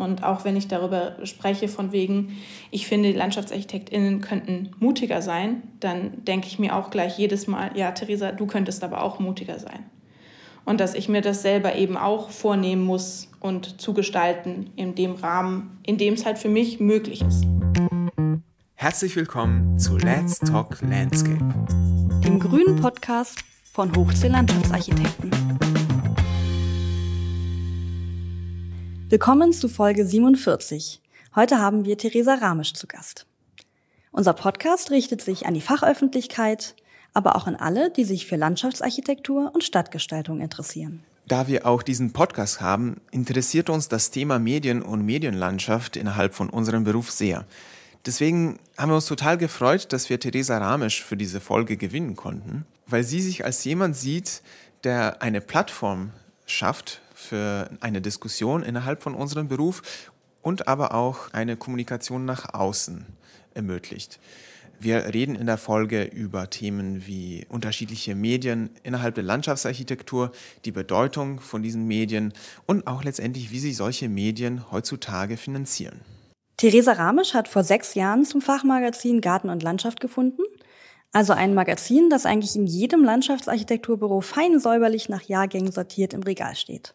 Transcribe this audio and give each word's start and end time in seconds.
Und 0.00 0.24
auch 0.24 0.46
wenn 0.46 0.56
ich 0.56 0.66
darüber 0.66 1.14
spreche, 1.24 1.68
von 1.68 1.92
wegen, 1.92 2.38
ich 2.70 2.86
finde, 2.86 3.12
LandschaftsarchitektInnen 3.12 4.22
könnten 4.22 4.70
mutiger 4.78 5.20
sein, 5.20 5.62
dann 5.78 6.24
denke 6.24 6.46
ich 6.46 6.58
mir 6.58 6.74
auch 6.74 6.90
gleich 6.90 7.18
jedes 7.18 7.46
Mal, 7.46 7.70
ja, 7.76 7.92
Theresa, 7.92 8.32
du 8.32 8.46
könntest 8.46 8.82
aber 8.82 9.02
auch 9.02 9.18
mutiger 9.18 9.58
sein. 9.58 9.84
Und 10.64 10.80
dass 10.80 10.94
ich 10.94 11.10
mir 11.10 11.20
das 11.20 11.42
selber 11.42 11.74
eben 11.74 11.98
auch 11.98 12.30
vornehmen 12.30 12.82
muss 12.82 13.28
und 13.40 13.78
zugestalten 13.78 14.70
in 14.74 14.94
dem 14.94 15.16
Rahmen, 15.16 15.78
in 15.84 15.98
dem 15.98 16.14
es 16.14 16.24
halt 16.24 16.38
für 16.38 16.48
mich 16.48 16.80
möglich 16.80 17.20
ist. 17.20 17.44
Herzlich 18.76 19.14
willkommen 19.16 19.78
zu 19.78 19.98
Let's 19.98 20.38
Talk 20.38 20.80
Landscape, 20.80 21.44
dem 22.24 22.38
grünen 22.38 22.80
Podcast 22.80 23.44
von 23.70 23.94
Hochsee 23.94 24.28
Landschaftsarchitekten. 24.28 25.30
Willkommen 29.10 29.52
zu 29.52 29.68
Folge 29.68 30.06
47. 30.06 31.00
Heute 31.34 31.58
haben 31.58 31.84
wir 31.84 31.98
Theresa 31.98 32.34
Ramisch 32.34 32.74
zu 32.74 32.86
Gast. 32.86 33.26
Unser 34.12 34.34
Podcast 34.34 34.92
richtet 34.92 35.20
sich 35.20 35.46
an 35.46 35.54
die 35.54 35.60
Fachöffentlichkeit, 35.60 36.76
aber 37.12 37.34
auch 37.34 37.48
an 37.48 37.56
alle, 37.56 37.90
die 37.90 38.04
sich 38.04 38.28
für 38.28 38.36
Landschaftsarchitektur 38.36 39.50
und 39.52 39.64
Stadtgestaltung 39.64 40.40
interessieren. 40.40 41.02
Da 41.26 41.48
wir 41.48 41.66
auch 41.66 41.82
diesen 41.82 42.12
Podcast 42.12 42.60
haben, 42.60 43.00
interessiert 43.10 43.68
uns 43.68 43.88
das 43.88 44.12
Thema 44.12 44.38
Medien 44.38 44.80
und 44.80 45.04
Medienlandschaft 45.04 45.96
innerhalb 45.96 46.32
von 46.32 46.48
unserem 46.48 46.84
Beruf 46.84 47.10
sehr. 47.10 47.46
Deswegen 48.06 48.60
haben 48.78 48.92
wir 48.92 48.94
uns 48.94 49.06
total 49.06 49.38
gefreut, 49.38 49.92
dass 49.92 50.08
wir 50.08 50.20
Theresa 50.20 50.56
Ramisch 50.56 51.02
für 51.02 51.16
diese 51.16 51.40
Folge 51.40 51.76
gewinnen 51.76 52.14
konnten, 52.14 52.64
weil 52.86 53.02
sie 53.02 53.20
sich 53.20 53.44
als 53.44 53.64
jemand 53.64 53.96
sieht, 53.96 54.40
der 54.84 55.20
eine 55.20 55.40
Plattform 55.40 56.12
schafft 56.46 57.02
für 57.20 57.70
eine 57.80 58.00
Diskussion 58.00 58.62
innerhalb 58.62 59.02
von 59.02 59.14
unserem 59.14 59.48
Beruf 59.48 60.10
und 60.42 60.68
aber 60.68 60.94
auch 60.94 61.32
eine 61.32 61.56
Kommunikation 61.56 62.24
nach 62.24 62.54
außen 62.54 63.06
ermöglicht. 63.54 64.18
Wir 64.82 65.12
reden 65.12 65.34
in 65.34 65.46
der 65.46 65.58
Folge 65.58 66.04
über 66.04 66.48
Themen 66.48 67.06
wie 67.06 67.44
unterschiedliche 67.50 68.14
Medien 68.14 68.70
innerhalb 68.82 69.14
der 69.14 69.24
Landschaftsarchitektur, 69.24 70.32
die 70.64 70.72
Bedeutung 70.72 71.40
von 71.40 71.62
diesen 71.62 71.86
Medien 71.86 72.32
und 72.64 72.86
auch 72.86 73.04
letztendlich, 73.04 73.50
wie 73.50 73.58
sich 73.58 73.76
solche 73.76 74.08
Medien 74.08 74.70
heutzutage 74.72 75.36
finanzieren. 75.36 76.00
Theresa 76.56 76.92
Ramisch 76.92 77.34
hat 77.34 77.46
vor 77.46 77.62
sechs 77.62 77.94
Jahren 77.94 78.24
zum 78.24 78.40
Fachmagazin 78.40 79.20
Garten 79.20 79.50
und 79.50 79.62
Landschaft 79.62 80.00
gefunden. 80.00 80.42
Also 81.12 81.34
ein 81.34 81.54
Magazin, 81.54 82.08
das 82.08 82.24
eigentlich 82.24 82.56
in 82.56 82.66
jedem 82.66 83.04
Landschaftsarchitekturbüro 83.04 84.22
fein 84.22 84.58
säuberlich 84.60 85.10
nach 85.10 85.22
Jahrgängen 85.22 85.72
sortiert 85.72 86.14
im 86.14 86.22
Regal 86.22 86.54
steht. 86.54 86.94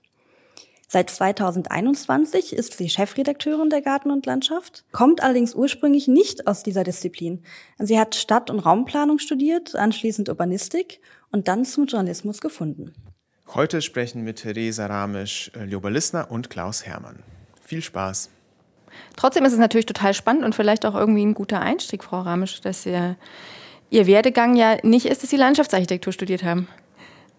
Seit 0.87 1.09
2021 1.09 2.53
ist 2.53 2.77
sie 2.77 2.89
Chefredakteurin 2.89 3.69
der 3.69 3.81
Garten 3.81 4.11
und 4.11 4.25
Landschaft, 4.25 4.85
kommt 4.91 5.23
allerdings 5.23 5.55
ursprünglich 5.55 6.07
nicht 6.07 6.47
aus 6.47 6.61
dieser 6.61 6.83
Disziplin. 6.83 7.43
Sie 7.79 7.99
hat 7.99 8.15
Stadt- 8.15 8.51
und 8.51 8.59
Raumplanung 8.59 9.17
studiert, 9.17 9.75
anschließend 9.75 10.29
Urbanistik 10.29 11.01
und 11.31 11.47
dann 11.47 11.65
zum 11.65 11.87
Journalismus 11.87 12.39
gefunden. 12.39 12.93
Heute 13.53 13.81
sprechen 13.81 14.25
wir 14.25 14.35
Theresa 14.35 14.85
Ramisch, 14.85 15.51
äh, 15.55 15.65
Lioba 15.65 15.89
Lissner 15.89 16.29
und 16.29 16.49
Klaus 16.49 16.85
Hermann. 16.85 17.23
Viel 17.61 17.81
Spaß. 17.81 18.29
Trotzdem 19.15 19.43
ist 19.45 19.53
es 19.53 19.59
natürlich 19.59 19.85
total 19.85 20.13
spannend 20.13 20.43
und 20.43 20.55
vielleicht 20.55 20.85
auch 20.85 20.95
irgendwie 20.95 21.25
ein 21.25 21.33
guter 21.33 21.61
Einstieg, 21.61 22.03
Frau 22.03 22.21
Ramisch, 22.21 22.61
dass 22.61 22.85
ihr, 22.85 23.17
Ihr 23.89 24.07
Werdegang 24.07 24.55
ja 24.55 24.77
nicht 24.83 25.05
ist, 25.05 25.23
dass 25.23 25.29
Sie 25.29 25.37
Landschaftsarchitektur 25.37 26.11
studiert 26.11 26.43
haben, 26.43 26.67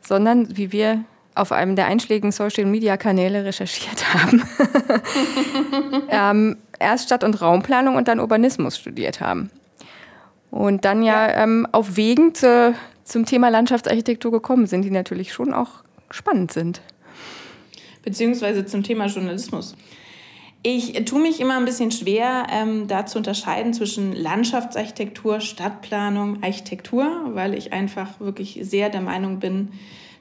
sondern 0.01 0.57
wie 0.57 0.73
wir 0.73 1.05
auf 1.37 1.53
einem 1.53 1.77
der 1.77 1.87
einschlägigen 1.87 2.33
Social-Media-Kanäle 2.33 3.45
recherchiert 3.45 4.15
haben, 4.15 4.43
ähm, 6.09 6.57
erst 6.79 7.07
Stadt- 7.07 7.25
und 7.25 7.41
Raumplanung 7.41 7.97
und 7.97 8.09
dann 8.09 8.21
Urbanismus 8.21 8.79
studiert 8.79 9.21
haben. 9.21 9.51
Und 10.51 10.85
dann 10.85 11.03
ja, 11.03 11.29
ja. 11.29 11.43
Ähm, 11.43 11.67
auf 11.73 11.97
Wegen 11.97 12.35
zu, 12.35 12.75
zum 13.05 13.27
Thema 13.27 13.51
Landschaftsarchitektur 13.51 14.33
gekommen 14.33 14.67
sind, 14.67 14.83
die 14.83 14.91
natürlich 14.91 15.33
schon 15.33 15.53
auch 15.53 15.85
spannend 16.11 16.53
sind. 16.53 16.81
Beziehungsweise 18.03 18.65
zum 18.65 18.83
Thema 18.83 19.07
Journalismus. 19.07 19.75
Ich 20.63 21.05
tue 21.05 21.21
mich 21.21 21.41
immer 21.41 21.59
ein 21.59 21.65
bisschen 21.65 21.93
schwer, 21.93 22.47
ähm, 22.51 22.89
da 22.89 23.07
zu 23.07 23.19
unterscheiden 23.19 23.75
zwischen 23.75 24.13
Landschaftsarchitektur, 24.13 25.41
Stadtplanung, 25.41 26.43
Architektur, 26.43 27.31
weil 27.35 27.55
ich 27.55 27.73
einfach 27.73 28.19
wirklich 28.19 28.59
sehr 28.63 28.89
der 28.89 29.01
Meinung 29.03 29.39
bin, 29.39 29.69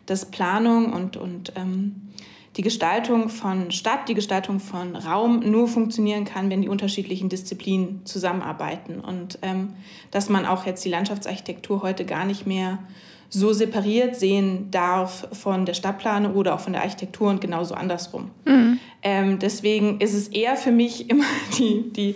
dass 0.05 0.25
Planung 0.25 0.93
und, 0.93 1.17
und 1.17 1.53
ähm, 1.55 2.09
die 2.57 2.61
Gestaltung 2.61 3.29
von 3.29 3.71
Stadt, 3.71 4.07
die 4.07 4.13
Gestaltung 4.13 4.59
von 4.59 4.95
Raum 4.95 5.39
nur 5.39 5.67
funktionieren 5.67 6.23
kann, 6.23 6.49
wenn 6.49 6.61
die 6.61 6.69
unterschiedlichen 6.69 7.27
Disziplinen 7.27 8.05
zusammenarbeiten. 8.05 9.01
Und 9.01 9.39
ähm, 9.41 9.73
dass 10.11 10.29
man 10.29 10.45
auch 10.45 10.65
jetzt 10.65 10.85
die 10.85 10.89
Landschaftsarchitektur 10.89 11.81
heute 11.81 12.05
gar 12.05 12.25
nicht 12.25 12.47
mehr 12.47 12.79
so 13.29 13.51
separiert 13.51 14.15
sehen 14.15 14.69
darf 14.71 15.27
von 15.33 15.65
der 15.65 15.73
Stadtplanung 15.73 16.35
oder 16.35 16.55
auch 16.55 16.59
von 16.61 16.73
der 16.73 16.83
Architektur 16.83 17.29
und 17.29 17.41
genauso 17.41 17.73
andersrum. 17.73 18.31
Mhm. 18.45 18.79
Ähm, 19.01 19.39
deswegen 19.39 19.99
ist 19.99 20.13
es 20.13 20.29
eher 20.29 20.55
für 20.55 20.71
mich 20.71 21.09
immer 21.09 21.25
die, 21.57 21.91
die 21.91 22.15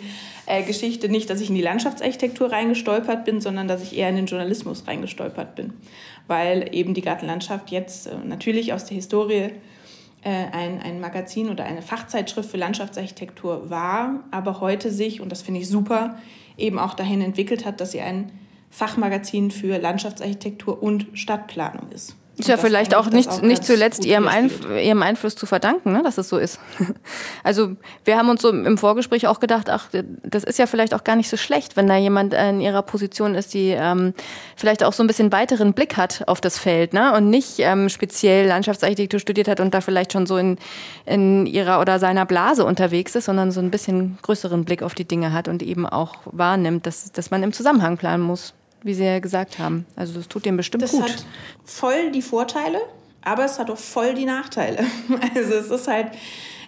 äh, 0.50 0.64
Geschichte 0.64 1.08
nicht, 1.08 1.30
dass 1.30 1.40
ich 1.40 1.50
in 1.50 1.56
die 1.56 1.62
Landschaftsarchitektur 1.62 2.52
reingestolpert 2.52 3.24
bin, 3.24 3.40
sondern 3.40 3.68
dass 3.68 3.82
ich 3.82 3.98
eher 3.98 4.10
in 4.10 4.18
den 4.18 4.26
Journalismus 4.26 4.88
reingestolpert 4.88 5.56
bin 5.56 5.74
weil 6.30 6.70
eben 6.74 6.94
die 6.94 7.02
Gartenlandschaft 7.02 7.72
jetzt 7.72 8.08
äh, 8.08 8.16
natürlich 8.24 8.72
aus 8.72 8.86
der 8.86 8.96
Historie 8.96 9.50
äh, 10.22 10.30
ein, 10.30 10.80
ein 10.80 11.02
Magazin 11.02 11.50
oder 11.50 11.66
eine 11.66 11.82
Fachzeitschrift 11.82 12.52
für 12.52 12.58
Landschaftsarchitektur 12.58 13.70
war, 13.70 14.24
aber 14.32 14.62
heute 14.62 14.92
sich, 14.92 15.22
und 15.22 15.32
das 15.32 15.42
finde 15.42 15.62
ich 15.62 15.68
super, 15.68 16.18
eben 16.56 16.78
auch 16.78 16.94
dahin 16.94 17.22
entwickelt 17.22 17.66
hat, 17.66 17.82
dass 17.82 17.92
sie 17.92 18.02
ein 18.02 18.32
Fachmagazin 18.70 19.50
für 19.50 19.80
Landschaftsarchitektur 19.80 20.82
und 20.82 21.08
Stadtplanung 21.14 21.92
ist. 21.92 22.16
Ist 22.40 22.48
ja 22.48 22.56
vielleicht 22.56 22.96
auch 22.96 23.10
nicht, 23.10 23.30
auch 23.30 23.42
nicht 23.42 23.66
zuletzt 23.66 24.06
ihrem, 24.06 24.28
Einf 24.28 24.66
ihrem 24.70 25.04
Einfluss 25.04 25.36
zu 25.36 25.46
verdanken, 25.46 25.92
ne, 25.92 26.02
dass 26.04 26.18
es 26.18 26.30
so 26.30 26.38
ist. 26.38 26.60
Also 27.44 27.76
wir 28.06 28.18
haben 28.18 28.30
uns 28.30 28.42
so 28.42 28.50
im 28.50 28.78
Vorgespräch 28.78 29.28
auch 29.28 29.40
gedacht, 29.40 29.70
ach, 29.70 29.90
das 30.24 30.44
ist 30.44 30.60
ja 30.60 30.68
vielleicht 30.68 30.94
auch 30.94 31.04
gar 31.04 31.16
nicht 31.16 31.30
so 31.30 31.38
schlecht, 31.38 31.76
wenn 31.76 31.88
da 31.88 31.96
jemand 31.96 32.34
in 32.34 32.62
ihrer 32.62 32.82
Position 32.82 33.36
ist, 33.36 33.54
die 33.54 33.70
ähm, 33.70 34.14
vielleicht 34.56 34.84
auch 34.84 34.94
so 34.94 35.04
ein 35.04 35.08
bisschen 35.08 35.32
weiteren 35.32 35.74
Blick 35.74 35.98
hat 35.98 36.24
auf 36.28 36.42
das 36.42 36.58
Feld 36.58 36.94
ne, 36.94 37.14
und 37.14 37.30
nicht 37.30 37.60
ähm, 37.60 37.90
speziell 37.90 38.48
Landschaftsarchitektur 38.48 39.20
studiert 39.20 39.48
hat 39.48 39.60
und 39.60 39.74
da 39.74 39.82
vielleicht 39.82 40.14
schon 40.14 40.28
so 40.28 40.38
in, 40.38 40.58
in 41.06 41.46
ihrer 41.46 41.82
oder 41.82 42.00
seiner 42.00 42.26
Blase 42.26 42.66
unterwegs 42.66 43.16
ist, 43.16 43.26
sondern 43.26 43.52
so 43.52 43.60
ein 43.60 43.72
bisschen 43.72 44.18
größeren 44.22 44.64
Blick 44.66 44.84
auf 44.84 44.94
die 44.94 45.06
Dinge 45.06 45.34
hat 45.34 45.48
und 45.48 45.64
eben 45.64 45.86
auch 45.86 46.16
wahrnimmt, 46.26 46.86
dass, 46.86 47.12
dass 47.12 47.32
man 47.32 47.44
im 47.44 47.54
Zusammenhang 47.54 47.98
planen 47.98 48.24
muss 48.24 48.54
wie 48.84 48.94
Sie 48.94 49.04
ja 49.04 49.20
gesagt 49.20 49.60
haben. 49.60 49.86
Also 49.96 50.14
das 50.14 50.28
tut 50.28 50.46
dem 50.46 50.58
bestimmt 50.58 50.84
das 50.84 50.92
gut. 50.92 51.02
Das 51.02 51.12
hat 51.12 51.26
voll 51.66 52.12
die 52.12 52.22
Vorteile, 52.22 52.80
aber 53.22 53.46
es 53.46 53.60
hat 53.60 53.70
auch 53.70 53.78
voll 53.78 54.14
die 54.14 54.26
Nachteile. 54.26 54.84
Also 55.36 55.54
es 55.56 55.70
ist 55.70 55.88
halt, 55.88 56.08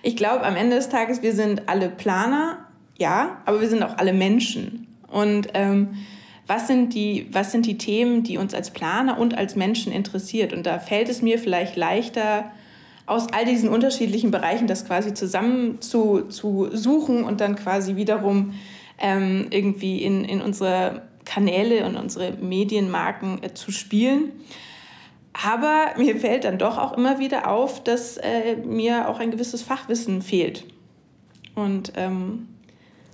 ich 0.04 0.16
glaube, 0.16 0.46
am 0.46 0.56
Ende 0.56 0.76
des 0.76 0.90
Tages, 0.90 1.22
wir 1.22 1.34
sind 1.34 1.68
alle 1.70 1.90
Planer, 1.90 2.66
ja, 2.98 3.42
aber 3.46 3.62
wir 3.62 3.70
sind 3.70 3.84
auch 3.84 3.98
alle 3.98 4.14
Menschen. 4.14 4.88
Und 5.08 5.50
ähm, 5.54 5.96
was, 6.48 6.68
sind 6.68 6.94
die, 6.94 7.28
was 7.32 7.52
sind 7.52 7.66
die 7.66 7.78
Themen, 7.78 8.24
die 8.24 8.38
uns 8.38 8.54
als 8.54 8.72
Planer 8.72 9.18
und 9.18 9.38
als 9.38 9.56
Menschen 9.56 9.92
interessiert? 9.92 10.54
Und 10.54 10.66
da 10.66 10.80
fällt 10.80 11.10
es 11.10 11.22
mir 11.22 11.40
vielleicht 11.40 11.76
leichter, 11.76 12.52
aus 13.06 13.28
all 13.34 13.46
diesen 13.46 13.70
unterschiedlichen 13.70 14.32
Bereichen 14.32 14.68
das 14.68 14.86
quasi 14.86 15.14
zusammen 15.14 15.82
zu, 15.82 16.22
zu 16.30 16.70
suchen 16.72 17.24
und 17.24 17.42
dann 17.42 17.56
quasi 17.56 17.96
wiederum 17.96 18.54
ähm, 19.00 19.48
irgendwie 19.50 20.02
in, 20.02 20.24
in 20.24 20.42
unsere 20.42 21.02
Kanäle 21.26 21.86
und 21.86 21.96
unsere 21.96 22.34
Medienmarken 22.34 23.44
äh, 23.44 23.54
zu 23.54 23.72
spielen. 23.72 24.32
Aber 25.34 25.92
mir 25.98 26.18
fällt 26.18 26.44
dann 26.44 26.58
doch 26.58 26.78
auch 26.78 26.98
immer 26.98 27.20
wieder 27.20 27.50
auf, 27.50 27.84
dass 27.84 28.18
äh, 28.18 28.58
mir 28.58 29.08
auch 29.08 29.20
ein 29.20 29.32
gewisses 29.32 29.62
Fachwissen 29.62 30.22
fehlt. 30.22 30.66
Und 31.56 31.94
ähm, 31.96 32.48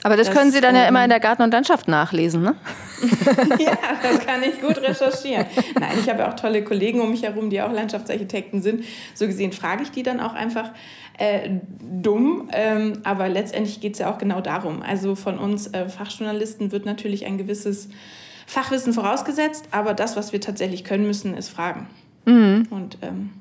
aber 0.04 0.16
das, 0.16 0.28
das, 0.28 0.36
können 0.36 0.52
Sie 0.52 0.62
dann 0.62 0.76
ähm, 0.76 0.82
ja 0.82 0.88
immer 0.88 1.04
in 1.04 1.10
der 1.10 1.20
Garten- 1.20 1.42
und 1.42 1.52
Landschaft 1.52 1.88
nachlesen, 1.88 2.44
ne? 2.44 2.56
ja, 3.60 3.78
das 4.02 4.26
kann 4.26 4.44
ich 4.44 4.62
gut 4.62 4.78
recherchieren. 4.78 5.46
Nein, 5.80 5.98
ich 6.00 6.10
habe 6.10 6.28
auch 6.28 6.36
tolle 6.36 6.64
Kollegen 6.64 7.02
um 7.02 7.12
mich 7.12 7.24
herum, 7.24 7.50
die 7.50 7.62
auch 7.62 7.72
Landschaftsarchitekten 7.72 8.62
sind. 8.62 8.86
So 9.14 9.28
gesehen 9.28 9.52
frage 9.52 9.84
ich 9.84 9.92
die 9.92 10.04
dann 10.04 10.20
auch 10.20 10.34
einfach 10.34 10.72
äh, 11.18 11.50
dumm. 11.82 12.50
Ähm, 12.54 12.94
aber 13.04 13.30
letztendlich 13.30 13.82
geht 13.82 13.94
es 13.94 14.00
ja 14.00 14.12
auch 14.12 14.18
genau 14.18 14.42
darum. 14.42 14.82
Also 14.82 15.16
von 15.16 15.40
uns 15.40 15.68
äh, 15.68 15.90
Fachjournalisten 15.90 16.72
wird 16.72 16.86
natürlich 16.86 17.26
ein 17.26 17.38
gewisses 17.38 17.90
Fachwissen 18.46 18.94
vorausgesetzt, 18.94 19.66
aber 19.72 19.94
das, 19.94 20.16
was 20.16 20.32
wir 20.32 20.42
tatsächlich 20.42 20.84
können 20.84 21.06
müssen, 21.06 21.36
ist 21.36 21.50
Fragen. 21.50 21.88
Mhm. 22.26 22.68
Und 22.70 22.98
ähm, 23.02 23.32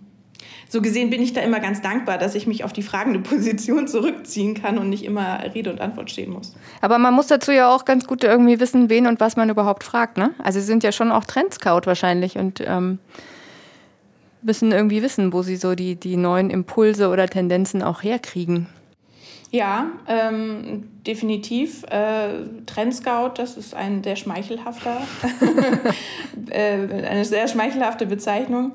so 0.69 0.83
gesehen 0.83 1.11
bin 1.11 1.23
ich 1.23 1.33
da 1.33 1.41
immer 1.41 1.61
ganz 1.61 1.81
dankbar, 1.81 2.19
dass 2.19 2.35
ich 2.35 2.47
mich 2.47 2.65
auf 2.65 2.73
die 2.73 2.83
fragende 2.83 3.21
Position 3.21 3.89
zurückziehen 3.89 4.55
kann 4.55 4.79
und 4.79 4.89
nicht 4.89 5.05
immer 5.05 5.43
Rede 5.55 5.71
und 5.71 5.81
Antwort 5.81 6.11
stehen 6.11 6.31
muss. 6.31 6.55
Aber 6.81 6.99
man 6.99 7.15
muss 7.15 7.27
dazu 7.29 7.53
ja 7.53 7.75
auch 7.75 7.85
ganz 7.85 8.07
gut 8.07 8.25
irgendwie 8.25 8.61
wissen, 8.61 8.91
wen 8.91 9.07
und 9.07 9.21
was 9.21 9.37
man 9.37 9.49
überhaupt 9.51 9.85
fragt. 9.85 10.19
Ne? 10.19 10.33
Also 10.43 10.61
Sie 10.61 10.67
sind 10.67 10.83
ja 10.83 10.93
schon 10.93 11.13
auch 11.13 11.25
Trendscout 11.25 11.83
wahrscheinlich 11.85 12.37
und 12.37 12.63
ähm, 12.67 12.99
müssen 14.43 14.73
irgendwie 14.73 15.03
wissen, 15.03 15.33
wo 15.33 15.43
Sie 15.43 15.57
so 15.57 15.75
die, 15.75 15.97
die 15.97 16.17
neuen 16.17 16.51
Impulse 16.51 17.09
oder 17.09 17.27
Tendenzen 17.29 17.83
auch 17.83 18.03
herkriegen. 18.03 18.67
Ja, 19.51 19.87
ähm, 20.09 20.89
definitiv. 21.07 21.85
Äh, 21.85 22.45
Trendscout, 22.67 23.35
das 23.37 23.57
ist 23.57 23.75
ein 23.75 24.03
sehr 24.03 24.17
schmeichelhafter, 24.17 25.01
äh, 26.51 27.07
eine 27.07 27.25
sehr 27.25 27.49
schmeichelhafte 27.49 28.07
Bezeichnung. 28.07 28.73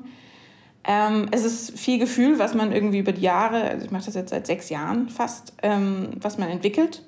Ähm, 0.84 1.28
es 1.30 1.44
ist 1.44 1.78
viel 1.78 1.98
Gefühl, 1.98 2.38
was 2.38 2.54
man 2.54 2.72
irgendwie 2.72 2.98
über 2.98 3.12
die 3.12 3.22
Jahre, 3.22 3.62
also 3.62 3.84
ich 3.84 3.92
mache 3.92 4.06
das 4.06 4.14
jetzt 4.14 4.30
seit 4.30 4.46
sechs 4.46 4.68
Jahren 4.68 5.08
fast, 5.08 5.52
ähm, 5.62 6.10
was 6.20 6.38
man 6.38 6.48
entwickelt. 6.48 7.02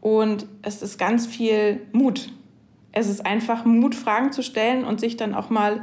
Und 0.00 0.46
es 0.62 0.82
ist 0.82 0.98
ganz 0.98 1.26
viel 1.26 1.80
Mut. 1.92 2.30
Es 2.92 3.08
ist 3.08 3.24
einfach 3.24 3.64
Mut, 3.64 3.94
Fragen 3.94 4.32
zu 4.32 4.42
stellen 4.42 4.84
und 4.84 5.00
sich 5.00 5.16
dann 5.16 5.34
auch 5.34 5.50
mal 5.50 5.82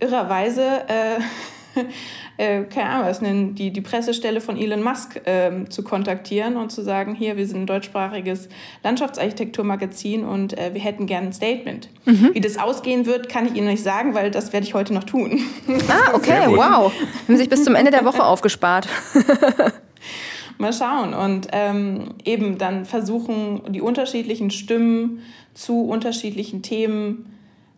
irrerweise 0.00 0.88
äh, 0.88 1.20
äh, 2.36 2.62
keine 2.64 2.90
Ahnung, 2.90 3.06
was 3.06 3.20
nennen, 3.20 3.54
die, 3.54 3.70
die 3.70 3.80
Pressestelle 3.80 4.40
von 4.40 4.56
Elon 4.56 4.82
Musk 4.82 5.20
ähm, 5.26 5.70
zu 5.70 5.82
kontaktieren 5.82 6.56
und 6.56 6.70
zu 6.70 6.82
sagen, 6.82 7.14
hier, 7.14 7.36
wir 7.36 7.46
sind 7.46 7.62
ein 7.62 7.66
deutschsprachiges 7.66 8.48
Landschaftsarchitekturmagazin 8.82 10.24
und 10.24 10.56
äh, 10.58 10.74
wir 10.74 10.80
hätten 10.80 11.06
gerne 11.06 11.28
ein 11.28 11.32
Statement. 11.32 11.88
Mhm. 12.04 12.30
Wie 12.32 12.40
das 12.40 12.58
ausgehen 12.58 13.06
wird, 13.06 13.28
kann 13.28 13.46
ich 13.46 13.54
Ihnen 13.54 13.68
nicht 13.68 13.82
sagen, 13.82 14.14
weil 14.14 14.30
das 14.30 14.52
werde 14.52 14.66
ich 14.66 14.74
heute 14.74 14.94
noch 14.94 15.04
tun. 15.04 15.40
Ah, 15.88 16.12
okay, 16.14 16.46
wow. 16.48 16.92
Haben 17.28 17.36
sich 17.36 17.48
bis 17.48 17.64
zum 17.64 17.74
Ende 17.74 17.90
der 17.90 18.04
Woche 18.04 18.24
aufgespart. 18.24 18.88
Mal 20.58 20.72
schauen 20.72 21.14
und 21.14 21.48
ähm, 21.52 22.14
eben 22.24 22.58
dann 22.58 22.84
versuchen, 22.84 23.62
die 23.70 23.80
unterschiedlichen 23.80 24.50
Stimmen 24.50 25.22
zu 25.54 25.86
unterschiedlichen 25.86 26.62
Themen 26.62 27.32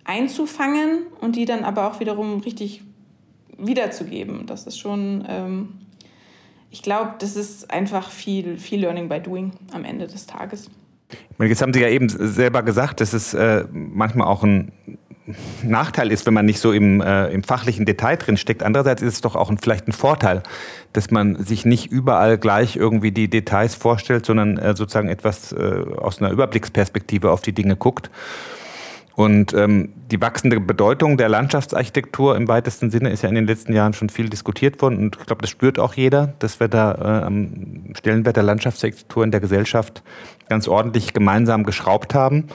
einzufangen 0.04 1.06
und 1.20 1.36
die 1.36 1.46
dann 1.46 1.64
aber 1.64 1.88
auch 1.88 2.00
wiederum 2.00 2.40
richtig 2.40 2.82
wiederzugeben. 3.58 4.46
Das 4.46 4.66
ist 4.66 4.78
schon, 4.78 5.24
ähm, 5.28 5.68
ich 6.70 6.82
glaube, 6.82 7.14
das 7.18 7.36
ist 7.36 7.70
einfach 7.70 8.10
viel, 8.10 8.58
viel 8.58 8.80
Learning 8.80 9.08
by 9.08 9.20
Doing 9.20 9.52
am 9.72 9.84
Ende 9.84 10.06
des 10.06 10.26
Tages. 10.26 10.70
Jetzt 11.38 11.62
haben 11.62 11.72
Sie 11.72 11.80
ja 11.80 11.88
eben 11.88 12.08
selber 12.08 12.62
gesagt, 12.62 13.00
dass 13.00 13.12
es 13.12 13.34
äh, 13.34 13.64
manchmal 13.70 14.26
auch 14.26 14.42
ein 14.42 14.72
Nachteil 15.62 16.12
ist, 16.12 16.26
wenn 16.26 16.34
man 16.34 16.44
nicht 16.44 16.60
so 16.60 16.72
im, 16.72 17.00
äh, 17.00 17.28
im 17.28 17.42
fachlichen 17.42 17.86
Detail 17.86 18.16
drin 18.16 18.36
steckt. 18.36 18.62
Andererseits 18.62 19.00
ist 19.00 19.14
es 19.14 19.20
doch 19.22 19.36
auch 19.36 19.50
ein, 19.50 19.56
vielleicht 19.56 19.88
ein 19.88 19.92
Vorteil, 19.92 20.42
dass 20.92 21.10
man 21.10 21.42
sich 21.42 21.64
nicht 21.64 21.90
überall 21.90 22.36
gleich 22.36 22.76
irgendwie 22.76 23.10
die 23.10 23.28
Details 23.28 23.74
vorstellt, 23.74 24.26
sondern 24.26 24.58
äh, 24.58 24.76
sozusagen 24.76 25.08
etwas 25.08 25.52
äh, 25.52 25.84
aus 25.96 26.20
einer 26.20 26.30
Überblicksperspektive 26.30 27.30
auf 27.30 27.40
die 27.40 27.52
Dinge 27.52 27.76
guckt. 27.76 28.10
Und 29.16 29.54
ähm, 29.54 29.92
die 30.10 30.20
wachsende 30.20 30.58
Bedeutung 30.58 31.16
der 31.16 31.28
Landschaftsarchitektur 31.28 32.36
im 32.36 32.48
weitesten 32.48 32.90
Sinne 32.90 33.10
ist 33.10 33.22
ja 33.22 33.28
in 33.28 33.36
den 33.36 33.46
letzten 33.46 33.72
Jahren 33.72 33.92
schon 33.92 34.08
viel 34.08 34.28
diskutiert 34.28 34.82
worden. 34.82 34.98
Und 34.98 35.16
ich 35.16 35.26
glaube, 35.26 35.42
das 35.42 35.50
spürt 35.50 35.78
auch 35.78 35.94
jeder, 35.94 36.34
dass 36.40 36.58
wir 36.58 36.68
da 36.68 36.92
äh, 36.94 37.24
am 37.24 37.94
Stellenwert 37.96 38.36
der 38.36 38.42
Landschaftsarchitektur 38.42 39.22
in 39.22 39.30
der 39.30 39.40
Gesellschaft 39.40 40.02
ganz 40.48 40.66
ordentlich 40.66 41.12
gemeinsam 41.12 41.62
geschraubt 41.62 42.14
haben. 42.14 42.48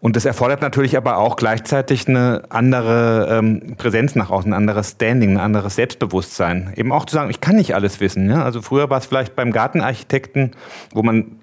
Und 0.00 0.16
das 0.16 0.24
erfordert 0.24 0.60
natürlich 0.60 0.96
aber 0.96 1.18
auch 1.18 1.36
gleichzeitig 1.36 2.06
eine 2.06 2.42
andere 2.50 3.28
ähm, 3.30 3.74
Präsenz 3.76 4.14
nach 4.14 4.30
außen, 4.30 4.52
ein 4.52 4.56
anderes 4.56 4.92
Standing, 4.92 5.32
ein 5.32 5.40
anderes 5.40 5.76
Selbstbewusstsein. 5.76 6.72
Eben 6.76 6.92
auch 6.92 7.06
zu 7.06 7.14
sagen, 7.14 7.30
ich 7.30 7.40
kann 7.40 7.56
nicht 7.56 7.74
alles 7.74 8.00
wissen. 8.00 8.28
Ja? 8.28 8.44
Also 8.44 8.60
früher 8.60 8.90
war 8.90 8.98
es 8.98 9.06
vielleicht 9.06 9.36
beim 9.36 9.52
Gartenarchitekten, 9.52 10.52
wo 10.92 11.02
man 11.02 11.40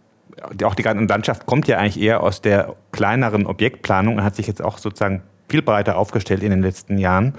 auch 0.64 0.76
die 0.76 0.84
Landschaft 0.84 1.46
kommt 1.46 1.68
ja 1.68 1.78
eigentlich 1.78 2.02
eher 2.02 2.22
aus 2.22 2.42
der 2.42 2.76
kleineren 2.92 3.46
Objektplanung 3.46 4.18
und 4.18 4.24
hat 4.24 4.36
sich 4.36 4.48
jetzt 4.48 4.64
auch 4.64 4.78
sozusagen 4.78 5.24
viel 5.50 5.62
breiter 5.62 5.98
aufgestellt 5.98 6.44
in 6.44 6.50
den 6.50 6.62
letzten 6.62 6.98
Jahren. 6.98 7.34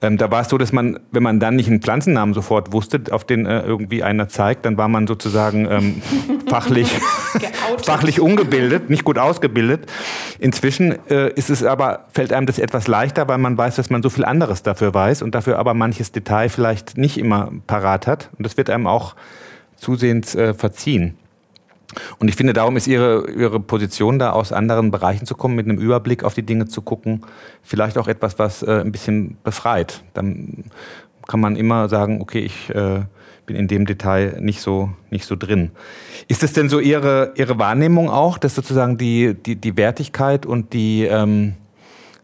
Ähm, 0.00 0.16
da 0.16 0.30
war 0.30 0.42
es 0.42 0.48
so, 0.48 0.58
dass 0.58 0.72
man, 0.72 1.00
wenn 1.10 1.22
man 1.22 1.40
dann 1.40 1.56
nicht 1.56 1.68
einen 1.68 1.82
Pflanzennamen 1.82 2.32
sofort 2.32 2.72
wusste, 2.72 3.02
auf 3.10 3.24
den 3.24 3.46
äh, 3.46 3.62
irgendwie 3.62 4.02
einer 4.04 4.28
zeigt, 4.28 4.64
dann 4.64 4.76
war 4.76 4.88
man 4.88 5.06
sozusagen 5.08 5.66
ähm, 5.68 6.02
fachlich, 6.48 6.88
fachlich 7.82 8.20
ungebildet, 8.20 8.90
nicht 8.90 9.04
gut 9.04 9.18
ausgebildet. 9.18 9.90
Inzwischen 10.38 10.96
äh, 11.10 11.32
ist 11.32 11.50
es 11.50 11.64
aber, 11.64 12.06
fällt 12.12 12.32
einem 12.32 12.46
das 12.46 12.60
etwas 12.60 12.86
leichter, 12.86 13.26
weil 13.26 13.38
man 13.38 13.58
weiß, 13.58 13.74
dass 13.74 13.90
man 13.90 14.02
so 14.02 14.10
viel 14.10 14.24
anderes 14.24 14.62
dafür 14.62 14.94
weiß 14.94 15.22
und 15.22 15.34
dafür 15.34 15.58
aber 15.58 15.74
manches 15.74 16.12
Detail 16.12 16.48
vielleicht 16.48 16.96
nicht 16.96 17.18
immer 17.18 17.50
parat 17.66 18.06
hat. 18.06 18.30
Und 18.38 18.46
das 18.46 18.56
wird 18.56 18.70
einem 18.70 18.86
auch 18.86 19.16
zusehends 19.76 20.36
äh, 20.36 20.54
verziehen. 20.54 21.18
Und 22.18 22.28
ich 22.28 22.36
finde, 22.36 22.52
darum 22.52 22.76
ist 22.76 22.86
ihre, 22.86 23.30
ihre 23.30 23.60
Position 23.60 24.18
da 24.18 24.32
aus 24.32 24.52
anderen 24.52 24.90
Bereichen 24.90 25.26
zu 25.26 25.34
kommen, 25.34 25.54
mit 25.54 25.66
einem 25.66 25.78
Überblick 25.78 26.24
auf 26.24 26.34
die 26.34 26.42
Dinge 26.42 26.66
zu 26.66 26.82
gucken, 26.82 27.22
vielleicht 27.62 27.98
auch 27.98 28.08
etwas, 28.08 28.38
was 28.38 28.62
äh, 28.62 28.80
ein 28.80 28.92
bisschen 28.92 29.36
befreit. 29.44 30.02
Dann 30.14 30.64
kann 31.26 31.40
man 31.40 31.56
immer 31.56 31.88
sagen, 31.88 32.20
okay, 32.20 32.40
ich 32.40 32.70
äh, 32.70 33.02
bin 33.46 33.56
in 33.56 33.68
dem 33.68 33.86
Detail 33.86 34.38
nicht 34.40 34.60
so, 34.60 34.90
nicht 35.10 35.24
so 35.24 35.36
drin. 35.36 35.70
Ist 36.28 36.42
es 36.42 36.52
denn 36.52 36.68
so 36.68 36.80
Ihre, 36.80 37.32
Ihre 37.36 37.58
Wahrnehmung 37.58 38.10
auch, 38.10 38.38
dass 38.38 38.54
sozusagen 38.54 38.98
die, 38.98 39.34
die, 39.34 39.56
die 39.56 39.76
Wertigkeit 39.76 40.46
und 40.46 40.72
die 40.72 41.04
ähm, 41.04 41.54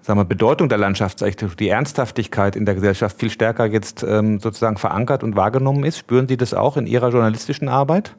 sagen 0.05 0.21
wir, 0.21 0.25
Bedeutung 0.25 0.69
der 0.69 0.79
Landschaftsarchitektur, 0.79 1.57
die 1.57 1.71
Ernsthaftigkeit 1.71 2.57
in 2.57 2.67
der 2.67 2.75
Gesellschaft 2.75 3.19
viel 3.19 3.31
stärker 3.31 3.67
jetzt 3.67 4.03
ähm, 4.03 4.39
sozusagen 4.39 4.77
verankert 4.77 5.25
und 5.25 5.35
wahrgenommen 5.35 5.85
ist? 5.85 5.99
Spüren 5.99 6.29
Sie 6.29 6.37
das 6.37 6.53
auch 6.53 6.77
in 6.77 6.87
Ihrer 6.87 7.09
journalistischen 7.09 7.69
Arbeit? 7.69 8.15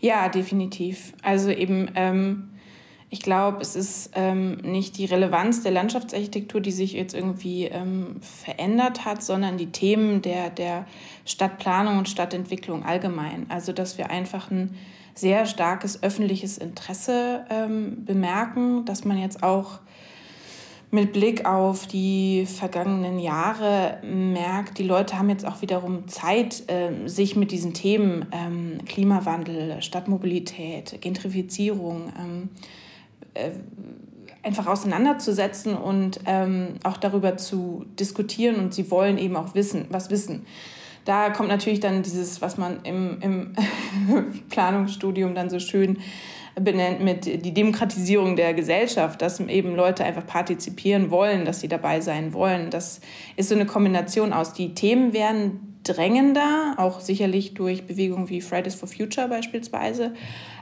Ja, 0.00 0.28
definitiv. 0.28 1.12
Also 1.22 1.50
eben, 1.50 1.90
ähm, 1.94 2.50
ich 3.10 3.20
glaube, 3.20 3.60
es 3.60 3.76
ist 3.76 4.12
ähm, 4.14 4.56
nicht 4.56 4.96
die 4.96 5.04
Relevanz 5.04 5.62
der 5.62 5.72
Landschaftsarchitektur, 5.72 6.60
die 6.60 6.72
sich 6.72 6.92
jetzt 6.92 7.14
irgendwie 7.14 7.66
ähm, 7.66 8.16
verändert 8.20 9.04
hat, 9.04 9.22
sondern 9.22 9.58
die 9.58 9.72
Themen 9.72 10.22
der, 10.22 10.48
der 10.50 10.86
Stadtplanung 11.26 11.98
und 11.98 12.08
Stadtentwicklung 12.08 12.84
allgemein. 12.84 13.46
Also, 13.50 13.72
dass 13.72 13.98
wir 13.98 14.10
einfach 14.10 14.50
ein 14.50 14.74
sehr 15.14 15.44
starkes 15.44 16.02
öffentliches 16.02 16.56
Interesse 16.56 17.44
ähm, 17.50 18.04
bemerken, 18.04 18.84
dass 18.86 19.04
man 19.04 19.18
jetzt 19.18 19.42
auch 19.42 19.80
mit 20.92 21.12
Blick 21.12 21.46
auf 21.46 21.86
die 21.86 22.46
vergangenen 22.46 23.20
Jahre 23.20 23.98
merkt, 24.02 24.78
die 24.78 24.82
Leute 24.82 25.18
haben 25.18 25.30
jetzt 25.30 25.46
auch 25.46 25.62
wiederum 25.62 26.08
Zeit, 26.08 26.64
ähm, 26.66 27.06
sich 27.06 27.36
mit 27.36 27.52
diesen 27.52 27.74
Themen 27.74 28.26
ähm, 28.32 28.78
Klimawandel, 28.86 29.80
Stadtmobilität, 29.82 31.00
Gentrifizierung 31.00 32.12
ähm, 32.18 32.48
äh, 33.34 33.50
einfach 34.42 34.66
auseinanderzusetzen 34.66 35.76
und 35.76 36.20
auch 36.82 36.96
darüber 36.96 37.36
zu 37.36 37.84
diskutieren. 37.98 38.56
Und 38.56 38.72
sie 38.72 38.90
wollen 38.90 39.18
eben 39.18 39.36
auch 39.36 39.54
wissen, 39.54 39.84
was 39.90 40.08
wissen. 40.08 40.46
Da 41.04 41.28
kommt 41.28 41.50
natürlich 41.50 41.80
dann 41.80 42.02
dieses, 42.02 42.40
was 42.40 42.56
man 42.56 42.80
im, 42.84 43.18
im 43.20 43.52
Planungsstudium 44.48 45.34
dann 45.34 45.50
so 45.50 45.58
schön 45.58 45.98
benennt 46.54 47.00
mit 47.00 47.24
die 47.26 47.54
Demokratisierung 47.54 48.36
der 48.36 48.54
Gesellschaft, 48.54 49.22
dass 49.22 49.40
eben 49.40 49.74
Leute 49.74 50.04
einfach 50.04 50.26
partizipieren 50.26 51.10
wollen, 51.10 51.44
dass 51.44 51.60
sie 51.60 51.68
dabei 51.68 52.00
sein 52.00 52.32
wollen. 52.32 52.70
Das 52.70 53.00
ist 53.36 53.48
so 53.48 53.54
eine 53.54 53.66
Kombination 53.66 54.32
aus, 54.32 54.52
die 54.52 54.74
Themen 54.74 55.12
werden 55.12 55.70
drängender, 55.84 56.74
auch 56.76 57.00
sicherlich 57.00 57.54
durch 57.54 57.86
Bewegungen 57.86 58.28
wie 58.28 58.40
Fridays 58.40 58.74
for 58.74 58.88
Future 58.88 59.28
beispielsweise, 59.28 60.12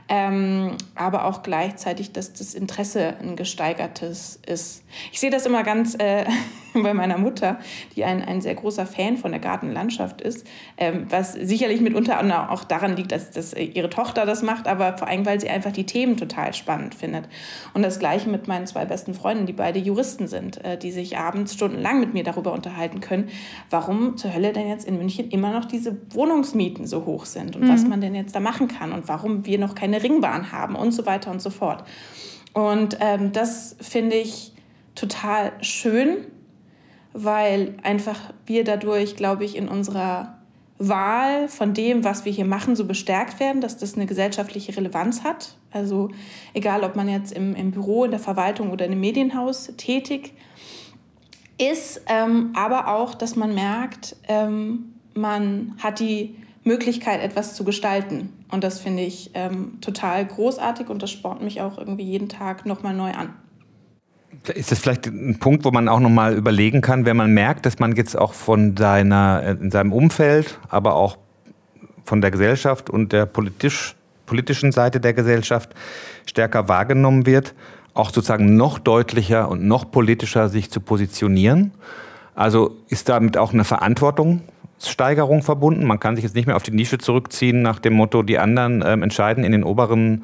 ähm, 0.09 0.71
aber 0.95 1.25
auch 1.25 1.43
gleichzeitig, 1.43 2.11
dass 2.11 2.33
das 2.33 2.55
Interesse 2.55 3.13
ein 3.21 3.35
gesteigertes 3.35 4.39
ist. 4.45 4.83
Ich 5.11 5.19
sehe 5.19 5.29
das 5.29 5.45
immer 5.45 5.61
ganz 5.61 5.95
äh, 5.99 6.25
bei 6.73 6.93
meiner 6.95 7.17
Mutter, 7.17 7.59
die 7.95 8.03
ein, 8.03 8.23
ein 8.23 8.41
sehr 8.41 8.55
großer 8.55 8.87
Fan 8.87 9.17
von 9.17 9.31
der 9.31 9.39
Gartenlandschaft 9.39 10.21
ist, 10.21 10.47
ähm, 10.77 11.05
was 11.09 11.33
sicherlich 11.33 11.81
mitunter 11.81 12.19
auch 12.51 12.63
daran 12.63 12.95
liegt, 12.95 13.11
dass, 13.11 13.31
dass 13.31 13.53
ihre 13.53 13.89
Tochter 13.89 14.25
das 14.25 14.41
macht, 14.41 14.67
aber 14.67 14.97
vor 14.97 15.07
allem, 15.07 15.25
weil 15.25 15.39
sie 15.39 15.49
einfach 15.49 15.71
die 15.71 15.85
Themen 15.85 16.17
total 16.17 16.53
spannend 16.53 16.95
findet. 16.95 17.29
Und 17.73 17.83
das 17.83 17.99
gleiche 17.99 18.29
mit 18.29 18.47
meinen 18.47 18.65
zwei 18.65 18.85
besten 18.85 19.13
Freunden, 19.13 19.45
die 19.45 19.53
beide 19.53 19.79
Juristen 19.79 20.27
sind, 20.27 20.63
äh, 20.65 20.77
die 20.77 20.91
sich 20.91 21.17
abends 21.17 21.53
stundenlang 21.53 21.99
mit 21.99 22.13
mir 22.13 22.23
darüber 22.23 22.53
unterhalten 22.53 22.99
können, 22.99 23.29
warum 23.69 24.17
zur 24.17 24.33
Hölle 24.33 24.53
denn 24.53 24.67
jetzt 24.67 24.87
in 24.87 24.97
München 24.97 25.29
immer 25.29 25.51
noch 25.51 25.65
diese 25.65 25.97
Wohnungsmieten 26.13 26.87
so 26.87 27.05
hoch 27.05 27.25
sind 27.25 27.55
und 27.55 27.63
mhm. 27.63 27.69
was 27.69 27.85
man 27.85 28.01
denn 28.01 28.15
jetzt 28.15 28.35
da 28.35 28.39
machen 28.39 28.67
kann 28.67 28.91
und 28.91 29.07
warum 29.07 29.45
wir 29.45 29.59
noch 29.59 29.75
keine 29.75 29.98
Ringbahn 30.01 30.51
haben 30.51 30.75
und 30.75 30.91
so 30.91 31.05
weiter 31.05 31.31
und 31.31 31.41
so 31.41 31.49
fort. 31.49 31.83
Und 32.53 32.97
ähm, 32.99 33.31
das 33.31 33.75
finde 33.79 34.15
ich 34.15 34.53
total 34.95 35.51
schön, 35.61 36.25
weil 37.13 37.75
einfach 37.83 38.33
wir 38.45 38.63
dadurch, 38.63 39.15
glaube 39.15 39.45
ich, 39.45 39.55
in 39.55 39.67
unserer 39.67 40.39
Wahl 40.77 41.49
von 41.49 41.73
dem, 41.73 42.05
was 42.05 42.23
wir 42.23 42.31
hier 42.31 42.45
machen, 42.45 42.75
so 42.75 42.85
bestärkt 42.85 43.39
werden, 43.39 43.61
dass 43.61 43.77
das 43.77 43.95
eine 43.95 44.05
gesellschaftliche 44.05 44.75
Relevanz 44.75 45.23
hat. 45.23 45.55
Also 45.71 46.09
egal, 46.53 46.83
ob 46.83 46.95
man 46.95 47.09
jetzt 47.09 47.33
im, 47.33 47.53
im 47.53 47.71
Büro, 47.71 48.05
in 48.05 48.11
der 48.11 48.19
Verwaltung 48.19 48.71
oder 48.71 48.85
im 48.85 48.99
Medienhaus 48.99 49.73
tätig 49.77 50.33
ist, 51.57 52.01
ähm, 52.07 52.53
aber 52.55 52.87
auch, 52.87 53.13
dass 53.13 53.35
man 53.35 53.53
merkt, 53.53 54.15
ähm, 54.29 54.93
man 55.13 55.75
hat 55.83 55.99
die 55.99 56.35
Möglichkeit, 56.63 57.21
etwas 57.21 57.55
zu 57.55 57.63
gestalten. 57.63 58.29
Und 58.51 58.63
das 58.63 58.79
finde 58.79 59.03
ich 59.03 59.31
ähm, 59.33 59.79
total 59.81 60.25
großartig 60.25 60.89
und 60.89 61.01
das 61.01 61.11
spornt 61.11 61.41
mich 61.41 61.61
auch 61.61 61.77
irgendwie 61.77 62.03
jeden 62.03 62.29
Tag 62.29 62.65
nochmal 62.65 62.93
neu 62.93 63.11
an. 63.11 63.33
Ist 64.53 64.71
das 64.71 64.79
vielleicht 64.79 65.07
ein 65.07 65.39
Punkt, 65.39 65.65
wo 65.65 65.71
man 65.71 65.87
auch 65.87 65.99
nochmal 65.99 66.35
überlegen 66.35 66.81
kann, 66.81 67.05
wenn 67.05 67.17
man 67.17 67.33
merkt, 67.33 67.65
dass 67.65 67.79
man 67.79 67.95
jetzt 67.95 68.17
auch 68.17 68.33
von 68.33 68.77
seiner, 68.77 69.41
äh, 69.43 69.51
in 69.51 69.71
seinem 69.71 69.91
Umfeld, 69.91 70.59
aber 70.69 70.95
auch 70.95 71.17
von 72.05 72.21
der 72.21 72.31
Gesellschaft 72.31 72.89
und 72.89 73.11
der 73.11 73.25
politisch, 73.25 73.95
politischen 74.25 74.71
Seite 74.71 74.99
der 74.99 75.13
Gesellschaft 75.13 75.73
stärker 76.25 76.67
wahrgenommen 76.67 77.25
wird, 77.25 77.53
auch 77.93 78.11
sozusagen 78.11 78.55
noch 78.55 78.79
deutlicher 78.79 79.49
und 79.49 79.65
noch 79.65 79.91
politischer 79.91 80.49
sich 80.49 80.69
zu 80.71 80.79
positionieren. 80.79 81.71
Also 82.35 82.77
ist 82.87 83.09
damit 83.09 83.37
auch 83.37 83.53
eine 83.53 83.65
Verantwortungssteigerung 84.79 85.43
verbunden. 85.43 85.85
Man 85.85 85.99
kann 85.99 86.15
sich 86.15 86.23
jetzt 86.23 86.35
nicht 86.35 86.47
mehr 86.47 86.55
auf 86.55 86.63
die 86.63 86.71
Nische 86.71 86.97
zurückziehen 86.97 87.61
nach 87.61 87.79
dem 87.79 87.93
Motto, 87.93 88.23
die 88.23 88.39
anderen 88.39 88.81
äh, 88.81 88.93
entscheiden 88.93 89.43
in 89.43 89.51
den 89.51 89.63
oberen 89.63 90.23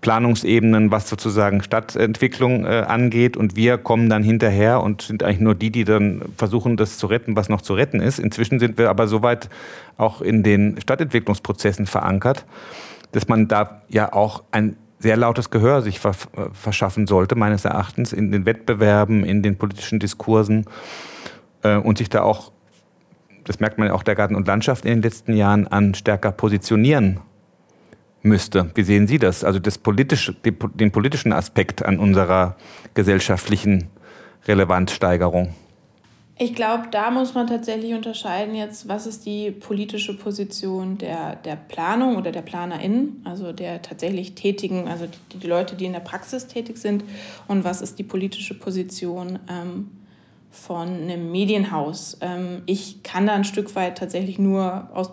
Planungsebenen, 0.00 0.90
was 0.90 1.10
sozusagen 1.10 1.62
Stadtentwicklung 1.62 2.64
äh, 2.64 2.84
angeht. 2.88 3.36
Und 3.36 3.56
wir 3.56 3.76
kommen 3.76 4.08
dann 4.08 4.22
hinterher 4.22 4.82
und 4.82 5.02
sind 5.02 5.22
eigentlich 5.22 5.40
nur 5.40 5.54
die, 5.54 5.70
die 5.70 5.84
dann 5.84 6.22
versuchen, 6.36 6.78
das 6.78 6.96
zu 6.96 7.06
retten, 7.06 7.36
was 7.36 7.50
noch 7.50 7.60
zu 7.60 7.74
retten 7.74 8.00
ist. 8.00 8.18
Inzwischen 8.18 8.58
sind 8.58 8.78
wir 8.78 8.88
aber 8.88 9.08
soweit 9.08 9.50
auch 9.98 10.22
in 10.22 10.42
den 10.42 10.80
Stadtentwicklungsprozessen 10.80 11.86
verankert, 11.86 12.46
dass 13.12 13.28
man 13.28 13.48
da 13.48 13.82
ja 13.88 14.12
auch 14.12 14.42
ein 14.52 14.76
sehr 14.98 15.16
lautes 15.16 15.50
Gehör 15.50 15.80
sich 15.80 15.98
verschaffen 15.98 17.06
sollte, 17.06 17.34
meines 17.34 17.64
Erachtens, 17.64 18.12
in 18.12 18.32
den 18.32 18.44
Wettbewerben, 18.44 19.24
in 19.24 19.42
den 19.42 19.56
politischen 19.56 19.98
Diskursen 19.98 20.66
äh, 21.62 21.76
und 21.76 21.98
sich 21.98 22.10
da 22.10 22.22
auch, 22.22 22.52
das 23.44 23.60
merkt 23.60 23.78
man 23.78 23.90
auch 23.90 24.02
der 24.02 24.14
Garten 24.14 24.34
und 24.34 24.46
Landschaft 24.46 24.84
in 24.84 24.90
den 24.90 25.02
letzten 25.02 25.34
Jahren, 25.34 25.66
an 25.66 25.94
stärker 25.94 26.32
positionieren 26.32 27.20
müsste. 28.22 28.70
Wie 28.74 28.82
sehen 28.82 29.06
Sie 29.06 29.18
das? 29.18 29.44
Also 29.44 29.58
das 29.58 29.78
politische, 29.78 30.34
den 30.34 30.90
politischen 30.90 31.32
Aspekt 31.32 31.84
an 31.84 31.98
unserer 31.98 32.56
gesellschaftlichen 32.94 33.88
Relevanzsteigerung. 34.46 35.54
Ich 36.42 36.54
glaube, 36.54 36.84
da 36.90 37.10
muss 37.10 37.34
man 37.34 37.46
tatsächlich 37.46 37.92
unterscheiden 37.92 38.54
jetzt, 38.54 38.88
was 38.88 39.06
ist 39.06 39.26
die 39.26 39.50
politische 39.50 40.16
Position 40.16 40.96
der, 40.96 41.36
der 41.36 41.54
Planung 41.56 42.16
oder 42.16 42.32
der 42.32 42.40
PlanerInnen, 42.40 43.20
also 43.24 43.52
der 43.52 43.82
tatsächlich 43.82 44.34
Tätigen, 44.34 44.88
also 44.88 45.06
die, 45.06 45.38
die 45.38 45.46
Leute, 45.46 45.76
die 45.76 45.84
in 45.84 45.92
der 45.92 46.00
Praxis 46.00 46.46
tätig 46.46 46.78
sind, 46.78 47.04
und 47.46 47.64
was 47.64 47.82
ist 47.82 47.98
die 47.98 48.04
politische 48.04 48.58
Position 48.58 49.38
ähm, 49.50 49.90
von 50.50 50.88
einem 50.88 51.30
Medienhaus. 51.30 52.18
Ähm, 52.20 52.62
ich 52.66 53.02
kann 53.02 53.26
da 53.26 53.34
ein 53.34 53.44
Stück 53.44 53.74
weit 53.74 53.98
tatsächlich 53.98 54.38
nur 54.38 54.88
aus 54.92 55.10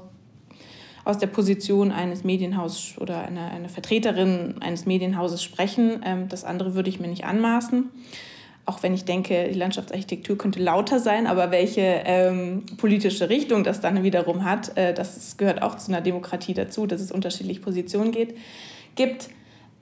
aus 1.08 1.18
der 1.18 1.28
Position 1.28 1.94
eines 1.94 2.26
Medienhauses 2.26 2.98
oder 3.00 3.26
einer, 3.26 3.50
einer 3.50 3.70
Vertreterin 3.70 4.56
eines 4.60 4.86
Medienhauses 4.86 5.42
sprechen. 5.42 6.02
Ähm, 6.06 6.28
das 6.28 6.44
andere 6.44 6.76
würde 6.76 6.90
ich 6.90 7.00
mir 7.00 7.08
nicht 7.08 7.24
anmaßen. 7.24 7.90
Auch 8.66 8.84
wenn 8.84 8.94
ich 8.94 9.06
denke, 9.06 9.48
die 9.48 9.58
Landschaftsarchitektur 9.58 10.38
könnte 10.38 10.62
lauter 10.62 11.00
sein, 11.00 11.26
aber 11.26 11.50
welche 11.50 12.02
ähm, 12.04 12.66
politische 12.76 13.30
Richtung 13.30 13.64
das 13.64 13.80
dann 13.80 14.04
wiederum 14.04 14.44
hat, 14.44 14.78
äh, 14.78 14.94
das 14.94 15.38
gehört 15.38 15.62
auch 15.62 15.78
zu 15.78 15.94
einer 15.94 16.02
Demokratie 16.02 16.54
dazu, 16.54 16.86
dass 16.86 17.00
es 17.00 17.10
unterschiedliche 17.10 17.62
Positionen 17.62 18.12
geht, 18.12 18.36
gibt. 18.96 19.30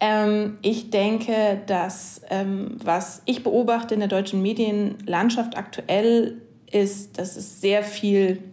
Ähm, 0.05 0.57
ich 0.62 0.91
denke, 0.91 1.62
dass 1.65 2.21
ähm, 2.29 2.77
was 2.83 3.24
ich 3.25 3.43
beobachte 3.43 3.95
in 3.95 4.01
der 4.01 4.09
deutschen 4.09 4.41
Medienlandschaft 4.41 5.57
aktuell 5.57 6.41
ist, 6.71 7.17
dass 7.17 7.35
es 7.35 7.59
sehr 7.59 7.81
viel, 7.81 8.43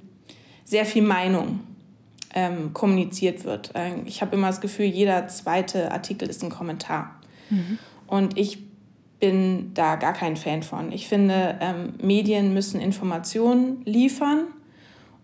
sehr 0.64 0.86
viel 0.86 1.02
Meinung 1.02 1.60
ähm, 2.34 2.72
kommuniziert 2.72 3.44
wird. 3.44 3.72
Ähm, 3.74 4.04
ich 4.06 4.22
habe 4.22 4.34
immer 4.34 4.46
das 4.46 4.62
Gefühl, 4.62 4.86
jeder 4.86 5.28
zweite 5.28 5.92
Artikel 5.92 6.30
ist 6.30 6.42
ein 6.42 6.48
Kommentar. 6.48 7.20
Mhm. 7.50 7.78
Und 8.06 8.38
ich 8.38 8.58
bin 9.20 9.72
da 9.74 9.96
gar 9.96 10.14
kein 10.14 10.36
Fan 10.36 10.62
von. 10.62 10.90
Ich 10.90 11.06
finde, 11.06 11.58
ähm, 11.60 11.94
Medien 12.00 12.54
müssen 12.54 12.80
Informationen 12.80 13.82
liefern 13.84 14.46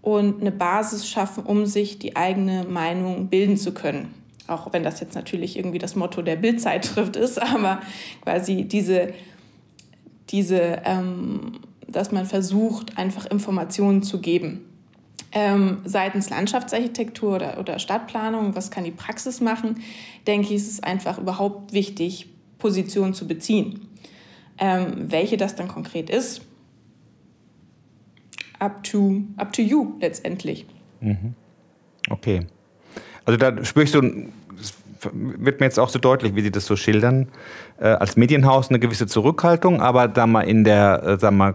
und 0.03 0.43
eine 0.43 0.53
Basis 0.53 1.09
schaffen, 1.09 1.45
um 1.45 1.65
sich 1.65 1.99
die 1.99 2.17
eigene 2.17 2.65
Meinung 2.65 3.29
bilden 3.29 3.57
zu 3.57 3.73
können. 3.73 4.18
Auch 4.49 4.73
wenn 4.73 4.83
das 4.83 5.01
jetzt 5.01 5.15
natürlich 5.15 5.57
irgendwie 5.57 5.79
das 5.79 5.95
Motto 5.95 6.23
der 6.23 6.37
Bildzeitschrift 6.37 7.17
ist, 7.17 7.41
aber 7.55 7.81
quasi 8.23 8.65
diese, 8.65 9.13
diese 10.31 10.83
ähm, 10.85 11.61
dass 11.87 12.13
man 12.13 12.27
versucht, 12.27 12.99
einfach 12.99 13.27
Informationen 13.27 14.03
zu 14.03 14.21
geben 14.21 14.69
ähm, 15.33 15.79
seitens 15.85 16.31
Landschaftsarchitektur 16.31 17.37
oder, 17.37 17.59
oder 17.59 17.79
Stadtplanung, 17.79 18.55
was 18.55 18.71
kann 18.71 18.85
die 18.85 18.91
Praxis 18.91 19.41
machen, 19.41 19.83
denke 20.27 20.49
ich, 20.49 20.55
ist 20.55 20.71
es 20.71 20.83
einfach 20.83 21.19
überhaupt 21.19 21.73
wichtig, 21.73 22.29
Positionen 22.59 23.15
zu 23.15 23.29
beziehen. 23.29 23.89
Ähm, 24.59 25.11
welche 25.11 25.37
das 25.37 25.55
dann 25.55 25.69
konkret 25.69 26.11
ist, 26.11 26.43
up 28.59 28.83
to, 28.83 29.23
up 29.37 29.53
to 29.53 29.63
you 29.63 29.95
letztendlich. 30.01 30.67
Mhm. 31.01 31.35
Okay. 32.11 32.47
Also 33.25 33.37
da 33.37 33.65
spürst 33.65 33.95
du, 33.95 34.29
wird 35.13 35.61
mir 35.61 35.67
jetzt 35.67 35.79
auch 35.79 35.89
so 35.89 35.99
deutlich, 35.99 36.35
wie 36.35 36.43
Sie 36.43 36.51
das 36.51 36.67
so 36.67 36.77
schildern, 36.77 37.29
äh, 37.81 37.87
als 37.87 38.17
Medienhaus 38.17 38.69
eine 38.69 38.79
gewisse 38.79 39.07
Zurückhaltung, 39.07 39.81
aber 39.81 40.09
da 40.09 40.27
mal 40.27 40.43
in 40.43 40.65
der, 40.65 41.03
äh, 41.03 41.19
sagen 41.19 41.37
wir 41.37 41.53
mal, 41.53 41.55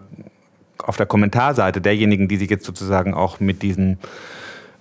auf 0.79 0.97
der 0.97 1.05
Kommentarseite 1.05 1.81
derjenigen, 1.81 2.27
die 2.27 2.37
sich 2.37 2.49
jetzt 2.49 2.65
sozusagen 2.65 3.13
auch 3.13 3.39
mit 3.39 3.61
diesen 3.61 3.99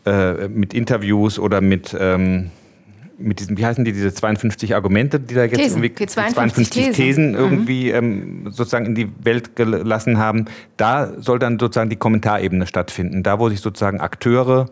äh, 0.04 0.48
mit 0.48 0.74
Interviews 0.74 1.38
oder 1.38 1.60
mit 1.60 1.96
ähm, 1.98 2.50
mit 3.18 3.40
diesen, 3.40 3.56
wie 3.56 3.64
heißen 3.64 3.84
die, 3.84 3.92
diese 3.92 4.12
52 4.12 4.74
Argumente, 4.74 5.20
die 5.20 5.34
da 5.34 5.44
jetzt 5.44 5.56
Thesen. 5.56 5.82
irgendwie 5.82 6.06
52, 6.06 6.34
52 6.34 6.70
Thesen, 6.70 6.92
Thesen 6.92 7.28
mhm. 7.30 7.36
irgendwie 7.36 7.90
ähm, 7.90 8.46
sozusagen 8.50 8.86
in 8.86 8.94
die 8.94 9.08
Welt 9.22 9.56
gelassen 9.56 10.18
haben, 10.18 10.46
da 10.76 11.12
soll 11.20 11.38
dann 11.38 11.58
sozusagen 11.58 11.90
die 11.90 11.96
Kommentarebene 11.96 12.66
stattfinden. 12.66 13.22
Da, 13.22 13.38
wo 13.38 13.48
sich 13.48 13.60
sozusagen 13.60 14.00
Akteure 14.00 14.66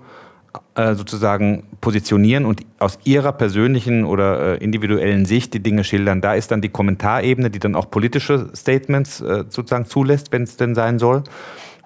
äh, 0.75 0.95
sozusagen 0.95 1.65
positionieren 1.81 2.45
und 2.45 2.63
aus 2.79 2.99
ihrer 3.05 3.33
persönlichen 3.33 4.05
oder 4.05 4.55
äh, 4.61 4.65
individuellen 4.65 5.25
Sicht 5.25 5.55
die 5.55 5.61
Dinge 5.61 5.85
schildern. 5.85 6.21
Da 6.21 6.35
ist 6.35 6.51
dann 6.51 6.61
die 6.61 6.69
Kommentarebene, 6.69 7.51
die 7.51 7.59
dann 7.59 7.75
auch 7.75 7.91
politische 7.91 8.51
Statements 8.55 9.21
äh, 9.21 9.45
sozusagen 9.49 9.87
zulässt, 9.87 10.33
wenn 10.33 10.43
es 10.43 10.57
denn 10.57 10.75
sein 10.75 10.99
soll. 10.99 11.23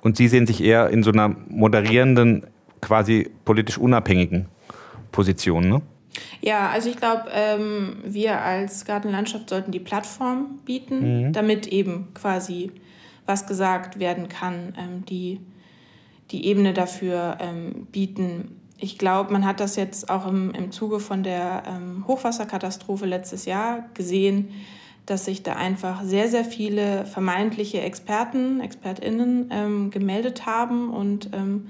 Und 0.02 0.16
Sie 0.16 0.28
sehen 0.28 0.46
sich 0.46 0.62
eher 0.62 0.90
in 0.90 1.02
so 1.02 1.10
einer 1.10 1.34
moderierenden, 1.48 2.46
quasi 2.80 3.30
politisch 3.44 3.78
unabhängigen 3.78 4.46
Position, 5.12 5.68
ne? 5.68 5.82
Ja, 6.40 6.68
also 6.68 6.88
ich 6.88 6.96
glaube, 6.96 7.24
ähm, 7.32 7.96
wir 8.04 8.40
als 8.40 8.84
Gartenlandschaft 8.84 9.48
sollten 9.48 9.72
die 9.72 9.80
Plattform 9.80 10.58
bieten, 10.64 11.26
mhm. 11.26 11.32
damit 11.32 11.66
eben 11.66 12.08
quasi 12.14 12.70
was 13.26 13.46
gesagt 13.46 13.98
werden 13.98 14.28
kann, 14.28 14.74
ähm, 14.78 15.04
die 15.06 15.40
die 16.34 16.46
Ebene 16.46 16.72
dafür 16.72 17.38
ähm, 17.40 17.86
bieten. 17.92 18.60
Ich 18.76 18.98
glaube, 18.98 19.32
man 19.32 19.46
hat 19.46 19.60
das 19.60 19.76
jetzt 19.76 20.10
auch 20.10 20.26
im, 20.26 20.50
im 20.50 20.72
Zuge 20.72 20.98
von 20.98 21.22
der 21.22 21.62
ähm, 21.66 22.04
Hochwasserkatastrophe 22.08 23.06
letztes 23.06 23.44
Jahr 23.44 23.84
gesehen, 23.94 24.48
dass 25.06 25.26
sich 25.26 25.44
da 25.44 25.54
einfach 25.54 26.02
sehr, 26.02 26.28
sehr 26.28 26.44
viele 26.44 27.06
vermeintliche 27.06 27.82
Experten, 27.82 28.60
ExpertInnen 28.60 29.50
ähm, 29.52 29.90
gemeldet 29.90 30.44
haben 30.44 30.90
und 30.90 31.30
ähm, 31.32 31.68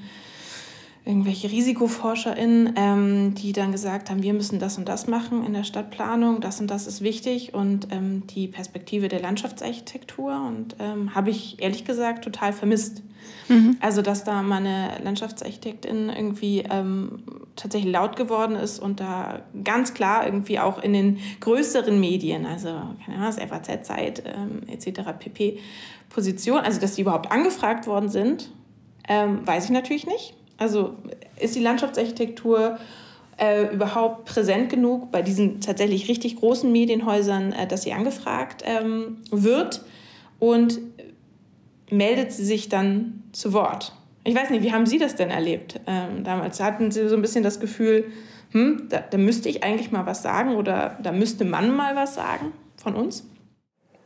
irgendwelche 1.07 1.51
RisikoforscherInnen, 1.51 2.75
ähm, 2.77 3.35
die 3.35 3.53
dann 3.53 3.73
gesagt 3.73 4.09
haben, 4.09 4.23
wir 4.23 4.33
müssen 4.33 4.59
das 4.59 4.79
und 4.79 4.89
das 4.89 5.07
machen 5.07 5.45
in 5.45 5.53
der 5.53 5.65
Stadtplanung, 5.65 6.41
das 6.41 6.61
und 6.61 6.71
das 6.71 6.87
ist 6.87 7.03
wichtig 7.03 7.53
und 7.53 7.89
ähm, 7.91 8.27
die 8.29 8.49
Perspektive 8.49 9.09
der 9.09 9.21
Landschaftsarchitektur 9.21 10.35
und 10.49 10.77
ähm, 10.79 11.15
habe 11.15 11.29
ich 11.29 11.61
ehrlich 11.61 11.85
gesagt 11.85 12.25
total 12.25 12.55
vermisst. 12.55 13.03
Mhm. 13.49 13.77
Also, 13.81 14.01
dass 14.01 14.25
da 14.25 14.43
meine 14.43 14.93
Landschaftsarchitektin 15.03 16.09
irgendwie 16.09 16.65
ähm, 16.71 17.23
tatsächlich 17.57 17.93
laut 17.93 18.17
geworden 18.17 18.57
ist 18.57 18.79
und 18.79 19.01
da 19.01 19.43
ganz 19.63 19.93
klar 19.93 20.25
irgendwie 20.25 20.59
auch 20.59 20.83
in 20.83 20.95
den 20.95 21.19
größeren 21.41 21.99
Medien, 22.01 22.47
also 22.47 22.69
keine 23.05 23.19
Ahnung, 23.19 23.27
das 23.27 23.39
FAZ-Zeit 23.39 24.23
ähm, 24.27 24.63
etc. 24.69 25.01
pp. 25.19 25.59
Position, 26.09 26.59
also 26.59 26.81
dass 26.81 26.95
die 26.95 27.03
überhaupt 27.03 27.31
angefragt 27.31 27.87
worden 27.87 28.09
sind, 28.09 28.51
ähm, 29.09 29.47
weiß 29.47 29.67
ich 29.67 29.71
natürlich 29.71 30.07
nicht. 30.07 30.35
Also 30.59 30.97
ist 31.41 31.57
die 31.57 31.61
Landschaftsarchitektur 31.61 32.79
äh, 33.37 33.75
überhaupt 33.75 34.27
präsent 34.27 34.71
genug 34.71 35.11
bei 35.11 35.23
diesen 35.23 35.61
tatsächlich 35.61 36.09
richtig 36.09 36.37
großen 36.37 36.71
Medienhäusern, 36.71 37.53
äh, 37.53 37.67
dass 37.67 37.83
sie 37.83 37.93
angefragt 37.93 38.63
ähm, 38.65 39.19
wird 39.31 39.83
und 40.39 40.79
meldet 41.91 42.33
sie 42.33 42.45
sich 42.45 42.69
dann 42.69 43.23
zu 43.33 43.53
Wort. 43.53 43.93
Ich 44.25 44.35
weiß 44.35 44.51
nicht, 44.51 44.63
wie 44.63 44.73
haben 44.73 44.87
Sie 44.87 44.99
das 44.99 45.17
denn 45.17 45.31
erlebt 45.31 45.81
ähm, 45.87 46.25
damals? 46.25 46.61
Hatten 46.61 46.91
Sie 46.91 47.09
so 47.09 47.15
ein 47.15 47.23
bisschen 47.23 47.45
das 47.45 47.61
Gefühl, 47.61 48.07
hm, 48.53 48.87
da, 48.89 49.01
da 49.01 49.19
müsste 49.19 49.49
ich 49.49 49.63
eigentlich 49.63 49.93
mal 49.93 50.07
was 50.07 50.23
sagen 50.23 50.55
oder 50.55 50.99
da 51.03 51.13
müsste 51.13 51.45
man 51.45 51.77
mal 51.77 51.95
was 51.95 52.15
sagen 52.15 52.53
von 52.77 52.95
uns? 52.95 53.29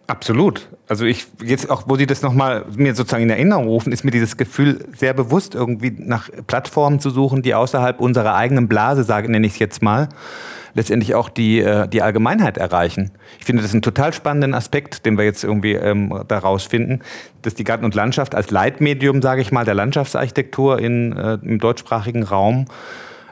Absolut. 0.08 0.70
Also 0.88 1.04
ich 1.04 1.26
jetzt 1.44 1.68
auch, 1.68 1.82
wo 1.86 1.96
Sie 1.96 2.06
das 2.06 2.22
nochmal 2.22 2.64
mir 2.74 2.94
sozusagen 2.94 3.24
in 3.24 3.30
Erinnerung 3.30 3.68
rufen, 3.68 3.92
ist 3.92 4.04
mir 4.04 4.10
dieses 4.10 4.38
Gefühl 4.38 4.86
sehr 4.96 5.12
bewusst, 5.12 5.54
irgendwie 5.54 5.94
nach 5.98 6.30
Plattformen 6.46 6.98
zu 6.98 7.10
suchen, 7.10 7.42
die 7.42 7.54
außerhalb 7.54 8.00
unserer 8.00 8.34
eigenen 8.34 8.68
Blase, 8.68 9.04
sage 9.04 9.30
nenne 9.30 9.46
ich 9.46 9.52
es 9.52 9.58
jetzt 9.58 9.82
mal, 9.82 10.08
letztendlich 10.72 11.14
auch 11.14 11.28
die, 11.28 11.60
äh, 11.60 11.86
die 11.88 12.00
Allgemeinheit 12.00 12.56
erreichen. 12.56 13.10
Ich 13.38 13.44
finde 13.44 13.62
das 13.62 13.72
einen 13.72 13.82
total 13.82 14.14
spannenden 14.14 14.54
Aspekt, 14.54 15.04
den 15.04 15.18
wir 15.18 15.26
jetzt 15.26 15.44
irgendwie 15.44 15.74
ähm, 15.74 16.22
daraus 16.26 16.64
finden, 16.64 17.00
dass 17.42 17.54
die 17.54 17.64
Garten 17.64 17.84
und 17.84 17.94
Landschaft 17.94 18.34
als 18.34 18.50
Leitmedium, 18.50 19.20
sage 19.20 19.42
ich 19.42 19.52
mal, 19.52 19.66
der 19.66 19.74
Landschaftsarchitektur 19.74 20.78
in, 20.78 21.14
äh, 21.18 21.34
im 21.42 21.58
deutschsprachigen 21.58 22.22
Raum 22.22 22.64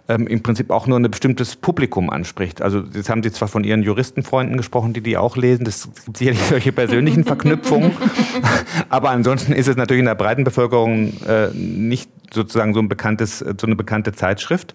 ähm, 0.09 0.27
im 0.27 0.43
Prinzip 0.43 0.71
auch 0.71 0.87
nur 0.87 0.99
ein 0.99 1.11
bestimmtes 1.11 1.57
Publikum 1.57 2.11
anspricht. 2.11 2.63
Also 2.63 2.83
jetzt 2.95 3.09
haben 3.09 3.23
Sie 3.23 3.33
zwar 3.33 3.49
von 3.49 3.65
Ihren 3.65 3.83
Juristenfreunden 3.83 4.57
gesprochen, 4.57 4.93
die 4.93 5.01
die 5.01 5.17
auch 5.17 5.37
lesen, 5.37 5.65
das 5.65 5.89
gibt 6.05 6.17
sicherlich 6.17 6.43
solche 6.49 6.73
persönlichen 6.73 7.25
Verknüpfungen, 7.25 7.93
aber 8.89 9.11
ansonsten 9.11 9.53
ist 9.53 9.69
es 9.69 9.77
natürlich 9.77 10.01
in 10.01 10.07
der 10.07 10.15
breiten 10.15 10.45
Bevölkerung 10.45 11.13
äh, 11.27 11.49
nicht 11.55 12.11
sozusagen 12.33 12.75
so 12.75 12.81
ein 12.81 12.89
bekanntes, 12.89 13.39
so 13.39 13.67
eine 13.67 13.77
bekannte 13.77 14.13
Zeitschrift. 14.13 14.75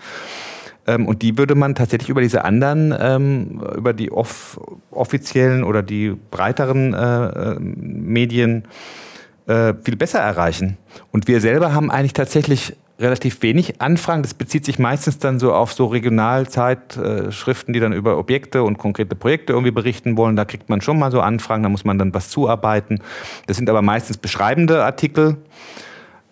Ähm, 0.87 1.07
und 1.07 1.21
die 1.21 1.37
würde 1.37 1.55
man 1.55 1.75
tatsächlich 1.75 2.09
über 2.09 2.21
diese 2.21 2.43
anderen, 2.43 2.93
ähm, 2.97 3.61
über 3.75 3.93
die 3.93 4.11
off 4.11 4.59
offiziellen 4.89 5.63
oder 5.63 5.83
die 5.83 6.15
breiteren 6.31 6.93
äh, 6.93 7.25
äh, 7.25 7.59
Medien 7.59 8.65
äh, 9.47 9.73
viel 9.83 9.95
besser 9.95 10.19
erreichen. 10.19 10.77
Und 11.11 11.27
wir 11.27 11.39
selber 11.41 11.73
haben 11.73 11.91
eigentlich 11.91 12.13
tatsächlich 12.13 12.75
relativ 13.01 13.41
wenig 13.41 13.81
Anfragen. 13.81 14.21
Das 14.21 14.33
bezieht 14.33 14.65
sich 14.65 14.79
meistens 14.79 15.17
dann 15.17 15.39
so 15.39 15.53
auf 15.53 15.73
so 15.73 15.87
Regionalzeitschriften, 15.87 17.73
die 17.73 17.79
dann 17.79 17.93
über 17.93 18.17
Objekte 18.17 18.63
und 18.63 18.77
konkrete 18.77 19.15
Projekte 19.15 19.53
irgendwie 19.53 19.71
berichten 19.71 20.17
wollen. 20.17 20.35
Da 20.35 20.45
kriegt 20.45 20.69
man 20.69 20.81
schon 20.81 20.99
mal 20.99 21.11
so 21.11 21.21
Anfragen, 21.21 21.63
da 21.63 21.69
muss 21.69 21.83
man 21.83 21.97
dann 21.97 22.13
was 22.13 22.29
zuarbeiten. 22.29 22.99
Das 23.47 23.57
sind 23.57 23.69
aber 23.69 23.81
meistens 23.81 24.17
beschreibende 24.17 24.83
Artikel. 24.83 25.37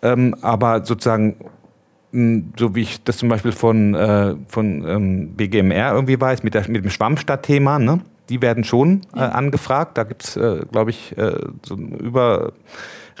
Ähm, 0.02 0.34
aber 0.40 0.84
sozusagen 0.84 1.36
so 2.12 2.74
wie 2.74 2.80
ich 2.82 3.04
das 3.04 3.18
zum 3.18 3.28
Beispiel 3.28 3.52
von, 3.52 3.94
äh, 3.94 4.34
von 4.48 4.84
ähm, 4.84 5.36
BGMR 5.36 5.92
irgendwie 5.92 6.20
weiß, 6.20 6.42
mit, 6.42 6.54
der, 6.54 6.68
mit 6.68 6.82
dem 6.84 6.90
Schwammstadtthema, 6.90 7.78
ne? 7.78 8.00
die 8.28 8.40
werden 8.42 8.64
schon 8.64 9.02
äh, 9.14 9.20
angefragt. 9.20 9.98
Da 9.98 10.04
gibt 10.04 10.24
es, 10.24 10.36
äh, 10.36 10.64
glaube 10.70 10.90
ich, 10.90 11.16
äh, 11.18 11.34
so 11.62 11.74
ein 11.74 11.92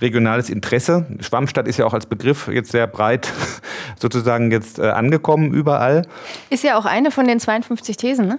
überregionales 0.00 0.48
Interesse. 0.48 1.04
Schwammstadt 1.20 1.68
ist 1.68 1.76
ja 1.76 1.84
auch 1.84 1.92
als 1.92 2.06
Begriff 2.06 2.48
jetzt 2.48 2.72
sehr 2.72 2.86
breit 2.86 3.30
sozusagen 3.98 4.50
jetzt 4.50 4.78
äh, 4.78 4.88
angekommen 4.88 5.52
überall. 5.52 6.06
Ist 6.48 6.64
ja 6.64 6.78
auch 6.78 6.86
eine 6.86 7.10
von 7.10 7.26
den 7.26 7.38
52 7.38 7.98
Thesen, 7.98 8.26
ne? 8.26 8.38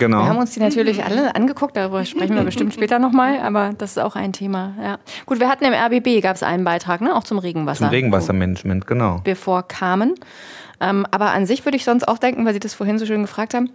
Genau. 0.00 0.22
Wir 0.22 0.28
haben 0.28 0.38
uns 0.38 0.50
die 0.50 0.58
natürlich 0.58 1.04
alle 1.04 1.36
angeguckt, 1.36 1.76
darüber 1.76 2.04
sprechen 2.04 2.34
wir 2.34 2.42
bestimmt 2.44 2.74
später 2.74 2.98
nochmal, 2.98 3.38
aber 3.40 3.72
das 3.78 3.92
ist 3.92 3.98
auch 3.98 4.16
ein 4.16 4.32
Thema. 4.32 4.74
Ja. 4.82 4.98
Gut, 5.26 5.38
wir 5.38 5.48
hatten 5.48 5.64
im 5.64 5.72
RBB, 5.72 6.22
gab 6.22 6.34
es 6.34 6.42
einen 6.42 6.64
Beitrag, 6.64 7.00
ne? 7.00 7.14
auch 7.14 7.22
zum 7.22 7.38
Regenwasser. 7.38 7.84
Zum 7.84 7.88
Regenwassermanagement, 7.90 8.88
genau. 8.88 9.20
Bevor 9.22 9.62
kamen. 9.62 10.14
Ähm, 10.80 11.06
aber 11.12 11.30
an 11.30 11.46
sich 11.46 11.64
würde 11.64 11.76
ich 11.76 11.84
sonst 11.84 12.08
auch 12.08 12.18
denken, 12.18 12.44
weil 12.44 12.52
Sie 12.52 12.60
das 12.60 12.74
vorhin 12.74 12.98
so 12.98 13.06
schön 13.06 13.22
gefragt 13.22 13.54
haben, 13.54 13.70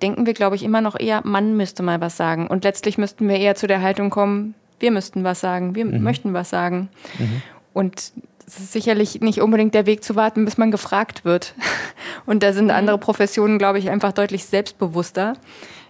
denken 0.00 0.24
wir, 0.24 0.32
glaube 0.32 0.56
ich, 0.56 0.62
immer 0.62 0.80
noch 0.80 0.98
eher, 0.98 1.20
Mann 1.24 1.58
müsste 1.58 1.82
mal 1.82 2.00
was 2.00 2.16
sagen. 2.16 2.46
Und 2.46 2.64
letztlich 2.64 2.96
müssten 2.96 3.28
wir 3.28 3.36
eher 3.36 3.54
zu 3.54 3.66
der 3.66 3.82
Haltung 3.82 4.08
kommen, 4.08 4.54
wir 4.80 4.90
müssten 4.90 5.24
was 5.24 5.40
sagen, 5.40 5.74
wir 5.74 5.84
mhm. 5.84 6.02
möchten 6.02 6.34
was 6.34 6.50
sagen. 6.50 6.88
Mhm. 7.18 7.42
Und 7.72 8.12
es 8.46 8.58
ist 8.58 8.72
sicherlich 8.72 9.20
nicht 9.20 9.40
unbedingt 9.40 9.74
der 9.74 9.86
Weg 9.86 10.02
zu 10.02 10.16
warten, 10.16 10.44
bis 10.44 10.58
man 10.58 10.70
gefragt 10.70 11.24
wird. 11.24 11.54
Und 12.26 12.42
da 12.42 12.52
sind 12.52 12.66
mhm. 12.66 12.72
andere 12.72 12.98
Professionen, 12.98 13.58
glaube 13.58 13.78
ich, 13.78 13.90
einfach 13.90 14.12
deutlich 14.12 14.44
selbstbewusster, 14.44 15.34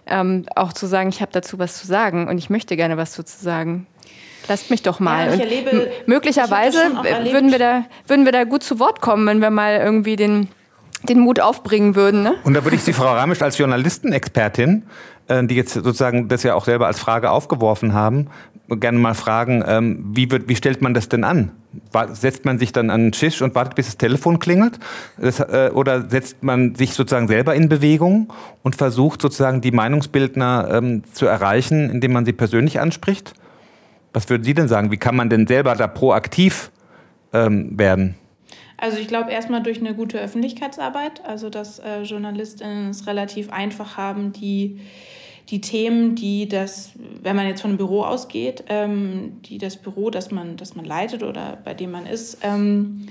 ähm, 0.05 0.45
auch 0.55 0.73
zu 0.73 0.85
sagen, 0.85 1.09
ich 1.09 1.21
habe 1.21 1.31
dazu 1.31 1.59
was 1.59 1.77
zu 1.77 1.87
sagen 1.87 2.27
und 2.27 2.37
ich 2.37 2.49
möchte 2.49 2.75
gerne 2.75 2.97
was 2.97 3.15
dazu 3.15 3.37
sagen. 3.37 3.85
Lasst 4.47 4.71
mich 4.71 4.81
doch 4.81 4.99
mal. 4.99 5.27
Ja, 5.27 5.43
erlebe, 5.43 5.91
möglicherweise 6.07 6.79
würden 7.31 7.51
wir, 7.51 7.59
da, 7.59 7.85
würden 8.07 8.25
wir 8.25 8.31
da 8.31 8.43
gut 8.43 8.63
zu 8.63 8.79
Wort 8.79 9.01
kommen, 9.01 9.27
wenn 9.27 9.39
wir 9.39 9.51
mal 9.51 9.77
irgendwie 9.77 10.15
den, 10.15 10.47
den 11.03 11.19
Mut 11.19 11.39
aufbringen 11.39 11.95
würden. 11.95 12.23
Ne? 12.23 12.35
Und 12.43 12.55
da 12.55 12.63
würde 12.63 12.75
ich 12.75 12.83
Sie, 12.83 12.93
Frau 12.93 13.13
Ramisch, 13.13 13.41
als 13.41 13.57
Journalistenexpertin, 13.57 14.83
die 15.43 15.55
jetzt 15.55 15.73
sozusagen 15.73 16.27
das 16.27 16.43
ja 16.43 16.55
auch 16.55 16.65
selber 16.65 16.87
als 16.87 16.99
Frage 16.99 17.31
aufgeworfen 17.31 17.93
haben, 17.93 18.27
gerne 18.69 18.97
mal 18.97 19.13
fragen, 19.13 19.63
ähm, 19.67 20.03
wie, 20.13 20.31
wird, 20.31 20.47
wie 20.47 20.55
stellt 20.55 20.81
man 20.81 20.93
das 20.93 21.09
denn 21.09 21.23
an? 21.23 21.51
Setzt 22.11 22.45
man 22.45 22.59
sich 22.59 22.71
dann 22.71 22.89
an 22.89 23.01
den 23.01 23.11
Tisch 23.11 23.41
und 23.41 23.55
wartet, 23.55 23.75
bis 23.75 23.87
das 23.87 23.97
Telefon 23.97 24.39
klingelt? 24.39 24.79
Das, 25.17 25.39
äh, 25.39 25.71
oder 25.73 26.09
setzt 26.09 26.43
man 26.43 26.75
sich 26.75 26.93
sozusagen 26.93 27.27
selber 27.27 27.55
in 27.55 27.69
Bewegung 27.69 28.31
und 28.63 28.75
versucht 28.75 29.21
sozusagen 29.21 29.61
die 29.61 29.71
Meinungsbildner 29.71 30.69
ähm, 30.71 31.03
zu 31.13 31.25
erreichen, 31.25 31.89
indem 31.89 32.13
man 32.13 32.25
sie 32.25 32.33
persönlich 32.33 32.79
anspricht? 32.79 33.33
Was 34.13 34.29
würden 34.29 34.43
Sie 34.43 34.53
denn 34.53 34.67
sagen? 34.67 34.91
Wie 34.91 34.97
kann 34.97 35.15
man 35.15 35.29
denn 35.29 35.47
selber 35.47 35.75
da 35.75 35.87
proaktiv 35.87 36.71
ähm, 37.33 37.77
werden? 37.77 38.15
Also 38.77 38.97
ich 38.97 39.07
glaube 39.07 39.31
erstmal 39.31 39.61
durch 39.61 39.79
eine 39.79 39.93
gute 39.93 40.19
Öffentlichkeitsarbeit, 40.19 41.23
also 41.23 41.49
dass 41.49 41.79
äh, 41.79 42.01
Journalistinnen 42.01 42.89
es 42.89 43.05
relativ 43.05 43.51
einfach 43.51 43.95
haben, 43.95 44.33
die 44.33 44.79
die 45.51 45.61
Themen, 45.61 46.15
die 46.15 46.47
das, 46.47 46.91
wenn 47.21 47.35
man 47.35 47.45
jetzt 47.45 47.61
von 47.61 47.71
einem 47.71 47.77
Büro 47.77 48.03
ausgeht, 48.03 48.63
ähm, 48.69 49.41
die 49.43 49.57
das 49.57 49.75
Büro, 49.75 50.09
das 50.09 50.31
man, 50.31 50.55
das 50.55 50.75
man 50.75 50.85
leitet 50.85 51.23
oder 51.23 51.57
bei 51.63 51.73
dem 51.73 51.91
man 51.91 52.05
ist, 52.05 52.37
ähm, 52.41 53.07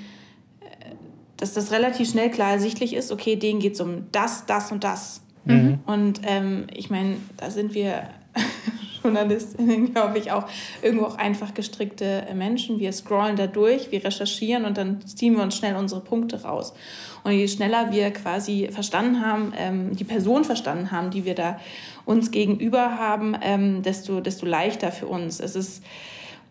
dass 1.36 1.54
das 1.54 1.70
relativ 1.70 2.10
schnell 2.10 2.30
klar 2.30 2.52
ersichtlich 2.52 2.94
ist, 2.94 3.12
okay, 3.12 3.36
denen 3.36 3.60
geht 3.60 3.74
es 3.74 3.80
um 3.80 4.06
das, 4.10 4.46
das 4.46 4.72
und 4.72 4.84
das. 4.84 5.22
Mhm. 5.44 5.80
Und 5.86 6.20
ähm, 6.24 6.66
ich 6.74 6.90
meine, 6.90 7.16
da 7.36 7.50
sind 7.50 7.74
wir 7.74 8.08
Journalistinnen, 9.02 9.92
glaube 9.92 10.18
ich, 10.18 10.32
auch 10.32 10.46
irgendwo 10.82 11.06
auch 11.06 11.16
einfach 11.16 11.54
gestrickte 11.54 12.26
Menschen. 12.34 12.78
Wir 12.78 12.92
scrollen 12.92 13.36
da 13.36 13.46
durch, 13.46 13.90
wir 13.90 14.04
recherchieren 14.04 14.64
und 14.64 14.76
dann 14.76 15.00
ziehen 15.06 15.34
wir 15.36 15.42
uns 15.42 15.56
schnell 15.56 15.76
unsere 15.76 16.02
Punkte 16.02 16.42
raus. 16.42 16.74
Und 17.22 17.32
je 17.32 17.48
schneller 17.48 17.92
wir 17.92 18.10
quasi 18.12 18.68
verstanden 18.70 19.24
haben, 19.24 19.52
ähm, 19.56 19.96
die 19.96 20.04
Person 20.04 20.44
verstanden 20.44 20.90
haben, 20.90 21.10
die 21.10 21.24
wir 21.24 21.34
da 21.34 21.58
uns 22.04 22.30
gegenüber 22.30 22.98
haben, 22.98 23.36
ähm, 23.42 23.82
desto, 23.82 24.20
desto 24.20 24.46
leichter 24.46 24.90
für 24.92 25.06
uns. 25.06 25.40
Es 25.40 25.54
ist 25.54 25.82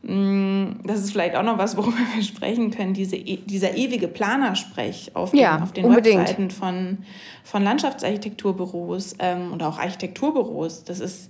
mm, 0.03 0.81
das 0.83 0.99
ist 0.99 1.11
vielleicht 1.11 1.35
auch 1.35 1.43
noch 1.43 1.57
was, 1.57 1.75
worüber 1.77 1.97
wir 2.15 2.23
sprechen 2.23 2.71
können, 2.71 2.93
diese, 2.93 3.15
e, 3.15 3.37
dieser 3.37 3.75
ewige 3.75 4.07
Planersprech 4.07 5.11
auf 5.15 5.31
den, 5.31 5.39
ja, 5.39 5.61
auf 5.61 5.73
den 5.73 5.93
Webseiten 5.93 6.51
von, 6.51 6.99
von 7.43 7.63
Landschaftsarchitekturbüros 7.63 9.15
ähm, 9.19 9.51
und 9.51 9.63
auch 9.63 9.79
Architekturbüros. 9.79 10.83
Das 10.83 10.99
ist 10.99 11.29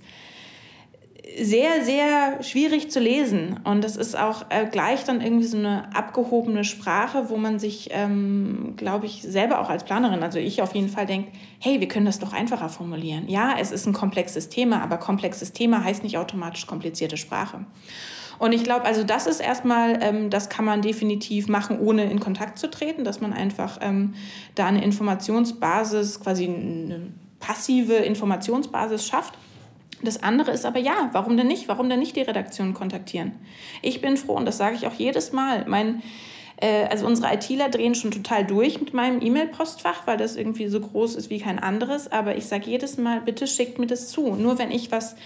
sehr, 1.38 1.84
sehr 1.84 2.42
schwierig 2.42 2.90
zu 2.90 3.00
lesen. 3.00 3.60
Und 3.64 3.84
das 3.84 3.96
ist 3.96 4.18
auch 4.18 4.46
äh, 4.50 4.66
gleich 4.66 5.04
dann 5.04 5.20
irgendwie 5.20 5.46
so 5.46 5.56
eine 5.56 5.94
abgehobene 5.94 6.64
Sprache, 6.64 7.28
wo 7.28 7.36
man 7.36 7.58
sich, 7.58 7.88
ähm, 7.92 8.74
glaube 8.76 9.06
ich, 9.06 9.22
selber 9.22 9.60
auch 9.60 9.68
als 9.68 9.84
Planerin, 9.84 10.22
also 10.22 10.38
ich 10.38 10.62
auf 10.62 10.74
jeden 10.74 10.88
Fall 10.88 11.06
denke, 11.06 11.32
hey, 11.58 11.80
wir 11.80 11.88
können 11.88 12.06
das 12.06 12.18
doch 12.18 12.32
einfacher 12.32 12.68
formulieren. 12.68 13.28
Ja, 13.28 13.54
es 13.58 13.70
ist 13.72 13.86
ein 13.86 13.92
komplexes 13.92 14.48
Thema, 14.48 14.82
aber 14.82 14.96
komplexes 14.96 15.52
Thema 15.52 15.84
heißt 15.84 16.02
nicht 16.02 16.18
automatisch 16.18 16.66
komplizierte 16.66 17.16
Sprache. 17.16 17.64
Und 18.38 18.52
ich 18.52 18.64
glaube, 18.64 18.86
also 18.86 19.04
das 19.04 19.26
ist 19.26 19.40
erstmal, 19.40 19.98
ähm, 20.02 20.30
das 20.30 20.48
kann 20.48 20.64
man 20.64 20.80
definitiv 20.80 21.48
machen, 21.48 21.78
ohne 21.78 22.10
in 22.10 22.20
Kontakt 22.20 22.58
zu 22.58 22.70
treten, 22.70 23.04
dass 23.04 23.20
man 23.20 23.34
einfach 23.34 23.78
ähm, 23.82 24.14
da 24.54 24.66
eine 24.66 24.82
Informationsbasis, 24.82 26.20
quasi 26.20 26.46
eine 26.46 27.12
passive 27.38 27.94
Informationsbasis 27.94 29.06
schafft. 29.06 29.34
Das 30.02 30.22
andere 30.22 30.52
ist 30.52 30.64
aber 30.64 30.78
ja, 30.78 31.10
warum 31.12 31.36
denn 31.36 31.46
nicht? 31.46 31.68
Warum 31.68 31.88
denn 31.88 31.98
nicht 31.98 32.16
die 32.16 32.22
Redaktion 32.22 32.74
kontaktieren? 32.74 33.32
Ich 33.82 34.00
bin 34.00 34.16
froh 34.16 34.34
und 34.34 34.46
das 34.46 34.56
sage 34.56 34.76
ich 34.76 34.86
auch 34.86 34.94
jedes 34.94 35.32
Mal. 35.32 35.66
Mein, 35.68 36.02
äh, 36.56 36.84
also 36.84 37.06
unsere 37.06 37.32
ITler 37.34 37.68
drehen 37.68 37.94
schon 37.94 38.10
total 38.10 38.46
durch 38.46 38.80
mit 38.80 38.94
meinem 38.94 39.20
E-Mail-Postfach, 39.20 40.06
weil 40.06 40.16
das 40.16 40.36
irgendwie 40.36 40.68
so 40.68 40.80
groß 40.80 41.16
ist 41.16 41.28
wie 41.28 41.38
kein 41.38 41.58
anderes. 41.58 42.10
Aber 42.10 42.36
ich 42.36 42.46
sage 42.46 42.70
jedes 42.70 42.96
Mal, 42.96 43.20
bitte 43.20 43.46
schickt 43.46 43.78
mir 43.78 43.86
das 43.86 44.08
zu. 44.08 44.34
Nur 44.34 44.58
wenn 44.58 44.70
ich 44.70 44.90
was 44.90 45.16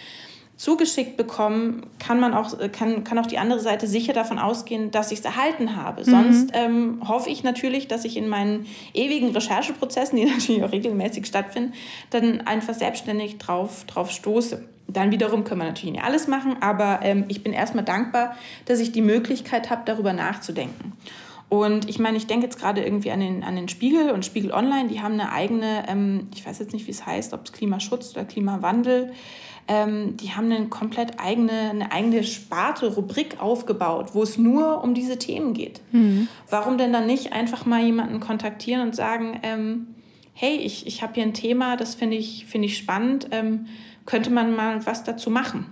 zugeschickt 0.56 1.16
bekommen, 1.16 1.86
kann 1.98 2.20
man 2.20 2.32
auch, 2.32 2.56
kann, 2.70 3.02
kann 3.02 3.18
auch 3.18 3.26
die 3.26 3.38
andere 3.38 3.60
Seite 3.60 3.86
sicher 3.86 4.12
davon 4.12 4.38
ausgehen, 4.38 4.90
dass 4.90 5.10
ich 5.10 5.18
es 5.18 5.24
erhalten 5.24 5.76
habe. 5.76 6.02
Mhm. 6.02 6.04
Sonst 6.04 6.50
ähm, 6.52 7.02
hoffe 7.06 7.28
ich 7.28 7.42
natürlich, 7.42 7.88
dass 7.88 8.04
ich 8.04 8.16
in 8.16 8.28
meinen 8.28 8.66
ewigen 8.92 9.30
Rechercheprozessen, 9.30 10.16
die 10.18 10.26
natürlich 10.26 10.62
auch 10.62 10.72
regelmäßig 10.72 11.26
stattfinden, 11.26 11.72
dann 12.10 12.40
einfach 12.42 12.74
selbstständig 12.74 13.38
drauf, 13.38 13.84
drauf 13.86 14.10
stoße. 14.10 14.64
Dann 14.86 15.10
wiederum 15.10 15.44
können 15.44 15.62
wir 15.62 15.66
natürlich 15.66 15.94
nicht 15.94 16.04
alles 16.04 16.28
machen, 16.28 16.56
aber 16.60 17.00
ähm, 17.02 17.24
ich 17.28 17.42
bin 17.42 17.52
erstmal 17.52 17.84
dankbar, 17.84 18.36
dass 18.66 18.78
ich 18.78 18.92
die 18.92 19.02
Möglichkeit 19.02 19.70
habe, 19.70 19.82
darüber 19.86 20.12
nachzudenken. 20.12 20.92
Und 21.48 21.88
ich 21.88 21.98
meine, 21.98 22.16
ich 22.16 22.26
denke 22.26 22.46
jetzt 22.46 22.58
gerade 22.58 22.82
irgendwie 22.82 23.10
an 23.10 23.20
den, 23.20 23.44
an 23.44 23.56
den 23.56 23.68
Spiegel 23.68 24.10
und 24.10 24.24
Spiegel 24.24 24.52
Online, 24.52 24.88
die 24.88 25.00
haben 25.00 25.14
eine 25.14 25.32
eigene, 25.32 25.84
ähm, 25.88 26.28
ich 26.34 26.46
weiß 26.46 26.58
jetzt 26.58 26.72
nicht, 26.72 26.86
wie 26.86 26.90
es 26.90 27.06
heißt, 27.06 27.32
ob 27.32 27.44
es 27.44 27.52
Klimaschutz 27.52 28.12
oder 28.12 28.24
Klimawandel 28.24 29.12
ähm, 29.66 30.16
die 30.16 30.32
haben 30.32 30.50
eine 30.50 30.66
komplett 30.66 31.18
eigene, 31.18 31.70
eine 31.70 31.90
eigene 31.90 32.22
Sparte, 32.24 32.94
Rubrik 32.94 33.40
aufgebaut, 33.40 34.10
wo 34.12 34.22
es 34.22 34.36
nur 34.36 34.82
um 34.84 34.94
diese 34.94 35.18
Themen 35.18 35.54
geht. 35.54 35.80
Mhm. 35.92 36.28
Warum 36.50 36.76
denn 36.76 36.92
dann 36.92 37.06
nicht 37.06 37.32
einfach 37.32 37.64
mal 37.64 37.82
jemanden 37.82 38.20
kontaktieren 38.20 38.82
und 38.82 38.94
sagen, 38.94 39.40
ähm, 39.42 39.86
hey, 40.34 40.56
ich, 40.56 40.86
ich 40.86 41.02
habe 41.02 41.14
hier 41.14 41.22
ein 41.22 41.34
Thema, 41.34 41.76
das 41.76 41.94
finde 41.94 42.16
ich, 42.16 42.44
find 42.46 42.64
ich 42.64 42.76
spannend, 42.76 43.28
ähm, 43.30 43.66
könnte 44.04 44.30
man 44.30 44.54
mal 44.54 44.84
was 44.84 45.04
dazu 45.04 45.30
machen? 45.30 45.66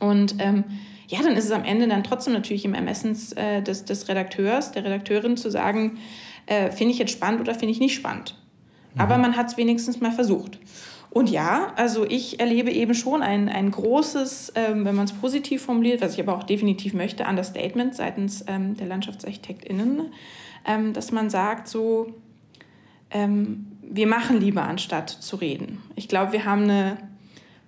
Und 0.00 0.36
ähm, 0.38 0.64
ja, 1.08 1.22
dann 1.22 1.34
ist 1.34 1.46
es 1.46 1.50
am 1.50 1.64
Ende 1.64 1.88
dann 1.88 2.04
trotzdem 2.04 2.34
natürlich 2.34 2.66
im 2.66 2.74
Ermessen 2.74 3.16
äh, 3.36 3.62
des, 3.62 3.86
des 3.86 4.08
Redakteurs, 4.08 4.72
der 4.72 4.84
Redakteurin 4.84 5.38
zu 5.38 5.50
sagen, 5.50 5.98
äh, 6.44 6.70
finde 6.70 6.92
ich 6.92 6.98
jetzt 6.98 7.12
spannend 7.12 7.40
oder 7.40 7.54
finde 7.54 7.72
ich 7.72 7.80
nicht 7.80 7.94
spannend. 7.94 8.36
Mhm. 8.94 9.00
Aber 9.00 9.16
man 9.16 9.36
hat 9.36 9.48
es 9.48 9.56
wenigstens 9.56 10.00
mal 10.00 10.12
versucht. 10.12 10.58
Und 11.18 11.30
ja, 11.30 11.72
also 11.74 12.06
ich 12.08 12.38
erlebe 12.38 12.70
eben 12.70 12.94
schon 12.94 13.22
ein, 13.22 13.48
ein 13.48 13.72
großes, 13.72 14.52
ähm, 14.54 14.84
wenn 14.84 14.94
man 14.94 15.06
es 15.06 15.12
positiv 15.12 15.62
formuliert, 15.62 16.00
was 16.00 16.14
ich 16.14 16.20
aber 16.20 16.36
auch 16.36 16.44
definitiv 16.44 16.94
möchte, 16.94 17.24
Understatement 17.24 17.96
seitens 17.96 18.44
ähm, 18.46 18.76
der 18.76 18.86
LandschaftsarchitektInnen, 18.86 20.12
ähm, 20.64 20.92
dass 20.92 21.10
man 21.10 21.28
sagt, 21.28 21.66
so, 21.66 22.14
ähm, 23.10 23.66
wir 23.82 24.06
machen 24.06 24.40
lieber, 24.40 24.62
anstatt 24.62 25.10
zu 25.10 25.34
reden. 25.34 25.82
Ich 25.96 26.06
glaube, 26.06 26.30
wir 26.30 26.44
haben 26.44 26.62
eine 26.62 26.98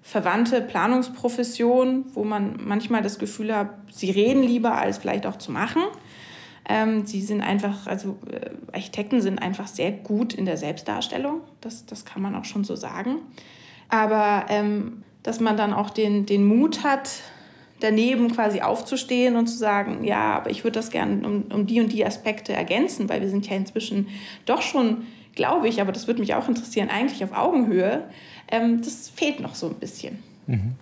verwandte 0.00 0.60
Planungsprofession, 0.60 2.04
wo 2.14 2.22
man 2.22 2.56
manchmal 2.64 3.02
das 3.02 3.18
Gefühl 3.18 3.52
hat, 3.52 3.70
sie 3.90 4.12
reden 4.12 4.44
lieber, 4.44 4.78
als 4.78 4.98
vielleicht 4.98 5.26
auch 5.26 5.38
zu 5.38 5.50
machen. 5.50 5.82
Ähm, 6.72 7.04
sie 7.04 7.20
sind 7.20 7.40
einfach, 7.40 7.88
also 7.88 8.16
äh, 8.30 8.50
Architekten 8.72 9.20
sind 9.20 9.40
einfach 9.40 9.66
sehr 9.66 9.90
gut 9.90 10.32
in 10.32 10.44
der 10.44 10.56
Selbstdarstellung. 10.56 11.40
Das, 11.60 11.84
das 11.84 12.04
kann 12.04 12.22
man 12.22 12.36
auch 12.36 12.44
schon 12.44 12.62
so 12.62 12.76
sagen. 12.76 13.16
Aber 13.88 14.46
ähm, 14.48 15.02
dass 15.24 15.40
man 15.40 15.56
dann 15.56 15.72
auch 15.72 15.90
den, 15.90 16.26
den 16.26 16.44
Mut 16.44 16.84
hat, 16.84 17.10
daneben 17.80 18.30
quasi 18.30 18.60
aufzustehen 18.60 19.34
und 19.34 19.48
zu 19.48 19.56
sagen, 19.56 20.04
ja, 20.04 20.36
aber 20.36 20.50
ich 20.50 20.62
würde 20.62 20.78
das 20.78 20.90
gerne 20.90 21.26
um, 21.26 21.42
um 21.52 21.66
die 21.66 21.80
und 21.80 21.90
die 21.92 22.06
Aspekte 22.06 22.52
ergänzen, 22.52 23.08
weil 23.08 23.20
wir 23.20 23.28
sind 23.28 23.48
ja 23.48 23.56
inzwischen 23.56 24.06
doch 24.46 24.62
schon, 24.62 25.06
glaube 25.34 25.66
ich, 25.66 25.80
aber 25.80 25.90
das 25.90 26.06
würde 26.06 26.20
mich 26.20 26.34
auch 26.34 26.48
interessieren, 26.48 26.88
eigentlich 26.88 27.24
auf 27.24 27.36
Augenhöhe. 27.36 28.04
Ähm, 28.48 28.80
das 28.80 29.08
fehlt 29.08 29.40
noch 29.40 29.56
so 29.56 29.66
ein 29.66 29.74
bisschen. 29.74 30.20
Mhm. 30.46 30.74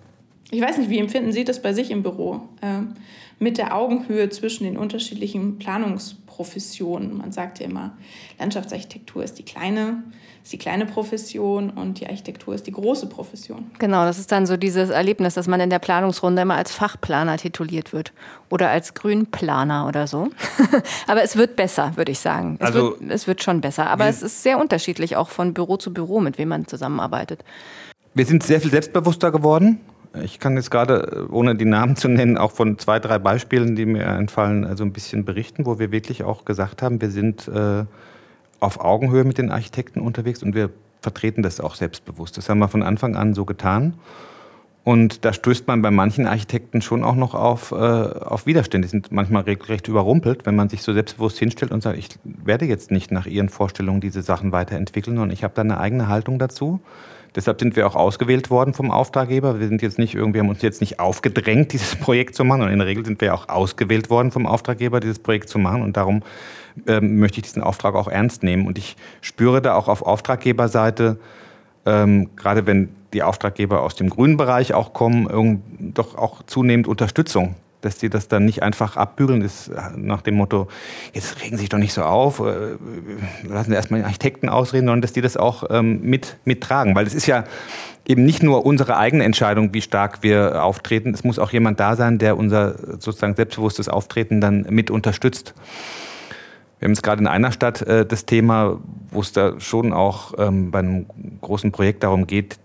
Ich 0.50 0.60
weiß 0.60 0.76
nicht, 0.76 0.90
wie 0.90 0.98
empfinden 0.98 1.32
Sie 1.32 1.44
das 1.44 1.62
bei 1.62 1.72
sich 1.72 1.90
im 1.90 2.02
Büro 2.02 2.40
ähm, 2.60 2.94
mit 3.38 3.58
der 3.58 3.76
Augenhöhe 3.76 4.28
zwischen 4.30 4.64
den 4.64 4.76
unterschiedlichen 4.76 5.58
Planungsprofessionen? 5.58 7.16
Man 7.16 7.32
sagt 7.32 7.60
ja 7.60 7.66
immer, 7.66 7.96
Landschaftsarchitektur 8.38 9.22
ist 9.22 9.34
die 9.34 9.44
kleine, 9.44 10.02
ist 10.42 10.52
die 10.52 10.58
kleine 10.58 10.86
Profession 10.86 11.70
und 11.70 12.00
die 12.00 12.06
Architektur 12.06 12.54
ist 12.54 12.66
die 12.66 12.72
große 12.72 13.06
Profession. 13.08 13.70
Genau, 13.78 14.04
das 14.04 14.18
ist 14.18 14.32
dann 14.32 14.46
so 14.46 14.56
dieses 14.56 14.90
Erlebnis, 14.90 15.34
dass 15.34 15.46
man 15.46 15.60
in 15.60 15.70
der 15.70 15.78
Planungsrunde 15.78 16.42
immer 16.42 16.56
als 16.56 16.72
Fachplaner 16.72 17.36
tituliert 17.36 17.92
wird 17.92 18.12
oder 18.50 18.70
als 18.70 18.94
Grünplaner 18.94 19.86
oder 19.86 20.06
so. 20.06 20.30
Aber 21.06 21.22
es 21.22 21.36
wird 21.36 21.56
besser, 21.56 21.92
würde 21.96 22.12
ich 22.12 22.18
sagen. 22.18 22.56
Es, 22.60 22.66
also, 22.66 22.96
wird, 22.98 23.10
es 23.10 23.26
wird 23.26 23.42
schon 23.42 23.60
besser. 23.60 23.88
Aber 23.88 24.06
es 24.06 24.22
ist 24.22 24.42
sehr 24.42 24.58
unterschiedlich, 24.58 25.16
auch 25.16 25.28
von 25.28 25.54
Büro 25.54 25.76
zu 25.76 25.92
Büro, 25.92 26.20
mit 26.20 26.38
wem 26.38 26.48
man 26.48 26.66
zusammenarbeitet. 26.66 27.44
Wir 28.14 28.26
sind 28.26 28.42
sehr 28.42 28.60
viel 28.60 28.70
selbstbewusster 28.70 29.30
geworden. 29.30 29.80
Ich 30.22 30.38
kann 30.38 30.56
jetzt 30.56 30.70
gerade, 30.70 31.26
ohne 31.30 31.54
die 31.54 31.64
Namen 31.64 31.96
zu 31.96 32.08
nennen, 32.08 32.38
auch 32.38 32.52
von 32.52 32.78
zwei, 32.78 32.98
drei 32.98 33.18
Beispielen, 33.18 33.76
die 33.76 33.86
mir 33.86 34.04
entfallen, 34.04 34.64
also 34.64 34.84
ein 34.84 34.92
bisschen 34.92 35.24
berichten, 35.24 35.66
wo 35.66 35.78
wir 35.78 35.90
wirklich 35.92 36.24
auch 36.24 36.44
gesagt 36.44 36.82
haben, 36.82 37.00
wir 37.00 37.10
sind 37.10 37.48
äh, 37.48 37.84
auf 38.60 38.80
Augenhöhe 38.80 39.24
mit 39.24 39.38
den 39.38 39.50
Architekten 39.50 40.00
unterwegs 40.00 40.42
und 40.42 40.54
wir 40.54 40.70
vertreten 41.00 41.42
das 41.42 41.60
auch 41.60 41.74
selbstbewusst. 41.74 42.36
Das 42.36 42.48
haben 42.48 42.58
wir 42.58 42.68
von 42.68 42.82
Anfang 42.82 43.16
an 43.16 43.34
so 43.34 43.44
getan. 43.44 43.94
Und 44.84 45.26
da 45.26 45.34
stößt 45.34 45.66
man 45.66 45.82
bei 45.82 45.90
manchen 45.90 46.26
Architekten 46.26 46.80
schon 46.80 47.04
auch 47.04 47.14
noch 47.14 47.34
auf, 47.34 47.72
äh, 47.72 47.74
auf 47.74 48.46
Widerstände. 48.46 48.86
Die 48.86 48.90
sind 48.90 49.12
manchmal 49.12 49.42
regelrecht 49.42 49.86
überrumpelt, 49.86 50.46
wenn 50.46 50.56
man 50.56 50.70
sich 50.70 50.82
so 50.82 50.94
selbstbewusst 50.94 51.38
hinstellt 51.38 51.72
und 51.72 51.82
sagt, 51.82 51.98
ich 51.98 52.08
werde 52.24 52.64
jetzt 52.64 52.90
nicht 52.90 53.12
nach 53.12 53.26
Ihren 53.26 53.50
Vorstellungen 53.50 54.00
diese 54.00 54.22
Sachen 54.22 54.50
weiterentwickeln 54.50 55.18
und 55.18 55.30
ich 55.30 55.44
habe 55.44 55.52
da 55.54 55.60
eine 55.60 55.78
eigene 55.78 56.08
Haltung 56.08 56.38
dazu. 56.38 56.80
Deshalb 57.38 57.60
sind 57.60 57.76
wir 57.76 57.86
auch 57.86 57.94
ausgewählt 57.94 58.50
worden 58.50 58.74
vom 58.74 58.90
Auftraggeber. 58.90 59.60
Wir 59.60 59.68
sind 59.68 59.80
jetzt 59.80 59.96
nicht 59.96 60.16
irgendwie, 60.16 60.40
haben 60.40 60.48
uns 60.48 60.60
jetzt 60.60 60.80
nicht 60.80 60.98
aufgedrängt, 60.98 61.72
dieses 61.72 61.94
Projekt 61.94 62.34
zu 62.34 62.42
machen. 62.42 62.62
Und 62.62 62.70
in 62.70 62.78
der 62.78 62.88
Regel 62.88 63.04
sind 63.04 63.20
wir 63.20 63.32
auch 63.32 63.48
ausgewählt 63.48 64.10
worden 64.10 64.32
vom 64.32 64.44
Auftraggeber, 64.44 64.98
dieses 64.98 65.20
Projekt 65.20 65.48
zu 65.48 65.60
machen. 65.60 65.82
Und 65.82 65.96
darum 65.96 66.24
ähm, 66.88 67.20
möchte 67.20 67.38
ich 67.38 67.44
diesen 67.44 67.62
Auftrag 67.62 67.94
auch 67.94 68.08
ernst 68.08 68.42
nehmen. 68.42 68.66
Und 68.66 68.76
ich 68.76 68.96
spüre 69.20 69.62
da 69.62 69.76
auch 69.76 69.86
auf 69.86 70.02
Auftraggeberseite, 70.02 71.20
ähm, 71.86 72.30
gerade 72.34 72.66
wenn 72.66 72.88
die 73.12 73.22
Auftraggeber 73.22 73.82
aus 73.82 73.94
dem 73.94 74.10
grünen 74.10 74.36
Bereich 74.36 74.74
auch 74.74 74.92
kommen, 74.92 75.62
doch 75.94 76.16
auch 76.16 76.42
zunehmend 76.42 76.88
Unterstützung 76.88 77.54
dass 77.80 77.98
die 77.98 78.10
das 78.10 78.28
dann 78.28 78.44
nicht 78.44 78.62
einfach 78.62 78.96
abbügeln, 78.96 79.42
ist 79.42 79.70
nach 79.96 80.22
dem 80.22 80.34
Motto, 80.34 80.68
jetzt 81.12 81.40
regen 81.42 81.56
Sie 81.56 81.62
sich 81.62 81.68
doch 81.68 81.78
nicht 81.78 81.92
so 81.92 82.02
auf, 82.02 82.40
äh, 82.40 82.76
lassen 83.48 83.70
Sie 83.70 83.76
erstmal 83.76 84.00
den 84.00 84.06
Architekten 84.06 84.48
ausreden, 84.48 84.86
sondern 84.86 85.02
dass 85.02 85.12
die 85.12 85.20
das 85.20 85.36
auch 85.36 85.64
ähm, 85.70 86.00
mit, 86.02 86.38
mittragen. 86.44 86.94
Weil 86.94 87.06
es 87.06 87.14
ist 87.14 87.26
ja 87.26 87.44
eben 88.06 88.24
nicht 88.24 88.42
nur 88.42 88.66
unsere 88.66 88.96
eigene 88.96 89.24
Entscheidung, 89.24 89.72
wie 89.74 89.82
stark 89.82 90.22
wir 90.22 90.64
auftreten, 90.64 91.14
es 91.14 91.24
muss 91.24 91.38
auch 91.38 91.52
jemand 91.52 91.78
da 91.78 91.94
sein, 91.94 92.18
der 92.18 92.36
unser 92.36 92.74
sozusagen 92.98 93.34
selbstbewusstes 93.34 93.88
Auftreten 93.88 94.40
dann 94.40 94.66
mit 94.70 94.90
unterstützt. 94.90 95.54
Wir 96.78 96.86
haben 96.86 96.92
jetzt 96.92 97.02
gerade 97.02 97.20
in 97.20 97.26
einer 97.26 97.52
Stadt 97.52 97.82
äh, 97.82 98.06
das 98.06 98.24
Thema, 98.24 98.78
wo 99.10 99.20
es 99.20 99.32
da 99.32 99.60
schon 99.60 99.92
auch 99.92 100.34
ähm, 100.38 100.70
bei 100.70 100.78
einem 100.78 101.06
großen 101.40 101.72
Projekt 101.72 102.02
darum 102.02 102.26
geht, 102.26 102.58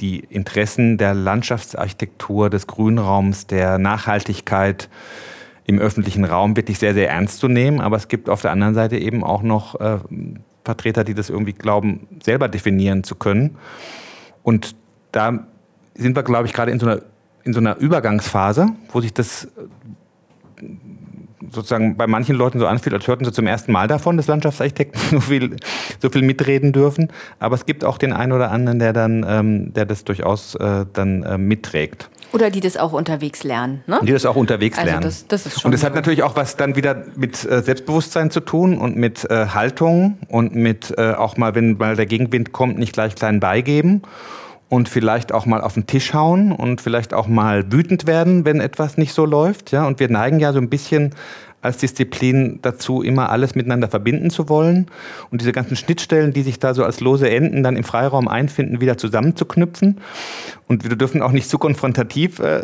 die 0.00 0.20
Interessen 0.20 0.98
der 0.98 1.14
Landschaftsarchitektur, 1.14 2.50
des 2.50 2.66
Grünraums, 2.66 3.46
der 3.46 3.78
Nachhaltigkeit 3.78 4.88
im 5.64 5.78
öffentlichen 5.78 6.24
Raum 6.24 6.56
wirklich 6.56 6.78
sehr, 6.78 6.94
sehr 6.94 7.10
ernst 7.10 7.38
zu 7.38 7.48
nehmen. 7.48 7.80
Aber 7.80 7.96
es 7.96 8.08
gibt 8.08 8.28
auf 8.28 8.42
der 8.42 8.50
anderen 8.50 8.74
Seite 8.74 8.98
eben 8.98 9.22
auch 9.22 9.42
noch 9.42 9.80
äh, 9.80 9.98
Vertreter, 10.64 11.04
die 11.04 11.14
das 11.14 11.30
irgendwie 11.30 11.52
glauben, 11.52 12.08
selber 12.22 12.48
definieren 12.48 13.04
zu 13.04 13.14
können. 13.14 13.56
Und 14.42 14.74
da 15.12 15.46
sind 15.94 16.16
wir, 16.16 16.22
glaube 16.22 16.46
ich, 16.46 16.52
gerade 16.52 16.72
in 16.72 16.80
so 16.80 16.86
einer, 16.86 17.02
in 17.44 17.52
so 17.52 17.60
einer 17.60 17.76
Übergangsphase, 17.76 18.68
wo 18.90 19.00
sich 19.00 19.12
das 19.12 19.48
sozusagen 21.52 21.96
bei 21.96 22.06
manchen 22.06 22.36
Leuten 22.36 22.58
so 22.58 22.66
anfühlt, 22.66 22.94
als 22.94 23.06
hörten 23.06 23.24
sie 23.24 23.32
zum 23.32 23.46
ersten 23.46 23.72
Mal 23.72 23.88
davon, 23.88 24.16
dass 24.16 24.26
Landschaftsarchitekten 24.26 25.00
so 25.10 25.20
viel, 25.20 25.56
so 26.00 26.10
viel 26.10 26.22
mitreden 26.22 26.72
dürfen. 26.72 27.08
Aber 27.38 27.54
es 27.54 27.66
gibt 27.66 27.84
auch 27.84 27.98
den 27.98 28.12
einen 28.12 28.32
oder 28.32 28.50
anderen, 28.50 28.78
der 28.78 28.92
dann, 28.92 29.24
ähm, 29.28 29.72
der 29.72 29.86
das 29.86 30.04
durchaus 30.04 30.54
äh, 30.56 30.86
dann 30.92 31.22
äh, 31.22 31.38
mitträgt. 31.38 32.08
Oder 32.32 32.50
die 32.50 32.60
das 32.60 32.78
auch 32.78 32.92
unterwegs 32.92 33.44
lernen. 33.44 33.82
Ne? 33.86 34.00
Die 34.02 34.12
das 34.12 34.24
auch 34.24 34.36
unterwegs 34.36 34.78
also 34.78 34.88
lernen. 34.88 35.04
Das, 35.04 35.26
das 35.26 35.44
ist 35.44 35.60
schon 35.60 35.68
und 35.68 35.72
das 35.72 35.84
hat 35.84 35.94
natürlich 35.94 36.22
auch 36.22 36.34
was 36.34 36.56
dann 36.56 36.76
wieder 36.76 37.04
mit 37.14 37.44
äh, 37.44 37.62
Selbstbewusstsein 37.62 38.30
zu 38.30 38.40
tun 38.40 38.78
und 38.78 38.96
mit 38.96 39.30
äh, 39.30 39.48
Haltung 39.48 40.18
und 40.28 40.54
mit 40.54 40.94
äh, 40.96 41.12
auch 41.12 41.36
mal, 41.36 41.54
wenn 41.54 41.76
mal 41.76 41.94
der 41.94 42.06
Gegenwind 42.06 42.52
kommt, 42.52 42.78
nicht 42.78 42.94
gleich 42.94 43.14
klein 43.14 43.38
beigeben 43.38 44.02
und 44.72 44.88
vielleicht 44.88 45.32
auch 45.32 45.44
mal 45.44 45.60
auf 45.60 45.74
den 45.74 45.86
Tisch 45.86 46.14
hauen 46.14 46.50
und 46.50 46.80
vielleicht 46.80 47.12
auch 47.12 47.28
mal 47.28 47.70
wütend 47.70 48.06
werden, 48.06 48.46
wenn 48.46 48.58
etwas 48.58 48.96
nicht 48.96 49.12
so 49.12 49.26
läuft. 49.26 49.70
Ja, 49.70 49.86
und 49.86 50.00
wir 50.00 50.08
neigen 50.08 50.40
ja 50.40 50.54
so 50.54 50.60
ein 50.60 50.70
bisschen 50.70 51.14
als 51.62 51.78
Disziplin 51.78 52.58
dazu, 52.60 53.02
immer 53.02 53.30
alles 53.30 53.54
miteinander 53.54 53.88
verbinden 53.88 54.30
zu 54.30 54.48
wollen 54.48 54.86
und 55.30 55.40
diese 55.40 55.52
ganzen 55.52 55.76
Schnittstellen, 55.76 56.32
die 56.32 56.42
sich 56.42 56.58
da 56.58 56.74
so 56.74 56.84
als 56.84 57.00
lose 57.00 57.30
Enden 57.30 57.62
dann 57.62 57.76
im 57.76 57.84
Freiraum 57.84 58.28
einfinden, 58.28 58.80
wieder 58.80 58.98
zusammenzuknüpfen. 58.98 59.98
Und 60.66 60.88
wir 60.88 60.96
dürfen 60.96 61.22
auch 61.22 61.32
nicht 61.32 61.48
zu 61.48 61.58
konfrontativ 61.58 62.40
äh, 62.40 62.62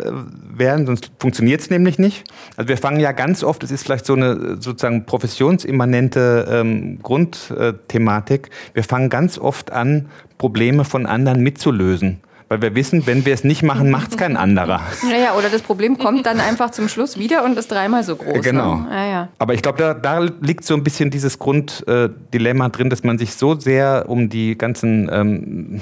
werden, 0.53 0.87
sonst 0.87 1.11
funktioniert 1.19 1.61
es 1.61 1.71
nämlich 1.71 1.99
nicht. 1.99 2.25
Also 2.57 2.69
wir 2.69 2.77
fangen 2.77 3.01
ja 3.01 3.13
ganz 3.13 3.45
oft, 3.45 3.63
es 3.63 3.71
ist 3.71 3.85
vielleicht 3.85 4.05
so 4.05 4.15
eine 4.15 4.57
sozusagen 4.61 5.07
professionsimmanente 5.07 6.49
ähm, 6.51 6.99
Grundthematik, 7.03 8.51
wir 8.75 8.85
fangen 8.85 9.11
ganz 9.11 9.39
oft 9.39 9.71
an, 9.71 10.07
Probleme 10.39 10.85
von 10.85 11.07
anderen 11.07 11.43
mitzulösen 11.43 12.21
weil 12.49 12.63
wir 12.63 12.75
wissen, 12.75 13.07
wenn 13.07 13.27
wir 13.27 13.35
es 13.35 13.45
nicht 13.45 13.63
machen, 13.63 13.91
macht 13.91 14.13
es 14.13 14.17
kein 14.17 14.37
anderer. 14.37 14.81
Ja, 15.09 15.17
ja, 15.19 15.35
oder 15.35 15.51
das 15.51 15.61
Problem 15.61 15.99
kommt 15.99 16.25
dann 16.25 16.41
einfach 16.41 16.71
zum 16.71 16.89
Schluss 16.89 17.19
wieder 17.19 17.45
und 17.45 17.59
ist 17.59 17.71
dreimal 17.71 18.03
so 18.05 18.17
groß. 18.17 18.43
Genau. 18.43 18.77
Ne? 18.77 18.87
Ja, 18.91 19.07
ja. 19.07 19.29
Aber 19.39 19.53
ich 19.53 19.61
glaube, 19.61 19.79
da, 19.79 19.93
da, 19.93 20.21
liegt 20.41 20.65
so 20.65 20.75
ein 20.75 20.83
bisschen 20.83 21.11
dieses 21.11 21.39
Grunddilemma 21.39 22.67
äh, 22.67 22.71
drin, 22.71 22.89
dass 22.89 23.05
man 23.05 23.19
sich 23.19 23.35
so 23.35 23.59
sehr 23.59 24.07
um 24.09 24.31
die 24.31 24.57
ganzen, 24.57 25.11
ähm, 25.13 25.81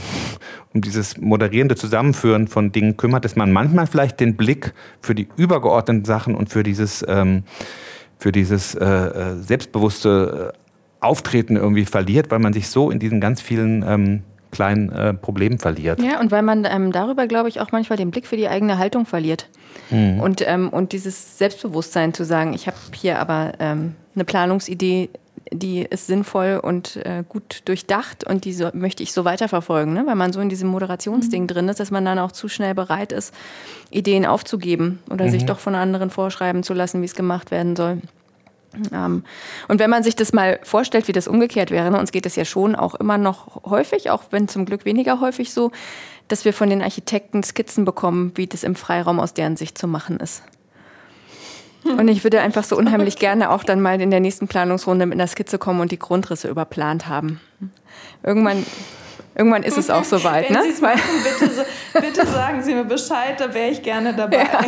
um 0.75 0.81
dieses 0.81 1.19
moderierende 1.19 1.77
Zusammenführen 1.77 2.49
von 2.49 2.73
Dingen 2.73 2.97
kümmert, 2.97 3.25
dass 3.25 3.37
man 3.37 3.53
manchmal 3.53 3.87
vielleicht 3.87 4.19
den 4.19 4.37
Blick 4.37 4.75
für 5.01 5.15
die 5.15 5.29
übergeordneten 5.37 6.05
Sachen 6.05 6.35
und 6.35 6.49
für 6.49 6.65
dieses, 6.65 7.05
ähm, 7.07 7.45
für 8.19 8.33
dieses 8.33 8.75
äh, 8.75 8.85
äh 8.85 9.37
selbstbewusste 9.41 10.53
äh, 10.53 10.59
Auftreten 11.05 11.55
irgendwie 11.55 11.85
verliert, 11.85 12.33
weil 12.33 12.41
man 12.41 12.53
sich 12.53 12.69
so 12.69 12.91
in 12.91 12.99
diesen 12.99 13.21
ganz 13.21 13.41
vielen 13.41 13.85
ähm, 13.87 14.23
kleinen 14.51 14.91
äh, 14.91 15.15
Problemen 15.15 15.59
verliert. 15.59 16.01
Ja, 16.01 16.21
und 16.21 16.31
weil 16.31 16.43
man 16.43 16.65
ähm, 16.65 16.93
darüber, 16.93 17.27
glaube 17.27 17.49
ich, 17.49 17.61
auch 17.61 17.73
manchmal 17.73 17.97
den 17.97 18.11
Blick 18.11 18.27
für 18.27 18.37
die 18.37 18.49
eigene 18.49 18.79
Haltung 18.79 19.07
verliert. 19.07 19.49
Mhm. 19.91 20.21
Und, 20.21 20.47
ähm, 20.47 20.69
und 20.69 20.93
dieses 20.93 21.39
Selbstbewusstsein 21.39 22.15
zu 22.15 22.25
sagen, 22.25 22.55
ich 22.55 22.67
habe 22.67 22.77
hier 22.95 23.19
aber 23.19 23.53
ähm, 23.59 23.95
eine 24.15 24.25
Planungsidee, 24.25 25.11
die 25.53 25.83
ist 25.83 26.07
sinnvoll 26.07 26.61
und 26.63 26.97
äh, 26.97 27.23
gut 27.29 27.63
durchdacht 27.67 28.25
und 28.25 28.45
die 28.45 28.53
so, 28.53 28.71
möchte 28.73 29.03
ich 29.03 29.13
so 29.13 29.25
weiterverfolgen, 29.25 29.95
ne? 29.95 30.05
weil 30.07 30.17
man 30.17 30.33
so 30.33 30.41
in 30.41 30.49
diesem 30.49 30.69
Moderationsding 30.71 31.43
mhm. 31.43 31.47
drin 31.47 31.69
ist, 31.69 31.79
dass 31.79 31.91
man 31.91 32.05
dann 32.05 32.19
auch 32.19 32.33
zu 32.33 32.49
schnell 32.49 32.75
bereit 32.75 33.13
ist, 33.13 33.33
Ideen 33.91 34.27
aufzugeben 34.27 34.99
oder 35.11 35.27
mhm. 35.27 35.31
sich 35.31 35.47
doch 35.47 35.59
von 35.59 35.75
anderen 35.75 36.11
vorschreiben 36.11 36.63
zu 36.63 36.75
lassen, 36.75 37.01
wie 37.01 37.07
es 37.07 37.15
gemacht 37.15 37.51
werden 37.51 37.77
soll. 37.77 37.99
Ähm, 38.93 39.25
und 39.69 39.79
wenn 39.79 39.91
man 39.91 40.03
sich 40.03 40.17
das 40.17 40.33
mal 40.33 40.59
vorstellt, 40.63 41.09
wie 41.09 41.13
das 41.13 41.29
umgekehrt 41.29 41.71
wäre, 41.71 41.91
ne, 41.91 41.99
uns 41.99 42.13
geht 42.13 42.27
es 42.27 42.37
ja 42.37 42.45
schon 42.45 42.75
auch 42.75 42.95
immer 42.95 43.19
noch 43.19 43.65
häufig, 43.65 44.11
auch 44.11 44.25
wenn 44.31 44.49
zum 44.49 44.67
Glück 44.67 44.85
weniger 44.85 45.21
häufig 45.21 45.53
so, 45.53 45.71
dass 46.29 46.45
wir 46.45 46.53
von 46.53 46.71
den 46.71 46.83
Architekten 46.83 47.43
Skizzen 47.43 47.85
bekommen, 47.85 48.33
wie 48.35 48.47
das 48.47 48.65
im 48.65 48.75
Freiraum 48.75 49.21
aus 49.21 49.35
deren 49.35 49.57
Sicht 49.57 49.79
zu 49.79 49.87
machen 49.87 50.19
ist. 50.19 50.43
Und 51.85 52.09
ich 52.09 52.25
würde 52.25 52.41
einfach 52.41 52.65
so 52.65 52.77
unheimlich 52.79 53.17
gerne 53.17 53.51
auch 53.51 53.65
dann 53.65 53.81
mal 53.81 54.01
in 54.01 54.11
der 54.11 54.21
nächsten 54.21 54.49
Planungsrunde 54.49 55.07
mit 55.07 55.15
einer 55.15 55.29
Skizze 55.29 55.59
kommen 55.59 55.81
und 55.81 55.93
die 55.93 55.99
Grundrisse 55.99 56.49
überplant 56.49 57.07
haben. 57.09 57.41
Irgendwann 58.23 58.65
Irgendwann 59.37 59.65
ist 59.65 59.77
es 59.77 59.91
auch 59.91 60.05
soweit, 60.05 60.49
Wenn 60.49 60.57
ne? 60.57 60.73
Sie 60.73 60.81
machen, 60.81 61.01
bitte, 61.23 61.67
bitte 62.01 62.27
sagen 62.27 62.63
Sie 62.63 62.75
mir 62.75 62.85
Bescheid, 62.85 63.39
da 63.39 63.53
wäre 63.53 63.69
ich 63.69 63.83
gerne 63.83 64.15
dabei. 64.15 64.39
Ja. 64.39 64.65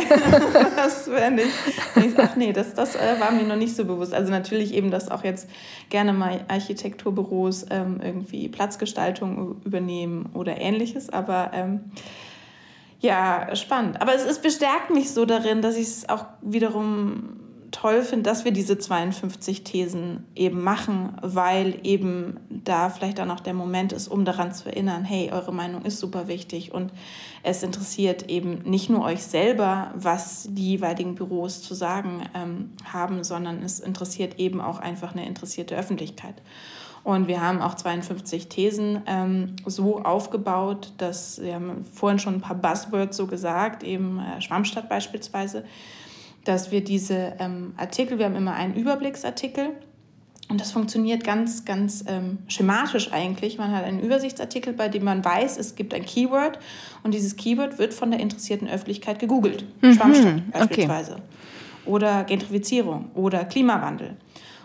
das 0.75 1.09
wäre 1.09 1.31
nicht, 1.31 1.47
nicht. 1.95 2.15
Ach 2.17 2.35
nee, 2.35 2.53
das, 2.53 2.75
das 2.75 2.95
äh, 2.95 3.19
war 3.19 3.31
mir 3.31 3.43
noch 3.43 3.55
nicht 3.55 3.75
so 3.75 3.85
bewusst. 3.85 4.13
Also 4.13 4.31
natürlich 4.31 4.75
eben, 4.75 4.91
dass 4.91 5.09
auch 5.09 5.23
jetzt 5.23 5.49
gerne 5.89 6.13
mal 6.13 6.41
Architekturbüros 6.47 7.65
ähm, 7.71 7.99
irgendwie 8.03 8.47
Platzgestaltung 8.47 9.59
übernehmen 9.65 10.29
oder 10.35 10.57
ähnliches, 10.57 11.09
aber 11.09 11.49
ähm, 11.55 11.85
ja, 12.99 13.55
spannend. 13.55 14.01
Aber 14.01 14.13
es, 14.13 14.23
es 14.23 14.39
bestärkt 14.39 14.91
mich 14.91 15.11
so 15.11 15.25
darin, 15.25 15.63
dass 15.63 15.77
ich 15.77 15.87
es 15.87 16.09
auch 16.09 16.25
wiederum 16.41 17.38
toll 17.71 18.03
finde, 18.03 18.29
dass 18.29 18.45
wir 18.45 18.51
diese 18.51 18.77
52 18.77 19.63
Thesen 19.63 20.25
eben 20.35 20.61
machen, 20.63 21.17
weil 21.21 21.79
eben 21.83 22.39
da 22.49 22.89
vielleicht 22.89 23.19
auch 23.19 23.25
noch 23.25 23.39
der 23.39 23.53
Moment 23.53 23.93
ist, 23.93 24.07
um 24.07 24.25
daran 24.25 24.53
zu 24.53 24.69
erinnern, 24.69 25.03
hey, 25.03 25.31
eure 25.31 25.53
Meinung 25.53 25.83
ist 25.83 25.99
super 25.99 26.27
wichtig 26.27 26.73
und 26.73 26.91
es 27.43 27.63
interessiert 27.63 28.29
eben 28.29 28.63
nicht 28.63 28.89
nur 28.89 29.03
euch 29.03 29.23
selber, 29.23 29.91
was 29.95 30.47
die 30.49 30.71
jeweiligen 30.71 31.15
Büros 31.15 31.61
zu 31.61 31.73
sagen 31.73 32.23
ähm, 32.33 32.71
haben, 32.91 33.23
sondern 33.23 33.63
es 33.63 33.79
interessiert 33.79 34.39
eben 34.39 34.61
auch 34.61 34.79
einfach 34.79 35.13
eine 35.13 35.25
interessierte 35.25 35.75
Öffentlichkeit. 35.75 36.35
Und 37.03 37.27
wir 37.27 37.41
haben 37.41 37.61
auch 37.61 37.75
52 37.75 38.49
Thesen 38.49 39.01
ähm, 39.05 39.55
so 39.65 39.99
aufgebaut, 40.03 40.91
dass 40.97 41.41
wir 41.41 41.55
haben 41.55 41.85
vorhin 41.85 42.19
schon 42.19 42.35
ein 42.35 42.41
paar 42.41 42.57
Buzzwords 42.57 43.15
so 43.15 43.25
gesagt, 43.25 43.83
eben 43.83 44.19
äh, 44.19 44.41
Schwammstadt 44.41 44.89
beispielsweise, 44.89 45.63
dass 46.49 46.71
wir 46.71 46.83
diese 46.83 47.33
ähm, 47.39 47.73
Artikel, 47.77 48.17
wir 48.17 48.25
haben 48.25 48.35
immer 48.35 48.55
einen 48.55 48.73
Überblicksartikel 48.73 49.69
und 50.49 50.59
das 50.59 50.71
funktioniert 50.71 51.23
ganz, 51.23 51.63
ganz 51.63 52.03
ähm, 52.07 52.39
schematisch 52.47 53.13
eigentlich. 53.13 53.59
Man 53.59 53.71
hat 53.71 53.83
einen 53.83 53.99
Übersichtsartikel, 53.99 54.73
bei 54.73 54.89
dem 54.89 55.03
man 55.03 55.23
weiß, 55.23 55.59
es 55.59 55.75
gibt 55.75 55.93
ein 55.93 56.03
Keyword 56.03 56.57
und 57.03 57.13
dieses 57.13 57.35
Keyword 57.35 57.77
wird 57.77 57.93
von 57.93 58.09
der 58.09 58.19
interessierten 58.19 58.67
Öffentlichkeit 58.67 59.19
gegoogelt. 59.19 59.63
Mhm. 59.81 59.93
Schwammstadt 59.93 60.51
beispielsweise. 60.51 61.11
Okay. 61.11 61.21
Oder 61.85 62.23
Gentrifizierung 62.23 63.11
oder 63.13 63.45
Klimawandel. 63.45 64.17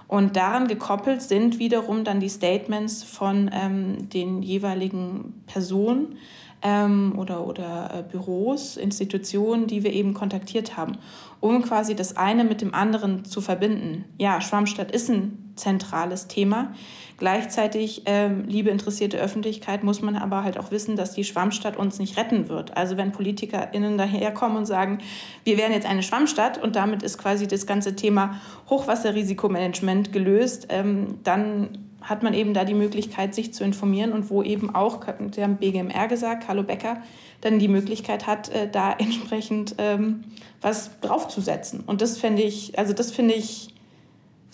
Und 0.09 0.37
daran 0.37 0.68
gekoppelt 0.68 1.20
sind 1.20 1.59
wiederum 1.59 2.03
dann 2.03 2.18
die 2.18 2.31
Statements 2.31 3.03
von 3.03 3.51
ähm, 3.53 4.09
den 4.09 4.42
jeweiligen 4.42 5.42
Personen 5.47 6.16
ähm, 6.64 7.14
oder, 7.16 7.46
oder 7.46 7.90
äh, 7.94 8.03
Büros, 8.11 8.77
Institutionen, 8.77 9.66
die 9.66 9.85
wir 9.85 9.92
eben 9.92 10.14
kontaktiert 10.14 10.77
haben, 10.77 10.96
um 11.40 11.62
quasi 11.62 11.94
das 11.94 12.16
eine 12.16 12.42
mit 12.42 12.62
dem 12.62 12.74
anderen 12.74 13.24
zu 13.27 13.42
verbinden. 13.42 14.07
Ja, 14.18 14.40
Schwammstadt 14.40 14.90
ist 14.90 15.11
ein 15.11 15.53
zentrales 15.57 16.27
Thema. 16.27 16.72
Gleichzeitig, 17.16 18.03
ähm, 18.07 18.44
liebe 18.48 18.70
interessierte 18.70 19.18
Öffentlichkeit, 19.18 19.85
muss 19.85 20.03
man 20.03 20.16
aber 20.16 20.42
halt 20.42 20.59
auch 20.59 20.72
wissen, 20.72 20.96
dass 20.96 21.12
die 21.12 21.22
Schwammstadt 21.22 21.77
uns 21.77 21.98
nicht 21.98 22.16
retten 22.16 22.48
wird. 22.48 22.77
Also 22.77 22.96
wenn 22.96 23.12
PolitikerInnen 23.12 23.96
daherkommen 23.98 24.57
und 24.57 24.66
sagen, 24.66 24.98
wir 25.44 25.57
wären 25.59 25.72
jetzt 25.72 25.87
eine 25.87 26.03
Schwammstadt 26.03 26.61
und 26.61 26.74
damit 26.74 27.03
ist 27.05 27.18
quasi 27.18 27.46
das 27.46 27.66
ganze 27.66 27.94
Thema 27.94 28.40
Hochwasserrisikomanagement 28.68 30.12
gelöst, 30.12 30.66
ähm, 30.70 31.18
dann 31.22 31.79
hat 32.05 32.23
man 32.23 32.35
eben 32.35 32.55
da 32.55 32.64
die 32.64 32.75
Möglichkeit, 32.75 33.35
sich 33.35 33.53
zu 33.53 33.64
informieren 33.64 34.12
und 34.12 34.31
wo 34.31 34.43
eben 34.43 34.75
auch, 34.75 35.01
Sie 35.35 35.43
haben 35.43 35.57
BGMR 35.57 36.07
gesagt, 36.09 36.47
Carlo 36.47 36.62
Becker, 36.62 36.99
dann 37.40 37.59
die 37.59 37.69
Möglichkeit 37.69 38.27
hat, 38.27 38.49
äh, 38.51 38.69
da 38.71 38.93
entsprechend 38.99 39.75
ähm, 39.79 40.25
was 40.61 41.01
draufzusetzen. 41.01 41.81
Und 41.87 42.01
das 42.03 42.19
finde 42.19 42.43
ich, 42.43 42.79
also 42.79 42.93
das 42.93 43.11
finde 43.11 43.35
ich 43.35 43.75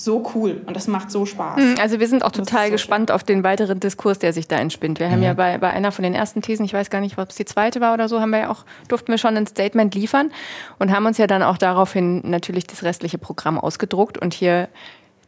so 0.01 0.25
cool 0.35 0.63
und 0.65 0.75
das 0.75 0.89
macht 0.89 1.11
so 1.11 1.27
Spaß. 1.27 1.59
Hm, 1.59 1.75
also 1.79 2.01
wir 2.01 2.09
sind 2.09 2.25
auch 2.25 2.33
total 2.33 2.67
so 2.69 2.73
gespannt 2.73 3.11
schön. 3.11 3.15
auf 3.15 3.23
den 3.23 3.45
weiteren 3.45 3.81
Diskurs, 3.81 4.19
der 4.19 4.33
sich 4.33 4.49
da 4.49 4.57
entspinnt. 4.57 4.99
Wir 4.99 5.09
mhm. 5.09 5.13
haben 5.13 5.23
ja 5.23 5.35
bei, 5.35 5.59
bei 5.59 5.69
einer 5.69 5.93
von 5.93 6.03
den 6.03 6.15
ersten 6.15 6.41
Thesen, 6.41 6.65
ich 6.65 6.73
weiß 6.73 6.89
gar 6.89 7.03
nicht, 7.03 7.19
ob 7.19 7.29
es 7.29 7.37
die 7.37 7.45
zweite 7.45 7.83
war 7.83 7.93
oder 7.93 8.09
so, 8.09 8.19
haben 8.19 8.31
wir 8.31 8.39
ja 8.39 8.51
auch, 8.51 8.65
durften 8.89 9.09
wir 9.09 9.19
schon 9.19 9.37
ein 9.37 9.47
Statement 9.47 9.95
liefern 9.95 10.33
und 10.79 10.91
haben 10.91 11.05
uns 11.05 11.19
ja 11.19 11.27
dann 11.27 11.43
auch 11.43 11.59
daraufhin 11.59 12.23
natürlich 12.25 12.67
das 12.67 12.83
restliche 12.83 13.19
Programm 13.19 13.59
ausgedruckt 13.59 14.17
und 14.17 14.33
hier 14.33 14.71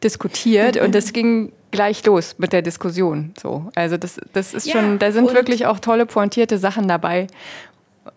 diskutiert 0.05 0.77
und 0.77 0.95
das 0.95 1.12
ging 1.12 1.53
gleich 1.71 2.05
los 2.05 2.37
mit 2.38 2.53
der 2.53 2.62
Diskussion. 2.62 3.33
So, 3.41 3.71
also 3.75 3.97
das, 3.97 4.21
das 4.33 4.55
ist 4.55 4.67
ja, 4.67 4.75
schon, 4.75 4.99
da 4.99 5.12
sind 5.12 5.33
wirklich 5.33 5.67
auch 5.67 5.79
tolle 5.79 6.07
pointierte 6.07 6.59
Sachen 6.59 6.88
dabei. 6.88 7.27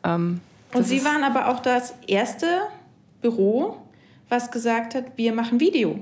Ähm, 0.04 0.42
und 0.74 0.86
Sie 0.86 1.06
waren 1.06 1.24
aber 1.24 1.50
auch 1.50 1.62
das 1.62 1.94
erste 2.08 2.48
Büro, 3.22 3.78
was 4.30 4.52
gesagt 4.52 4.96
hat, 4.96 5.06
wir 5.16 5.34
machen 5.34 5.60
Video 5.60 6.00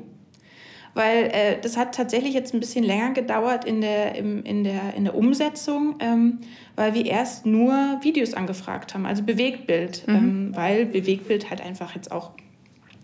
weil 0.93 1.25
äh, 1.33 1.59
das 1.61 1.77
hat 1.77 1.95
tatsächlich 1.95 2.33
jetzt 2.33 2.53
ein 2.53 2.59
bisschen 2.59 2.83
länger 2.83 3.11
gedauert 3.11 3.65
in 3.65 3.81
der, 3.81 4.15
im, 4.15 4.43
in 4.43 4.63
der, 4.63 4.93
in 4.95 5.05
der 5.05 5.15
Umsetzung, 5.15 5.95
ähm, 5.99 6.39
weil 6.75 6.93
wir 6.93 7.05
erst 7.05 7.45
nur 7.45 7.99
Videos 8.01 8.33
angefragt 8.33 8.93
haben, 8.93 9.05
also 9.05 9.23
Bewegtbild, 9.23 10.07
mhm. 10.07 10.15
ähm, 10.15 10.51
weil 10.55 10.85
Bewegtbild 10.85 11.49
halt 11.49 11.61
einfach 11.61 11.95
jetzt 11.95 12.11
auch 12.11 12.31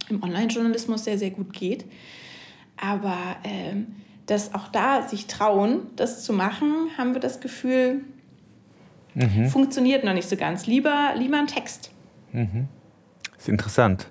im 0.09 0.23
Online-Journalismus 0.23 1.03
sehr, 1.03 1.17
sehr 1.17 1.31
gut 1.31 1.53
geht. 1.53 1.85
Aber 2.81 3.17
ähm, 3.43 3.95
dass 4.25 4.53
auch 4.53 4.67
da 4.67 5.07
sich 5.07 5.27
trauen, 5.27 5.87
das 5.95 6.23
zu 6.23 6.33
machen, 6.33 6.89
haben 6.97 7.13
wir 7.13 7.21
das 7.21 7.39
Gefühl, 7.39 8.01
mhm. 9.15 9.47
funktioniert 9.47 10.03
noch 10.03 10.13
nicht 10.13 10.29
so 10.29 10.35
ganz. 10.35 10.67
Lieber, 10.67 11.13
lieber 11.15 11.37
ein 11.37 11.47
Text. 11.47 11.91
Mhm. 12.31 12.67
Das 13.31 13.43
ist 13.43 13.49
interessant. 13.49 14.07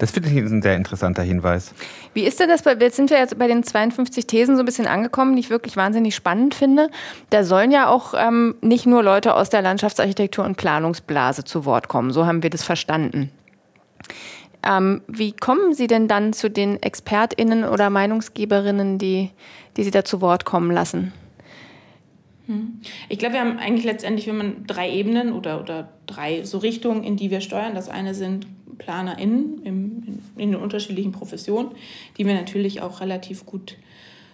Das 0.00 0.12
finde 0.12 0.30
ich 0.30 0.36
ein 0.38 0.62
sehr 0.62 0.76
interessanter 0.76 1.22
Hinweis. 1.22 1.74
Wie 2.14 2.22
ist 2.22 2.40
denn 2.40 2.48
das? 2.48 2.64
Jetzt 2.64 2.96
sind 2.96 3.10
wir 3.10 3.18
jetzt 3.18 3.38
bei 3.38 3.46
den 3.46 3.62
52 3.62 4.26
Thesen 4.26 4.56
so 4.56 4.62
ein 4.62 4.64
bisschen 4.64 4.86
angekommen, 4.86 5.36
die 5.36 5.40
ich 5.40 5.50
wirklich 5.50 5.76
wahnsinnig 5.76 6.14
spannend 6.14 6.54
finde. 6.54 6.88
Da 7.28 7.44
sollen 7.44 7.70
ja 7.70 7.86
auch 7.86 8.14
ähm, 8.16 8.54
nicht 8.62 8.86
nur 8.86 9.02
Leute 9.02 9.34
aus 9.34 9.50
der 9.50 9.60
Landschaftsarchitektur 9.60 10.46
und 10.46 10.56
Planungsblase 10.56 11.44
zu 11.44 11.66
Wort 11.66 11.88
kommen. 11.88 12.12
So 12.12 12.24
haben 12.24 12.42
wir 12.42 12.48
das 12.48 12.64
verstanden. 12.64 13.30
Ähm, 14.62 15.02
wie 15.06 15.32
kommen 15.32 15.74
Sie 15.74 15.86
denn 15.86 16.08
dann 16.08 16.32
zu 16.32 16.50
den 16.50 16.82
ExpertInnen 16.82 17.64
oder 17.64 17.90
Meinungsgeberinnen, 17.90 18.98
die, 18.98 19.30
die 19.76 19.84
Sie 19.84 19.90
da 19.90 20.04
zu 20.04 20.20
Wort 20.20 20.44
kommen 20.44 20.70
lassen? 20.70 21.12
Hm. 22.46 22.80
Ich 23.08 23.18
glaube, 23.18 23.34
wir 23.34 23.40
haben 23.40 23.58
eigentlich 23.58 23.84
letztendlich, 23.84 24.26
wenn 24.26 24.36
man 24.36 24.66
drei 24.66 24.90
Ebenen 24.90 25.32
oder, 25.32 25.60
oder 25.60 25.88
drei 26.06 26.44
so 26.44 26.58
Richtungen, 26.58 27.04
in 27.04 27.16
die 27.16 27.30
wir 27.30 27.40
steuern. 27.40 27.74
Das 27.74 27.88
eine 27.88 28.14
sind 28.14 28.46
PlanerInnen 28.78 29.62
im, 29.62 30.02
in, 30.06 30.22
in 30.36 30.52
den 30.52 30.60
unterschiedlichen 30.60 31.12
Professionen, 31.12 31.70
die 32.18 32.26
wir 32.26 32.34
natürlich 32.34 32.82
auch 32.82 33.00
relativ 33.00 33.46
gut 33.46 33.76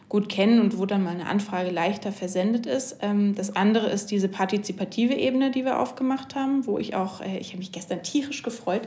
gut 0.08 0.28
kennen 0.28 0.60
und 0.60 0.78
wo 0.78 0.86
dann 0.86 1.02
mal 1.02 1.10
eine 1.10 1.26
Anfrage 1.26 1.70
leichter 1.70 2.12
versendet 2.12 2.64
ist. 2.64 2.98
Ähm, 3.02 3.34
das 3.34 3.56
andere 3.56 3.88
ist 3.88 4.12
diese 4.12 4.28
partizipative 4.28 5.14
Ebene, 5.14 5.50
die 5.50 5.64
wir 5.64 5.80
aufgemacht 5.80 6.36
haben, 6.36 6.64
wo 6.64 6.78
ich 6.78 6.94
auch, 6.94 7.20
äh, 7.20 7.38
ich 7.38 7.48
habe 7.48 7.58
mich 7.58 7.72
gestern 7.72 8.04
tierisch 8.04 8.44
gefreut, 8.44 8.82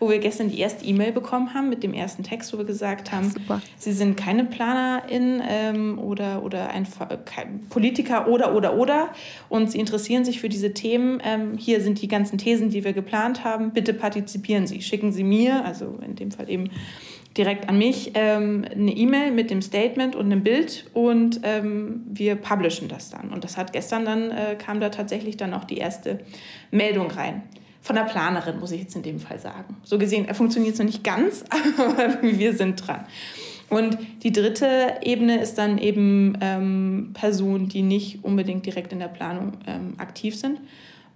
wo 0.00 0.10
wir 0.10 0.18
gestern 0.18 0.50
die 0.50 0.58
erste 0.58 0.84
E-Mail 0.84 1.12
bekommen 1.12 1.54
haben 1.54 1.68
mit 1.68 1.84
dem 1.84 1.94
ersten 1.94 2.24
Text, 2.24 2.52
wo 2.52 2.58
wir 2.58 2.64
gesagt 2.64 3.12
haben, 3.12 3.30
Super. 3.30 3.62
Sie 3.78 3.92
sind 3.92 4.16
keine 4.16 4.44
Planerin 4.44 5.40
ähm, 5.48 5.98
oder, 6.00 6.42
oder 6.42 6.70
ein 6.70 6.88
Politiker 7.70 8.26
oder, 8.26 8.56
oder, 8.56 8.76
oder 8.76 9.10
und 9.48 9.70
Sie 9.70 9.78
interessieren 9.78 10.24
sich 10.24 10.40
für 10.40 10.48
diese 10.48 10.74
Themen. 10.74 11.22
Ähm, 11.24 11.56
hier 11.56 11.82
sind 11.82 12.02
die 12.02 12.08
ganzen 12.08 12.36
Thesen, 12.36 12.70
die 12.70 12.82
wir 12.82 12.94
geplant 12.94 13.44
haben. 13.44 13.70
Bitte 13.70 13.94
partizipieren 13.94 14.66
Sie. 14.66 14.82
Schicken 14.82 15.12
Sie 15.12 15.22
mir, 15.22 15.64
also 15.64 16.00
in 16.04 16.16
dem 16.16 16.32
Fall 16.32 16.50
eben 16.50 16.70
direkt 17.36 17.68
an 17.68 17.78
mich 17.78 18.12
ähm, 18.14 18.64
eine 18.70 18.92
E-Mail 18.92 19.32
mit 19.32 19.50
dem 19.50 19.60
Statement 19.60 20.14
und 20.14 20.26
einem 20.26 20.42
Bild 20.42 20.86
und 20.94 21.40
ähm, 21.42 22.02
wir 22.06 22.36
publishen 22.36 22.88
das 22.88 23.10
dann. 23.10 23.32
Und 23.32 23.44
das 23.44 23.56
hat 23.56 23.72
gestern 23.72 24.04
dann, 24.04 24.30
äh, 24.30 24.56
kam 24.56 24.80
da 24.80 24.88
tatsächlich 24.90 25.36
dann 25.36 25.52
auch 25.52 25.64
die 25.64 25.78
erste 25.78 26.20
Meldung 26.70 27.10
rein. 27.10 27.42
Von 27.80 27.96
der 27.96 28.04
Planerin, 28.04 28.60
muss 28.60 28.72
ich 28.72 28.80
jetzt 28.80 28.96
in 28.96 29.02
dem 29.02 29.20
Fall 29.20 29.38
sagen. 29.38 29.76
So 29.82 29.98
gesehen 29.98 30.28
äh, 30.28 30.34
funktioniert 30.34 30.74
es 30.74 30.78
noch 30.78 30.86
nicht 30.86 31.04
ganz, 31.04 31.44
aber 31.76 32.22
wir 32.22 32.54
sind 32.54 32.86
dran. 32.86 33.04
Und 33.68 33.98
die 34.22 34.30
dritte 34.30 34.98
Ebene 35.02 35.40
ist 35.40 35.56
dann 35.56 35.78
eben 35.78 36.38
ähm, 36.40 37.10
Personen, 37.14 37.68
die 37.68 37.82
nicht 37.82 38.22
unbedingt 38.22 38.64
direkt 38.66 38.92
in 38.92 39.00
der 39.00 39.08
Planung 39.08 39.54
ähm, 39.66 39.94
aktiv 39.98 40.36
sind, 40.36 40.60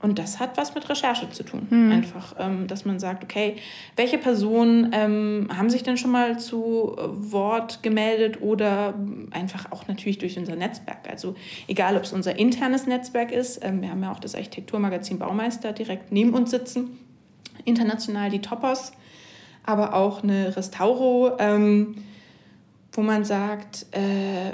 und 0.01 0.19
das 0.19 0.39
hat 0.39 0.57
was 0.57 0.75
mit 0.75 0.89
Recherche 0.89 1.29
zu 1.31 1.43
tun. 1.43 1.67
Mhm. 1.71 1.91
Einfach, 1.91 2.37
ähm, 2.39 2.69
dass 2.69 2.85
man 2.85 3.01
sagt, 3.01 3.25
okay, 3.25 3.57
welche 3.97 4.17
Personen 4.17 4.91
ähm, 4.93 5.49
haben 5.57 5.71
sich 5.71 5.83
denn 5.83 5.97
schon 5.97 6.13
mal 6.13 6.39
zu 6.39 6.97
Wort 6.97 7.83
gemeldet 7.83 8.41
oder 8.41 8.95
einfach 9.33 9.73
auch 9.73 9.89
natürlich 9.89 10.19
durch 10.19 10.39
unser 10.39 10.55
Netzwerk. 10.55 11.09
Also 11.11 11.35
egal, 11.67 11.97
ob 11.97 12.05
es 12.05 12.13
unser 12.13 12.39
internes 12.39 12.87
Netzwerk 12.87 13.33
ist, 13.33 13.65
ähm, 13.65 13.83
wir 13.83 13.91
haben 13.91 14.03
ja 14.03 14.13
auch 14.13 14.21
das 14.21 14.37
Architekturmagazin 14.37 15.19
Baumeister 15.19 15.73
direkt 15.73 16.13
neben 16.13 16.33
uns 16.33 16.53
sitzen, 16.53 16.99
international 17.65 18.31
die 18.31 18.41
Topos, 18.41 18.93
aber 19.65 19.95
auch 19.95 20.23
eine 20.23 20.57
Restauro, 20.57 21.33
ähm, 21.41 21.97
wo 22.93 23.03
man 23.03 23.25
sagt, 23.25 23.87
äh, 23.91 24.53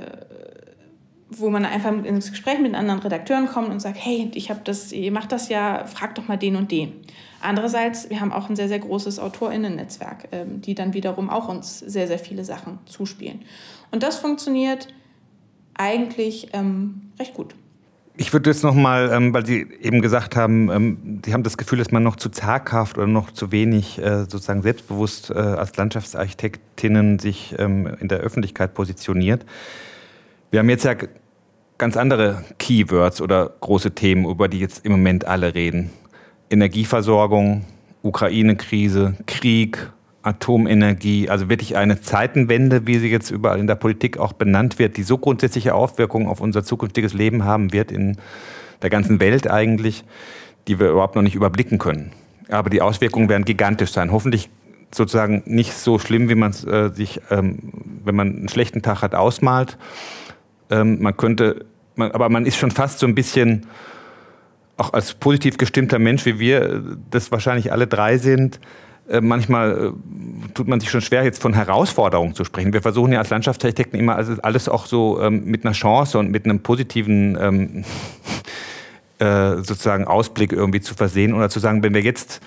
wo 1.36 1.50
man 1.50 1.64
einfach 1.64 1.92
ins 2.04 2.30
Gespräch 2.30 2.60
mit 2.60 2.74
anderen 2.74 3.00
Redakteuren 3.00 3.46
kommt 3.46 3.68
und 3.68 3.80
sagt, 3.80 3.96
hey, 3.98 4.30
ich 4.34 4.50
habe 4.50 4.60
das, 4.64 4.92
ihr 4.92 5.12
macht 5.12 5.32
das 5.32 5.48
ja, 5.48 5.84
frag 5.86 6.14
doch 6.14 6.28
mal 6.28 6.36
den 6.36 6.56
und 6.56 6.70
den. 6.70 6.92
Andererseits, 7.40 8.08
wir 8.08 8.20
haben 8.20 8.32
auch 8.32 8.48
ein 8.48 8.56
sehr, 8.56 8.68
sehr 8.68 8.78
großes 8.78 9.18
AutorInnen-Netzwerk, 9.18 10.28
ähm, 10.32 10.60
die 10.62 10.74
dann 10.74 10.94
wiederum 10.94 11.28
auch 11.28 11.48
uns 11.48 11.78
sehr, 11.78 12.06
sehr 12.06 12.18
viele 12.18 12.44
Sachen 12.44 12.78
zuspielen. 12.86 13.42
Und 13.90 14.02
das 14.02 14.16
funktioniert 14.16 14.88
eigentlich 15.74 16.48
ähm, 16.52 17.10
recht 17.18 17.34
gut. 17.34 17.54
Ich 18.16 18.32
würde 18.32 18.48
jetzt 18.48 18.62
noch 18.62 18.74
mal, 18.74 19.10
ähm, 19.12 19.34
weil 19.34 19.44
Sie 19.44 19.66
eben 19.82 20.00
gesagt 20.00 20.36
haben, 20.36 20.70
ähm, 20.70 21.20
Sie 21.24 21.34
haben 21.34 21.42
das 21.42 21.58
Gefühl, 21.58 21.78
dass 21.78 21.90
man 21.90 22.04
noch 22.04 22.14
zu 22.14 22.28
zaghaft 22.28 22.96
oder 22.96 23.08
noch 23.08 23.32
zu 23.32 23.50
wenig 23.50 23.98
äh, 23.98 24.20
sozusagen 24.20 24.62
selbstbewusst 24.62 25.30
äh, 25.30 25.34
als 25.34 25.76
Landschaftsarchitektinnen 25.76 27.18
sich 27.18 27.56
ähm, 27.58 27.88
in 28.00 28.06
der 28.06 28.20
Öffentlichkeit 28.20 28.72
positioniert. 28.72 29.44
Wir 30.52 30.60
haben 30.60 30.70
jetzt 30.70 30.84
ja 30.84 30.94
ganz 31.78 31.96
andere 31.96 32.44
Keywords 32.58 33.20
oder 33.20 33.50
große 33.60 33.92
Themen, 33.92 34.26
über 34.26 34.48
die 34.48 34.60
jetzt 34.60 34.84
im 34.84 34.92
Moment 34.92 35.26
alle 35.26 35.54
reden. 35.54 35.90
Energieversorgung, 36.50 37.64
Ukraine-Krise, 38.02 39.14
Krieg, 39.26 39.90
Atomenergie, 40.22 41.28
also 41.28 41.48
wirklich 41.48 41.76
eine 41.76 42.00
Zeitenwende, 42.00 42.86
wie 42.86 42.98
sie 42.98 43.10
jetzt 43.10 43.30
überall 43.30 43.58
in 43.58 43.66
der 43.66 43.74
Politik 43.74 44.18
auch 44.18 44.32
benannt 44.32 44.78
wird, 44.78 44.96
die 44.96 45.02
so 45.02 45.18
grundsätzliche 45.18 45.74
Auswirkungen 45.74 46.28
auf 46.28 46.40
unser 46.40 46.64
zukünftiges 46.64 47.12
Leben 47.12 47.44
haben 47.44 47.72
wird 47.72 47.92
in 47.92 48.16
der 48.82 48.90
ganzen 48.90 49.20
Welt 49.20 49.50
eigentlich, 49.50 50.04
die 50.66 50.80
wir 50.80 50.90
überhaupt 50.90 51.16
noch 51.16 51.22
nicht 51.22 51.34
überblicken 51.34 51.78
können. 51.78 52.12
Aber 52.48 52.70
die 52.70 52.82
Auswirkungen 52.82 53.28
werden 53.28 53.44
gigantisch 53.44 53.92
sein. 53.92 54.12
Hoffentlich 54.12 54.48
sozusagen 54.94 55.42
nicht 55.46 55.74
so 55.74 55.98
schlimm, 55.98 56.28
wie 56.28 56.34
man 56.34 56.50
es 56.50 56.64
äh, 56.64 56.90
sich, 56.90 57.20
ähm, 57.30 57.58
wenn 58.04 58.14
man 58.14 58.36
einen 58.36 58.48
schlechten 58.48 58.82
Tag 58.82 59.02
hat, 59.02 59.14
ausmalt. 59.14 59.76
Ähm, 60.70 61.02
man 61.02 61.16
könnte, 61.16 61.64
man, 61.96 62.10
aber 62.12 62.28
man 62.28 62.46
ist 62.46 62.56
schon 62.56 62.70
fast 62.70 62.98
so 62.98 63.06
ein 63.06 63.14
bisschen, 63.14 63.66
auch 64.76 64.92
als 64.92 65.14
positiv 65.14 65.56
gestimmter 65.56 65.98
Mensch, 65.98 66.24
wie 66.26 66.38
wir 66.38 66.82
das 67.10 67.30
wahrscheinlich 67.30 67.72
alle 67.72 67.86
drei 67.86 68.18
sind, 68.18 68.60
äh, 69.08 69.20
manchmal 69.20 69.92
äh, 69.92 70.52
tut 70.54 70.66
man 70.66 70.80
sich 70.80 70.90
schon 70.90 71.02
schwer, 71.02 71.24
jetzt 71.24 71.42
von 71.42 71.52
Herausforderungen 71.52 72.34
zu 72.34 72.44
sprechen. 72.44 72.72
Wir 72.72 72.80
versuchen 72.80 73.12
ja 73.12 73.18
als 73.18 73.30
Landschaftsarchitekten 73.30 73.98
immer 73.98 74.16
alles 74.16 74.68
auch 74.68 74.86
so 74.86 75.20
ähm, 75.20 75.44
mit 75.44 75.64
einer 75.64 75.74
Chance 75.74 76.18
und 76.18 76.30
mit 76.30 76.46
einem 76.46 76.60
positiven 76.60 77.36
ähm, 77.38 77.84
äh, 79.18 79.56
sozusagen 79.56 80.06
Ausblick 80.06 80.52
irgendwie 80.52 80.80
zu 80.80 80.94
versehen 80.94 81.34
oder 81.34 81.50
zu 81.50 81.60
sagen, 81.60 81.82
wenn 81.82 81.92
wir 81.92 82.00
jetzt 82.00 82.40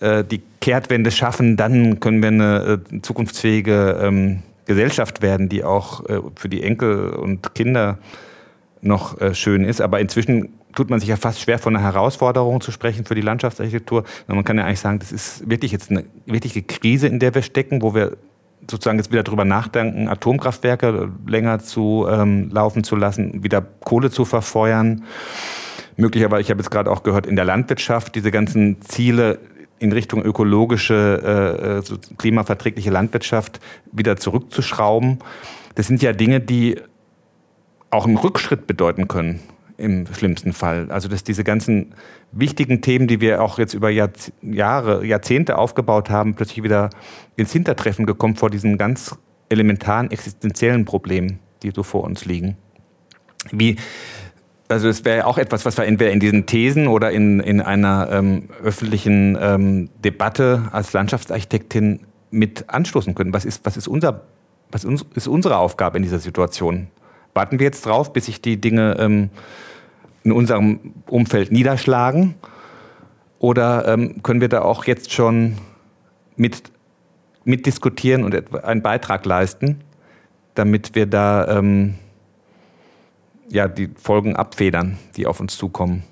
äh, 0.00 0.24
die 0.24 0.42
Kehrtwende 0.60 1.12
schaffen, 1.12 1.56
dann 1.56 2.00
können 2.00 2.22
wir 2.22 2.28
eine 2.28 2.80
äh, 2.92 3.00
zukunftsfähige 3.02 4.00
ähm, 4.02 4.42
Gesellschaft 4.70 5.20
werden, 5.20 5.48
die 5.48 5.64
auch 5.64 6.08
äh, 6.08 6.20
für 6.36 6.48
die 6.48 6.62
Enkel 6.62 7.10
und 7.10 7.54
Kinder 7.54 7.98
noch 8.82 9.18
schön 9.34 9.62
ist. 9.62 9.82
Aber 9.82 10.00
inzwischen 10.00 10.54
tut 10.74 10.90
man 10.90 11.00
sich 11.00 11.08
ja 11.08 11.16
fast 11.16 11.40
schwer, 11.40 11.58
von 11.58 11.76
einer 11.76 11.84
Herausforderung 11.84 12.60
zu 12.60 12.70
sprechen 12.70 13.04
für 13.04 13.14
die 13.14 13.20
Landschaftsarchitektur. 13.20 14.04
Man 14.26 14.44
kann 14.44 14.58
ja 14.58 14.64
eigentlich 14.64 14.80
sagen, 14.80 14.98
das 14.98 15.12
ist 15.12 15.48
wirklich 15.48 15.72
jetzt 15.72 15.90
eine 15.90 16.04
wirkliche 16.26 16.62
Krise, 16.62 17.06
in 17.06 17.18
der 17.18 17.34
wir 17.34 17.42
stecken, 17.42 17.82
wo 17.82 17.94
wir 17.94 18.16
sozusagen 18.70 18.98
jetzt 18.98 19.10
wieder 19.10 19.22
darüber 19.22 19.44
nachdenken, 19.44 20.08
Atomkraftwerke 20.08 21.10
länger 21.26 21.58
zu 21.58 22.06
ähm, 22.08 22.50
laufen 22.50 22.84
zu 22.84 22.94
lassen, 22.96 23.42
wieder 23.42 23.62
Kohle 23.62 24.10
zu 24.10 24.24
verfeuern. 24.24 25.04
Möglicherweise, 25.96 26.42
ich 26.42 26.50
habe 26.50 26.60
jetzt 26.60 26.70
gerade 26.70 26.90
auch 26.90 27.02
gehört, 27.02 27.26
in 27.26 27.36
der 27.36 27.44
Landwirtschaft 27.44 28.14
diese 28.14 28.30
ganzen 28.30 28.80
Ziele 28.80 29.38
in 29.80 29.92
Richtung 29.92 30.22
ökologische, 30.22 31.82
äh, 31.82 31.92
äh 31.92 31.98
klimaverträgliche 32.18 32.90
Landwirtschaft 32.90 33.60
wieder 33.90 34.16
zurückzuschrauben. 34.16 35.18
Das 35.74 35.88
sind 35.88 36.02
ja 36.02 36.12
Dinge, 36.12 36.40
die 36.40 36.76
auch 37.90 38.06
einen 38.06 38.16
Rückschritt 38.16 38.66
bedeuten 38.66 39.08
können 39.08 39.40
im 39.78 40.06
schlimmsten 40.12 40.52
Fall. 40.52 40.90
Also 40.90 41.08
dass 41.08 41.24
diese 41.24 41.42
ganzen 41.42 41.94
wichtigen 42.32 42.82
Themen, 42.82 43.08
die 43.08 43.20
wir 43.20 43.42
auch 43.42 43.58
jetzt 43.58 43.74
über 43.74 43.88
Jahr, 43.88 44.10
Jahre, 44.42 45.04
Jahrzehnte 45.04 45.56
aufgebaut 45.56 46.10
haben, 46.10 46.34
plötzlich 46.34 46.62
wieder 46.62 46.90
ins 47.36 47.52
Hintertreffen 47.52 48.06
gekommen 48.06 48.36
vor 48.36 48.50
diesen 48.50 48.76
ganz 48.78 49.16
elementaren 49.48 50.10
existenziellen 50.10 50.84
Problemen, 50.84 51.40
die 51.62 51.72
so 51.74 51.82
vor 51.82 52.04
uns 52.04 52.26
liegen. 52.26 52.56
Wie, 53.50 53.76
also 54.70 54.88
es 54.88 55.04
wäre 55.04 55.26
auch 55.26 55.38
etwas, 55.38 55.64
was 55.64 55.76
wir 55.76 55.84
entweder 55.84 56.10
in 56.10 56.20
diesen 56.20 56.46
Thesen 56.46 56.86
oder 56.86 57.10
in, 57.10 57.40
in 57.40 57.60
einer 57.60 58.08
ähm, 58.10 58.48
öffentlichen 58.62 59.36
ähm, 59.40 59.90
Debatte 60.04 60.68
als 60.72 60.92
Landschaftsarchitektin 60.92 62.00
mit 62.30 62.68
anstoßen 62.68 63.14
können. 63.14 63.32
Was 63.32 63.44
ist, 63.44 63.64
was 63.64 63.76
ist 63.76 63.88
unser, 63.88 64.22
was 64.70 64.84
ist 64.84 65.28
unsere 65.28 65.56
Aufgabe 65.58 65.96
in 65.96 66.02
dieser 66.02 66.18
Situation? 66.18 66.88
Warten 67.34 67.58
wir 67.58 67.64
jetzt 67.64 67.86
drauf, 67.86 68.12
bis 68.12 68.26
sich 68.26 68.40
die 68.40 68.60
Dinge 68.60 68.96
ähm, 68.98 69.30
in 70.24 70.32
unserem 70.32 70.94
Umfeld 71.06 71.52
niederschlagen? 71.52 72.34
Oder 73.38 73.88
ähm, 73.88 74.22
können 74.22 74.40
wir 74.40 74.48
da 74.48 74.62
auch 74.62 74.84
jetzt 74.84 75.12
schon 75.12 75.56
mit, 76.36 76.70
mitdiskutieren 77.44 78.24
und 78.24 78.64
einen 78.64 78.82
Beitrag 78.82 79.24
leisten, 79.24 79.80
damit 80.54 80.94
wir 80.94 81.06
da 81.06 81.58
ähm, 81.58 81.94
ja, 83.50 83.68
die 83.68 83.90
Folgen 83.96 84.36
abfedern, 84.36 84.98
die 85.16 85.26
auf 85.26 85.40
uns 85.40 85.56
zukommen? 85.56 86.02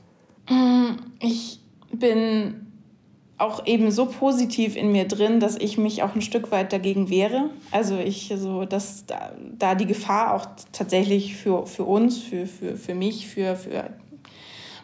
Mm, 0.48 0.96
ich 1.20 1.60
bin 1.92 2.66
auch 3.38 3.64
eben 3.66 3.90
so 3.92 4.06
positiv 4.06 4.76
in 4.76 4.90
mir 4.90 5.06
drin, 5.06 5.38
dass 5.38 5.56
ich 5.56 5.78
mich 5.78 6.02
auch 6.02 6.14
ein 6.14 6.22
Stück 6.22 6.50
weit 6.50 6.72
dagegen 6.72 7.08
wehre. 7.08 7.50
Also 7.70 7.96
ich 7.96 8.32
so, 8.36 8.64
dass 8.64 9.06
da, 9.06 9.32
da 9.56 9.76
die 9.76 9.86
Gefahr 9.86 10.34
auch 10.34 10.46
tatsächlich 10.72 11.36
für, 11.36 11.64
für 11.66 11.84
uns, 11.84 12.18
für, 12.18 12.46
für, 12.46 12.76
für 12.76 12.94
mich, 12.94 13.28
für, 13.28 13.54
für 13.54 13.90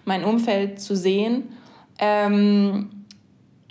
mein 0.04 0.22
Umfeld 0.22 0.80
zu 0.80 0.94
sehen. 0.94 1.48
Ähm, 1.98 3.03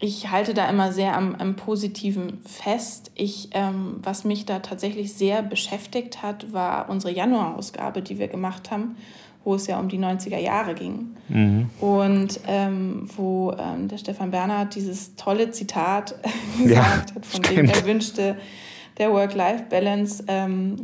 ich 0.03 0.29
halte 0.29 0.53
da 0.53 0.69
immer 0.69 0.91
sehr 0.91 1.15
am, 1.15 1.33
am 1.35 1.55
Positiven 1.55 2.41
fest. 2.45 3.09
Ich, 3.15 3.51
ähm, 3.53 3.99
was 4.03 4.25
mich 4.25 4.45
da 4.45 4.59
tatsächlich 4.59 5.13
sehr 5.13 5.41
beschäftigt 5.41 6.21
hat, 6.21 6.51
war 6.51 6.89
unsere 6.89 7.13
Januarausgabe, 7.13 8.01
die 8.01 8.19
wir 8.19 8.27
gemacht 8.27 8.69
haben 8.69 8.97
wo 9.45 9.55
es 9.55 9.67
ja 9.67 9.77
um 9.77 9.89
die 9.89 9.99
90er 9.99 10.37
Jahre 10.37 10.73
ging. 10.73 11.17
Mhm. 11.27 11.69
Und 11.81 12.39
ähm, 12.47 13.09
wo 13.17 13.51
ähm, 13.51 13.89
der 13.89 13.97
Stefan 13.97 14.31
Bernhard 14.31 14.73
dieses 14.73 15.17
tolle 15.17 15.51
Zitat 15.51 16.15
gesagt 16.63 17.09
ja, 17.09 17.15
hat, 17.15 17.25
von 17.25 17.43
stimmt. 17.43 17.57
dem 17.57 17.69
er 17.69 17.85
wünschte, 17.85 18.37
der 18.97 19.11
Work-Life-Balance 19.11 20.23
ähm, 20.29 20.77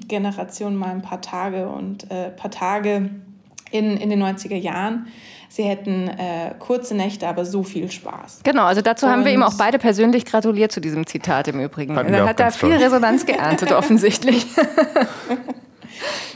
mal 0.77 0.89
ein 0.89 1.01
paar 1.01 1.21
Tage 1.21 1.69
und 1.69 2.11
äh, 2.11 2.31
paar 2.31 2.51
Tage 2.51 3.11
in, 3.71 3.95
in 3.95 4.09
den 4.09 4.21
90er 4.21 4.57
Jahren. 4.57 5.07
Sie 5.51 5.63
hätten 5.63 6.07
äh, 6.07 6.53
kurze 6.59 6.95
Nächte, 6.95 7.27
aber 7.27 7.43
so 7.43 7.63
viel 7.63 7.89
Spaß. 7.89 8.41
Genau, 8.43 8.65
also 8.65 8.81
dazu 8.81 9.07
und 9.07 9.11
haben 9.11 9.25
wir 9.25 9.33
ihm 9.33 9.41
auch 9.41 9.55
beide 9.55 9.79
persönlich 9.79 10.25
gratuliert 10.25 10.71
zu 10.71 10.79
diesem 10.79 11.07
Zitat 11.07 11.47
im 11.47 11.59
Übrigen. 11.59 11.97
Er 11.97 12.29
hat 12.29 12.39
da 12.39 12.51
viel 12.51 12.69
toll. 12.69 12.77
Resonanz 12.77 13.25
geerntet, 13.25 13.71
offensichtlich. 13.71 14.45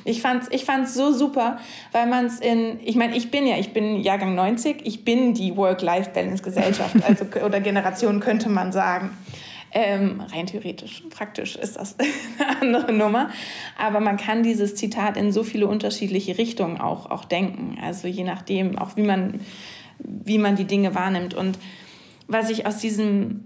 Ich 0.05 0.21
fand's, 0.21 0.47
ich 0.51 0.65
fand's 0.65 0.93
so 0.93 1.13
super, 1.13 1.57
weil 1.93 2.07
man 2.07 2.25
es 2.25 2.39
in, 2.39 2.79
ich 2.83 2.95
meine, 2.95 3.15
ich 3.15 3.31
bin 3.31 3.47
ja, 3.47 3.57
ich 3.57 3.71
bin 3.71 4.01
Jahrgang 4.01 4.35
90, 4.35 4.85
ich 4.85 5.05
bin 5.05 5.33
die 5.33 5.55
Work-Life-Balance-Gesellschaft, 5.55 6.95
also 7.07 7.25
oder 7.45 7.61
Generation 7.61 8.19
könnte 8.19 8.49
man 8.49 8.73
sagen. 8.73 9.11
Ähm, 9.75 10.21
rein 10.31 10.45
theoretisch, 10.45 11.03
praktisch 11.09 11.55
ist 11.55 11.77
das 11.77 11.95
eine 12.61 12.61
andere 12.61 12.93
Nummer. 12.93 13.29
Aber 13.77 13.99
man 13.99 14.17
kann 14.17 14.43
dieses 14.43 14.75
Zitat 14.75 15.17
in 15.17 15.31
so 15.31 15.43
viele 15.43 15.67
unterschiedliche 15.67 16.37
Richtungen 16.37 16.79
auch, 16.79 17.09
auch 17.09 17.25
denken. 17.25 17.77
Also 17.81 18.07
je 18.07 18.23
nachdem, 18.23 18.77
auch 18.77 18.95
wie 18.95 19.03
man, 19.03 19.39
wie 19.99 20.37
man 20.37 20.55
die 20.55 20.65
Dinge 20.65 20.93
wahrnimmt. 20.93 21.33
Und 21.33 21.57
was 22.27 22.49
ich 22.49 22.65
aus 22.67 22.77
diesem 22.77 23.45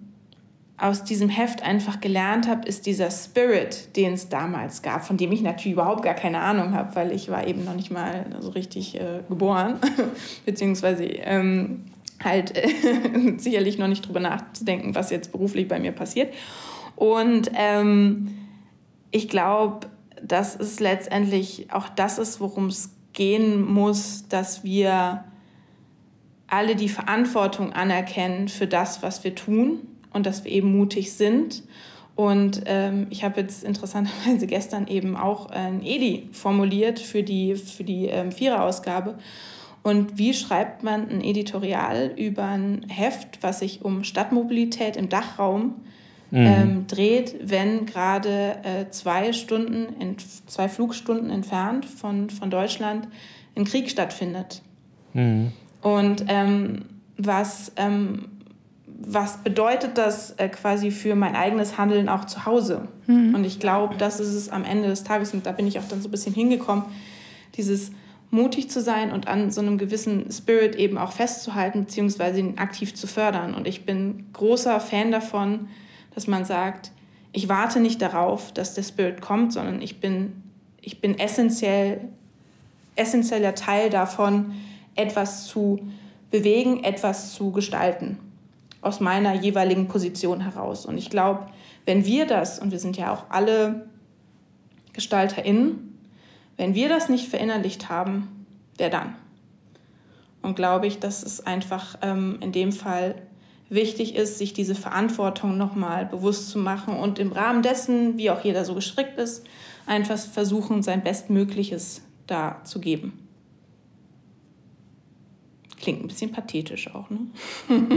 aus 0.80 1.04
diesem 1.04 1.28
Heft 1.28 1.64
einfach 1.64 2.00
gelernt 2.02 2.48
habe, 2.48 2.68
ist 2.68 2.86
dieser 2.86 3.10
Spirit, 3.10 3.96
den 3.96 4.14
es 4.14 4.30
damals 4.30 4.84
gab, 4.84 5.04
von 5.04 5.18
dem 5.18 5.32
ich 5.32 5.42
natürlich 5.42 5.74
überhaupt 5.74 6.04
gar 6.04 6.14
keine 6.14 6.40
Ahnung 6.40 6.74
habe, 6.74 6.96
weil 6.96 7.12
ich 7.12 7.30
war 7.30 7.48
eben 7.48 7.66
noch 7.66 7.74
nicht 7.74 7.90
mal 7.90 8.28
so 8.40 8.50
richtig 8.50 8.96
äh, 8.96 9.24
geboren, 9.28 9.80
beziehungsweise 10.46 11.04
ähm, 11.04 11.86
halt 12.24 12.56
äh, 12.56 12.68
sicherlich 13.38 13.78
noch 13.78 13.88
nicht 13.88 14.08
drüber 14.08 14.20
nachzudenken, 14.20 14.96
was 14.96 15.10
jetzt 15.10 15.32
beruflich 15.32 15.68
bei 15.68 15.80
mir 15.80 15.92
passiert. 15.92 16.34
Und 16.96 17.52
ähm, 17.54 18.36
ich 19.12 19.30
glaube, 19.30 19.88
dass 20.24 20.60
es 20.60 20.80
letztendlich 20.80 21.68
auch 21.72 21.90
das 21.90 22.18
ist, 22.18 22.40
worum 22.40 22.68
es 22.68 22.92
gehen 23.14 23.62
muss, 23.62 24.28
dass 24.28 24.64
wir 24.64 25.24
alle 26.48 26.76
die 26.76 26.90
Verantwortung 26.90 27.74
anerkennen 27.74 28.48
für 28.48 28.68
das, 28.68 29.04
was 29.04 29.24
wir 29.24 29.36
tun 29.36 29.80
und 30.14 30.26
dass 30.26 30.44
wir 30.44 30.52
eben 30.52 30.76
mutig 30.76 31.14
sind. 31.14 31.64
Und 32.16 32.64
ähm, 32.66 33.08
ich 33.12 33.24
habe 33.24 33.42
jetzt 33.42 33.64
interessanterweise 33.64 34.48
gestern 34.48 34.88
eben 34.88 35.16
auch 35.16 35.52
ein 35.52 35.84
EDI 35.84 36.30
formuliert 36.32 37.00
für 37.00 37.22
die, 37.22 37.56
für 37.56 37.84
die 37.84 38.06
ähm, 38.06 38.32
Viererausgabe. 38.32 39.20
Und 39.88 40.18
wie 40.18 40.34
schreibt 40.34 40.84
man 40.84 41.10
ein 41.10 41.22
Editorial 41.22 42.12
über 42.18 42.44
ein 42.44 42.86
Heft, 42.90 43.42
was 43.42 43.60
sich 43.60 43.86
um 43.86 44.04
Stadtmobilität 44.04 44.98
im 44.98 45.08
Dachraum 45.08 45.76
mhm. 46.30 46.38
ähm, 46.46 46.88
dreht, 46.88 47.38
wenn 47.42 47.86
gerade 47.86 48.58
äh, 48.64 48.90
zwei 48.90 49.32
Stunden, 49.32 49.88
in, 50.02 50.18
zwei 50.46 50.68
Flugstunden 50.68 51.30
entfernt 51.30 51.86
von, 51.86 52.30
von 52.30 52.52
Deutschland 52.52 53.08
ein 53.56 53.64
Krieg 53.64 53.90
stattfindet? 53.90 54.62
Mhm. 55.14 55.54
Und 55.82 56.26
ähm, 56.28 56.84
was 57.18 57.72
ähm, 57.78 58.26
was 59.00 59.38
bedeutet 59.38 59.98
das 59.98 60.32
äh, 60.32 60.50
quasi 60.50 60.92
für 60.92 61.16
mein 61.16 61.38
eigenes 61.38 61.78
Handeln 61.78 62.10
auch 62.10 62.26
zu 62.26 62.46
Hause? 62.46 62.90
Mhm. 63.06 63.36
Und 63.36 63.46
ich 63.46 63.58
glaube, 63.58 63.96
das 63.96 64.20
ist 64.20 64.34
es 64.34 64.50
am 64.50 64.66
Ende 64.66 64.90
des 64.90 65.06
Tages, 65.06 65.34
und 65.34 65.46
da 65.46 65.54
bin 65.54 65.66
ich 65.66 65.80
auch 65.80 65.88
dann 65.88 66.02
so 66.02 66.10
ein 66.10 66.12
bisschen 66.12 66.34
hingekommen, 66.34 66.84
dieses 67.56 67.92
mutig 68.30 68.70
zu 68.70 68.82
sein 68.82 69.12
und 69.12 69.28
an 69.28 69.52
so 69.52 69.62
einem 69.62 69.78
gewissen 69.78 70.32
Spirit 70.32 70.76
eben 70.76 70.98
auch 70.98 71.12
festzuhalten, 71.12 71.86
beziehungsweise 71.86 72.40
ihn 72.40 72.58
aktiv 72.58 72.94
zu 72.94 73.08
fördern. 73.08 73.54
Und 73.54 73.68
ich 73.68 73.86
bin 73.86 74.26
großer 74.34 74.80
Fan 74.80 75.12
davon, 75.12 75.68
dass 76.14 76.28
man 76.28 76.46
sagt, 76.46 76.92
ich 77.32 77.48
warte 77.50 77.80
nicht 77.80 78.02
darauf, 78.02 78.52
dass 78.52 78.74
der 78.74 78.84
Spirit 78.84 79.22
kommt, 79.22 79.54
sondern 79.54 79.82
ich 79.82 80.00
bin, 80.00 80.44
ich 80.82 81.00
bin 81.00 81.18
essentiell, 81.18 82.02
essentieller 82.96 83.56
Teil 83.56 83.90
davon, 83.90 84.54
etwas 84.96 85.46
zu 85.46 85.80
bewegen, 86.32 86.84
etwas 86.84 87.34
zu 87.34 87.52
gestalten, 87.52 88.18
aus 88.82 89.00
meiner 89.00 89.36
jeweiligen 89.36 89.88
Position 89.88 90.42
heraus. 90.42 90.86
Und 90.86 90.98
ich 90.98 91.10
glaube, 91.10 91.48
wenn 91.86 92.06
wir 92.06 92.26
das, 92.26 92.60
und 92.60 92.72
wir 92.72 92.80
sind 92.80 92.98
ja 92.98 93.14
auch 93.14 93.26
alle 93.30 93.88
GestalterInnen, 94.94 95.87
wenn 96.58 96.76
wir 96.76 96.90
das 96.90 97.08
nicht 97.10 97.30
verinnerlicht 97.30 97.90
haben, 97.90 98.46
wer 98.78 98.90
dann? 98.90 99.16
Und 100.42 100.56
glaube 100.56 100.88
ich, 100.88 101.00
dass 101.00 101.24
es 101.24 101.46
einfach 101.46 101.98
ähm, 102.02 102.38
in 102.42 102.52
dem 102.52 102.72
Fall 102.72 103.16
wichtig 103.70 104.16
ist, 104.16 104.38
sich 104.38 104.54
diese 104.54 104.76
Verantwortung 104.76 105.58
nochmal 105.58 106.06
bewusst 106.06 106.50
zu 106.50 106.60
machen 106.60 106.96
und 106.96 107.20
im 107.20 107.32
Rahmen 107.32 107.62
dessen, 107.62 108.18
wie 108.18 108.30
auch 108.30 108.44
jeder 108.44 108.64
so 108.66 108.74
gestrickt 108.76 109.18
ist, 109.20 109.46
einfach 109.86 110.18
versuchen, 110.18 110.84
sein 110.84 111.04
Bestmögliches 111.04 112.02
da 112.28 112.62
zu 112.64 112.80
geben. 112.80 113.28
Klingt 115.80 116.04
ein 116.04 116.08
bisschen 116.08 116.32
pathetisch 116.32 116.94
auch, 116.94 117.10
ne? 117.10 117.20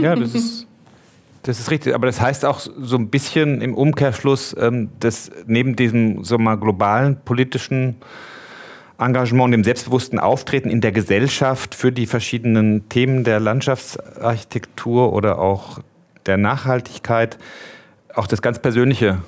Ja, 0.01 0.15
das 0.15 0.35
ist, 0.35 0.67
das 1.43 1.59
ist 1.59 1.71
richtig. 1.71 1.95
Aber 1.95 2.05
das 2.05 2.21
heißt 2.21 2.45
auch 2.45 2.59
so 2.59 2.95
ein 2.95 3.09
bisschen 3.09 3.61
im 3.61 3.73
Umkehrschluss, 3.73 4.55
ähm, 4.59 4.89
dass 4.99 5.31
neben 5.47 5.75
diesem 5.75 6.23
so 6.23 6.37
mal 6.37 6.55
globalen 6.55 7.19
politischen 7.25 7.95
Engagement, 9.01 9.53
dem 9.53 9.63
selbstbewussten 9.63 10.19
Auftreten 10.19 10.69
in 10.69 10.79
der 10.79 10.91
Gesellschaft 10.91 11.75
für 11.75 11.91
die 11.91 12.05
verschiedenen 12.05 12.87
Themen 12.87 13.23
der 13.23 13.39
Landschaftsarchitektur 13.39 15.11
oder 15.11 15.39
auch 15.39 15.79
der 16.25 16.37
Nachhaltigkeit 16.37 17.37
auch 18.13 18.27
das 18.27 18.41
ganz 18.41 18.59
persönliche 18.59 19.19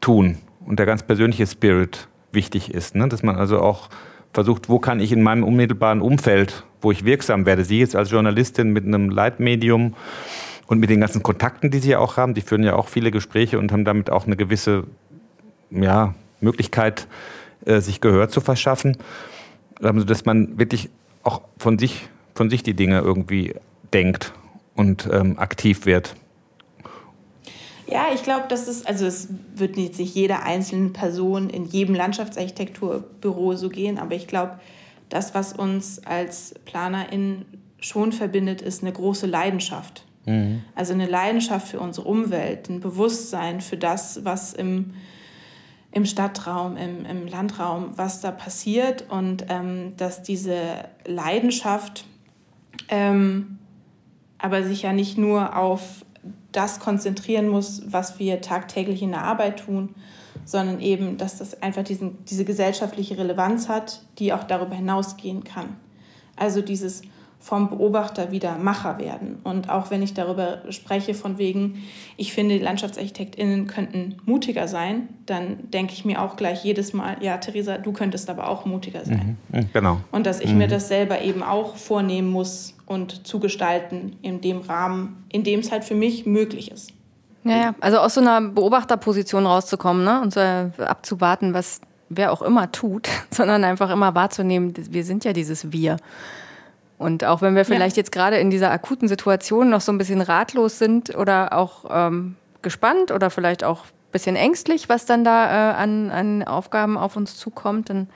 Tun 0.00 0.38
und 0.64 0.78
der 0.78 0.86
ganz 0.86 1.02
persönliche 1.02 1.46
Spirit 1.46 2.08
wichtig 2.30 2.72
ist. 2.72 2.94
Ne? 2.94 3.08
Dass 3.08 3.22
man 3.22 3.36
also 3.36 3.60
auch 3.60 3.88
versucht, 4.32 4.68
wo 4.68 4.78
kann 4.78 5.00
ich 5.00 5.12
in 5.12 5.22
meinem 5.22 5.44
unmittelbaren 5.44 6.00
Umfeld, 6.00 6.64
wo 6.80 6.90
ich 6.90 7.04
wirksam 7.04 7.46
werde, 7.46 7.64
Sie 7.64 7.78
jetzt 7.78 7.96
als 7.96 8.10
Journalistin 8.10 8.72
mit 8.72 8.86
einem 8.86 9.10
Leitmedium 9.10 9.94
und 10.66 10.78
mit 10.78 10.90
den 10.90 11.00
ganzen 11.00 11.22
Kontakten, 11.22 11.70
die 11.70 11.78
Sie 11.78 11.90
ja 11.90 11.98
auch 11.98 12.16
haben, 12.16 12.34
die 12.34 12.40
führen 12.40 12.62
ja 12.62 12.76
auch 12.76 12.88
viele 12.88 13.10
Gespräche 13.10 13.58
und 13.58 13.72
haben 13.72 13.84
damit 13.84 14.10
auch 14.10 14.26
eine 14.26 14.36
gewisse 14.36 14.84
ja, 15.70 16.14
Möglichkeit, 16.40 17.06
äh, 17.64 17.80
sich 17.80 18.00
Gehör 18.00 18.28
zu 18.28 18.40
verschaffen, 18.40 18.96
also 19.80 20.04
dass 20.04 20.24
man 20.24 20.58
wirklich 20.58 20.90
auch 21.22 21.42
von 21.58 21.78
sich, 21.78 22.08
von 22.34 22.50
sich 22.50 22.62
die 22.62 22.74
Dinge 22.74 23.00
irgendwie 23.00 23.54
denkt 23.92 24.32
und 24.74 25.08
ähm, 25.12 25.38
aktiv 25.38 25.86
wird. 25.86 26.14
Ja, 27.86 28.06
ich 28.14 28.22
glaube, 28.22 28.44
dass 28.48 28.68
es, 28.68 28.86
also 28.86 29.04
es 29.04 29.28
wird 29.54 29.76
nicht 29.76 29.94
sich 29.94 30.14
jede 30.14 30.42
einzelne 30.42 30.90
Person 30.90 31.50
in 31.50 31.66
jedem 31.66 31.94
Landschaftsarchitekturbüro 31.94 33.54
so 33.54 33.68
gehen, 33.68 33.98
aber 33.98 34.14
ich 34.14 34.26
glaube, 34.26 34.60
das, 35.10 35.34
was 35.34 35.52
uns 35.52 36.02
als 36.06 36.54
PlanerInnen 36.64 37.44
schon 37.78 38.12
verbindet, 38.12 38.62
ist 38.62 38.82
eine 38.82 38.92
große 38.92 39.26
Leidenschaft. 39.26 40.04
Mhm. 40.24 40.62
Also 40.74 40.94
eine 40.94 41.06
Leidenschaft 41.06 41.68
für 41.68 41.80
unsere 41.80 42.08
Umwelt, 42.08 42.70
ein 42.70 42.80
Bewusstsein 42.80 43.60
für 43.60 43.76
das, 43.76 44.24
was 44.24 44.54
im 44.54 44.94
im 45.92 46.06
Stadtraum, 46.06 46.76
im, 46.76 47.04
im 47.04 47.26
Landraum, 47.26 47.92
was 47.96 48.20
da 48.20 48.30
passiert 48.30 49.04
und 49.10 49.46
ähm, 49.48 49.92
dass 49.96 50.22
diese 50.22 50.56
Leidenschaft 51.06 52.06
ähm, 52.88 53.58
aber 54.38 54.64
sich 54.64 54.82
ja 54.82 54.92
nicht 54.92 55.16
nur 55.18 55.56
auf 55.56 56.04
das 56.50 56.80
konzentrieren 56.80 57.48
muss, 57.48 57.82
was 57.86 58.18
wir 58.18 58.40
tagtäglich 58.40 59.02
in 59.02 59.12
der 59.12 59.22
Arbeit 59.22 59.60
tun, 59.60 59.94
sondern 60.44 60.80
eben, 60.80 61.16
dass 61.16 61.38
das 61.38 61.62
einfach 61.62 61.84
diesen, 61.84 62.24
diese 62.26 62.44
gesellschaftliche 62.44 63.16
Relevanz 63.16 63.68
hat, 63.68 64.02
die 64.18 64.32
auch 64.32 64.44
darüber 64.44 64.74
hinausgehen 64.74 65.44
kann. 65.44 65.76
Also 66.36 66.60
dieses 66.60 67.02
vom 67.42 67.70
Beobachter 67.70 68.30
wieder 68.30 68.56
Macher 68.56 68.98
werden. 68.98 69.40
Und 69.42 69.68
auch 69.68 69.90
wenn 69.90 70.00
ich 70.00 70.14
darüber 70.14 70.58
spreche, 70.70 71.12
von 71.12 71.38
wegen, 71.38 71.82
ich 72.16 72.32
finde, 72.32 72.56
die 72.56 72.64
LandschaftsarchitektInnen 72.64 73.66
könnten 73.66 74.16
mutiger 74.24 74.68
sein, 74.68 75.08
dann 75.26 75.70
denke 75.70 75.92
ich 75.92 76.04
mir 76.04 76.22
auch 76.22 76.36
gleich 76.36 76.64
jedes 76.64 76.92
Mal, 76.92 77.16
ja, 77.20 77.38
Theresa, 77.38 77.78
du 77.78 77.92
könntest 77.92 78.30
aber 78.30 78.48
auch 78.48 78.64
mutiger 78.64 79.04
sein. 79.04 79.36
Mhm. 79.48 79.58
mhm. 79.58 79.68
Genau. 79.72 79.98
Und 80.12 80.24
dass 80.24 80.40
ich 80.40 80.52
mhm. 80.52 80.58
mir 80.58 80.68
das 80.68 80.86
selber 80.86 81.20
eben 81.20 81.42
auch 81.42 81.74
vornehmen 81.74 82.30
muss 82.30 82.76
und 82.86 83.26
zugestalten 83.26 84.16
in 84.22 84.40
dem 84.40 84.60
Rahmen, 84.60 85.24
in 85.28 85.42
dem 85.42 85.60
es 85.60 85.72
halt 85.72 85.82
für 85.82 85.96
mich 85.96 86.24
möglich 86.26 86.70
ist. 86.70 86.92
Ja, 87.42 87.56
ja. 87.56 87.74
also 87.80 87.98
aus 87.98 88.14
so 88.14 88.20
einer 88.20 88.40
Beobachterposition 88.40 89.46
rauszukommen 89.46 90.04
ne? 90.04 90.20
und 90.20 90.32
so 90.32 90.40
abzuwarten, 90.40 91.54
was 91.54 91.80
wer 92.08 92.32
auch 92.32 92.42
immer 92.42 92.70
tut, 92.70 93.08
sondern 93.30 93.64
einfach 93.64 93.90
immer 93.90 94.14
wahrzunehmen, 94.14 94.74
wir 94.76 95.04
sind 95.04 95.24
ja 95.24 95.32
dieses 95.32 95.72
Wir. 95.72 95.96
Und 97.02 97.24
auch 97.24 97.42
wenn 97.42 97.54
wir 97.54 97.64
vielleicht 97.64 97.96
ja. 97.96 98.00
jetzt 98.00 98.12
gerade 98.12 98.36
in 98.38 98.50
dieser 98.50 98.70
akuten 98.70 99.08
Situation 99.08 99.70
noch 99.70 99.80
so 99.80 99.92
ein 99.92 99.98
bisschen 99.98 100.20
ratlos 100.20 100.78
sind 100.78 101.14
oder 101.16 101.52
auch 101.52 101.84
ähm, 101.90 102.36
gespannt 102.62 103.10
oder 103.10 103.30
vielleicht 103.30 103.64
auch 103.64 103.84
ein 103.84 104.12
bisschen 104.12 104.36
ängstlich, 104.36 104.88
was 104.88 105.04
dann 105.04 105.24
da 105.24 105.72
äh, 105.72 105.74
an, 105.74 106.10
an 106.10 106.42
Aufgaben 106.44 106.96
auf 106.96 107.16
uns 107.16 107.36
zukommt, 107.36 107.90
dann 107.90 108.08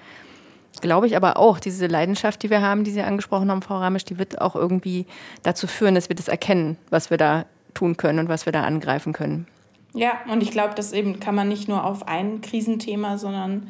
glaube 0.80 1.06
ich 1.06 1.16
aber 1.16 1.36
auch, 1.36 1.58
diese 1.58 1.86
Leidenschaft, 1.86 2.42
die 2.42 2.50
wir 2.50 2.62
haben, 2.62 2.84
die 2.84 2.90
Sie 2.90 3.02
angesprochen 3.02 3.50
haben, 3.50 3.62
Frau 3.62 3.78
Ramisch, 3.78 4.04
die 4.04 4.18
wird 4.18 4.40
auch 4.40 4.54
irgendwie 4.54 5.06
dazu 5.42 5.66
führen, 5.66 5.94
dass 5.94 6.08
wir 6.08 6.16
das 6.16 6.28
erkennen, 6.28 6.76
was 6.90 7.10
wir 7.10 7.16
da 7.16 7.46
tun 7.74 7.96
können 7.96 8.18
und 8.18 8.28
was 8.28 8.46
wir 8.46 8.52
da 8.52 8.62
angreifen 8.62 9.12
können. 9.12 9.46
Ja, 9.94 10.12
und 10.30 10.42
ich 10.42 10.50
glaube, 10.50 10.74
das 10.74 10.92
eben 10.92 11.20
kann 11.20 11.34
man 11.34 11.48
nicht 11.48 11.68
nur 11.68 11.84
auf 11.84 12.06
ein 12.06 12.42
Krisenthema, 12.42 13.16
sondern 13.16 13.68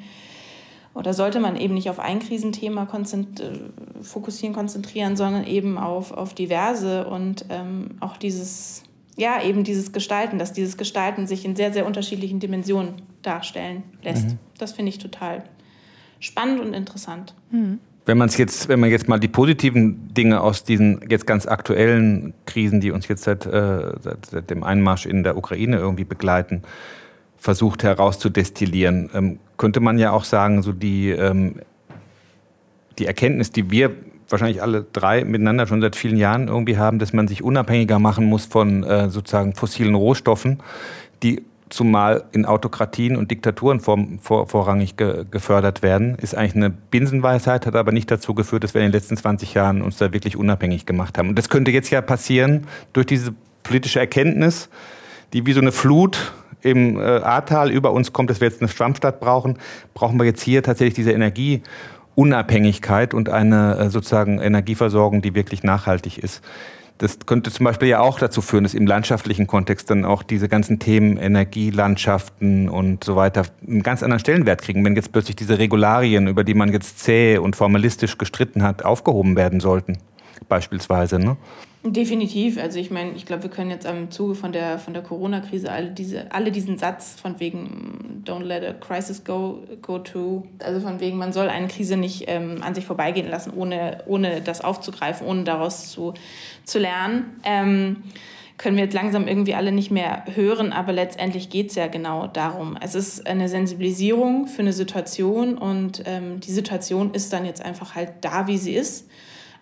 oder 0.97 1.13
sollte 1.13 1.41
man 1.41 1.57
eben 1.57 1.75
nicht 1.75 1.91
auf 1.91 2.01
ein 2.01 2.21
Krisenthema 2.21 2.87
konzent 2.87 3.41
äh, 3.41 3.53
fokussieren, 4.03 4.55
konzentrieren, 4.55 5.15
sondern 5.15 5.45
eben 5.45 5.77
auf, 5.77 6.11
auf 6.11 6.33
diverse 6.33 7.07
und 7.07 7.45
ähm, 7.51 7.91
auch 8.01 8.17
dieses, 8.17 8.83
ja, 9.15 9.43
eben 9.43 9.63
dieses 9.63 9.93
Gestalten, 9.93 10.39
dass 10.39 10.55
dieses 10.55 10.79
Gestalten 10.79 11.27
sich 11.27 11.45
in 11.45 11.55
sehr, 11.55 11.73
sehr 11.73 11.85
unterschiedlichen 11.85 12.41
Dimensionen 12.41 12.95
darstellen 13.21 13.83
lässt. 14.03 14.29
Mhm. 14.29 14.39
Das 14.57 14.73
finde 14.73 14.89
ich 14.89 14.99
total 14.99 15.45
spannend 16.19 16.61
und 16.61 16.73
interessant. 16.73 17.35
Mhm. 17.51 17.79
Wenn 18.07 18.17
man 18.17 18.31
jetzt, 18.31 18.69
wenn 18.69 18.81
man 18.81 18.89
jetzt 18.89 19.07
mal 19.07 19.19
die 19.19 19.29
positiven 19.29 20.15
Dinge 20.15 20.41
aus 20.41 20.65
diesen 20.65 21.05
jetzt 21.11 21.27
ganz 21.27 21.45
aktuellen 21.45 22.33
Krisen, 22.47 22.81
die 22.81 22.91
uns 22.91 23.07
jetzt 23.09 23.25
seit, 23.25 23.45
äh, 23.45 23.93
seit, 24.01 24.27
seit 24.27 24.49
dem 24.49 24.63
Einmarsch 24.63 25.05
in 25.05 25.25
der 25.25 25.37
Ukraine 25.37 25.77
irgendwie 25.77 26.05
begleiten, 26.05 26.63
versucht 27.39 27.83
herauszudestillieren. 27.83 29.11
Ähm, 29.15 29.39
könnte 29.57 29.81
man 29.81 29.99
ja 29.99 30.13
auch 30.13 30.25
sagen, 30.25 30.63
so 30.63 30.73
die, 30.73 31.11
ähm, 31.11 31.57
die 32.99 33.07
Erkenntnis, 33.07 33.51
die 33.53 33.71
wir 33.71 33.93
wahrscheinlich 34.29 34.63
alle 34.63 34.85
drei 34.93 35.25
miteinander 35.25 35.67
schon 35.67 35.81
seit 35.81 35.97
vielen 35.97 36.17
Jahren 36.17 36.49
irgendwie 36.49 36.79
haben, 36.79 36.99
dass 36.99 37.13
man 37.13 37.29
sich 37.29 37.43
unabhängiger 37.43 37.99
machen 37.99 38.27
muss 38.27 38.47
von 38.47 38.83
äh, 38.85 39.09
sozusagen 39.09 39.55
fossilen 39.55 39.95
Rohstoffen, 39.95 40.59
die 41.23 41.43
zumal 41.69 42.25
in 42.33 42.45
Autokratien 42.45 43.17
und 43.17 43.31
Diktaturen 43.31 43.81
vor, 43.81 43.99
vor, 44.21 44.47
vorrangig 44.47 44.97
ge, 44.97 45.25
gefördert 45.31 45.83
werden, 45.83 46.17
ist 46.17 46.35
eigentlich 46.35 46.55
eine 46.55 46.71
Binsenweisheit, 46.71 47.67
hat 47.67 47.75
aber 47.75 47.93
nicht 47.93 48.11
dazu 48.11 48.35
geführt, 48.35 48.65
dass 48.65 48.75
wir 48.75 48.83
in 48.83 48.89
den 48.89 48.93
letzten 48.93 49.17
20 49.17 49.55
Jahren 49.55 49.83
uns 49.83 49.97
da 49.97 50.13
wirklich 50.13 50.37
unabhängig 50.37 50.87
gemacht 50.87 51.19
haben. 51.19 51.31
Und 51.31 51.39
das 51.39 51.49
könnte 51.49 51.71
jetzt 51.73 51.91
ja 51.91 52.01
passieren 52.01 52.67
durch 52.93 53.07
diese 53.07 53.35
politische 53.65 53.99
Erkenntnis, 53.99 54.69
die 55.33 55.45
wie 55.45 55.53
so 55.53 55.61
eine 55.61 55.73
Flut 55.73 56.33
im 56.67 56.99
äh, 56.99 57.03
Ahrtal 57.03 57.71
über 57.71 57.93
uns 57.93 58.13
kommt, 58.13 58.31
dass 58.31 58.41
wir 58.41 58.49
jetzt 58.49 58.61
eine 58.61 58.69
Schwammstadt 58.69 59.21
brauchen, 59.21 59.59
brauchen 59.95 60.19
wir 60.19 60.25
jetzt 60.25 60.43
hier 60.43 60.63
tatsächlich 60.63 60.95
diese 60.95 61.13
Energieunabhängigkeit 61.13 63.15
und 63.15 63.29
eine 63.29 63.79
äh, 63.79 63.91
sozusagen 63.91 64.41
Energieversorgung, 64.41 65.23
die 65.23 65.35
wirklich 65.35 65.63
nachhaltig 65.63 66.19
ist. 66.19 66.43
Das 66.99 67.19
könnte 67.27 67.51
zum 67.51 67.65
Beispiel 67.65 67.89
ja 67.89 68.01
auch 68.01 68.19
dazu 68.19 68.41
führen, 68.41 68.65
dass 68.65 68.73
im 68.73 68.87
landschaftlichen 68.87 69.47
Kontext 69.47 69.91
dann 69.91 70.07
auch 70.07 70.23
diese 70.23 70.49
ganzen 70.49 70.79
Themen 70.79 71.19
Energielandschaften 71.19 72.71
und 72.71 73.05
so 73.05 73.17
weiter 73.17 73.43
einen 73.67 73.83
ganz 73.83 74.03
anderen 74.03 74.21
Stellenwert 74.21 74.63
kriegen, 74.63 74.83
wenn 74.85 74.97
jetzt 74.97 75.13
plötzlich 75.13 75.37
diese 75.37 75.59
Regularien, 75.59 76.27
über 76.27 76.43
die 76.43 76.55
man 76.55 76.73
jetzt 76.73 77.01
zäh 77.01 77.37
und 77.37 77.55
formalistisch 77.55 78.17
gestritten 78.17 78.63
hat, 78.63 78.83
aufgehoben 78.83 79.37
werden 79.37 79.61
sollten, 79.61 79.99
beispielsweise. 80.49 81.19
Ne? 81.19 81.37
Definitiv. 81.93 82.59
Also 82.59 82.79
ich 82.81 82.91
meine, 82.91 83.13
ich 83.13 83.27
glaube, 83.27 83.45
wir 83.45 83.51
können 83.51 83.71
jetzt 83.71 83.87
im 83.87 84.11
Zuge 84.11 84.35
von 84.35 84.51
der, 84.53 84.79
von 84.79 84.93
der 84.93 85.03
Corona-Krise 85.03 85.71
alle, 85.71 85.91
diese, 85.91 86.33
alle 86.33 86.51
diesen 86.51 86.79
Satz 86.79 87.15
von 87.21 87.39
wegen 87.39 88.23
Don't 88.25 88.43
let 88.43 88.65
a 88.65 88.73
crisis 88.73 89.23
go, 89.23 89.63
go 89.83 89.99
to, 89.99 90.45
also 90.59 90.81
von 90.81 90.99
wegen, 90.99 91.17
man 91.17 91.33
soll 91.33 91.49
eine 91.49 91.69
Krise 91.69 91.97
nicht 91.97 92.25
ähm, 92.27 92.63
an 92.63 92.75
sich 92.75 92.87
vorbeigehen 92.87 93.29
lassen, 93.29 93.53
ohne, 93.55 94.03
ohne 94.07 94.41
das 94.41 94.63
aufzugreifen, 94.63 95.27
ohne 95.27 95.45
daraus 95.45 95.91
zu, 95.91 96.15
zu 96.65 96.81
lernen. 96.81 97.41
Ähm, 97.45 98.03
können 98.59 98.77
wir 98.77 98.85
jetzt 98.85 98.95
langsam 98.95 99.29
irgendwie 99.29 99.55
alle 99.55 99.71
nicht 99.71 99.91
mehr 99.91 100.25
hören, 100.35 100.73
aber 100.73 100.93
letztendlich 100.93 101.51
geht 101.51 101.69
es 101.71 101.77
ja 101.77 101.87
genau 101.87 102.27
darum. 102.27 102.77
Es 102.81 102.95
ist 102.95 103.27
eine 103.27 103.49
Sensibilisierung 103.49 104.49
für 104.49 104.63
eine 104.63 104.73
Situation 104.73 105.59
und 105.59 106.03
ähm, 106.07 106.41
die 106.41 106.53
Situation 106.53 107.13
ist 107.13 107.33
dann 107.33 107.45
jetzt 107.45 107.63
einfach 107.63 107.95
halt 107.95 108.13
da, 108.23 108.47
wie 108.47 108.59
sie 108.59 108.75
ist. 108.75 109.09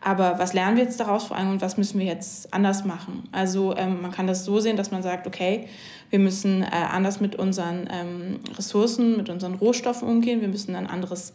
Aber 0.05 0.39
was 0.39 0.53
lernen 0.53 0.77
wir 0.77 0.85
jetzt 0.85 1.01
daraus 1.01 1.25
vor 1.25 1.37
allem 1.37 1.51
und 1.51 1.63
was 1.63 1.79
müssen 1.79 1.99
wir 1.99 2.07
jetzt 2.07 2.53
anders 2.53 2.85
machen? 2.85 3.27
Also 3.33 3.75
ähm, 3.75 4.03
man 4.03 4.13
kann 4.13 4.27
das 4.27 4.45
so 4.45 4.61
sehen, 4.61 4.77
dass 4.77 4.91
man 4.91 5.03
sagt, 5.03 5.27
okay, 5.27 5.67
wir 6.11 6.19
müssen 6.19 6.63
äh, 6.63 6.67
anders 6.67 7.21
mit 7.21 7.37
unseren 7.37 7.89
ähm, 7.91 8.41
Ressourcen, 8.55 9.17
mit 9.17 9.31
unseren 9.31 9.55
Rohstoffen 9.55 10.07
umgehen, 10.07 10.43
wir 10.43 10.49
müssen 10.49 10.77
ein 10.77 10.87
anderes 10.87 11.33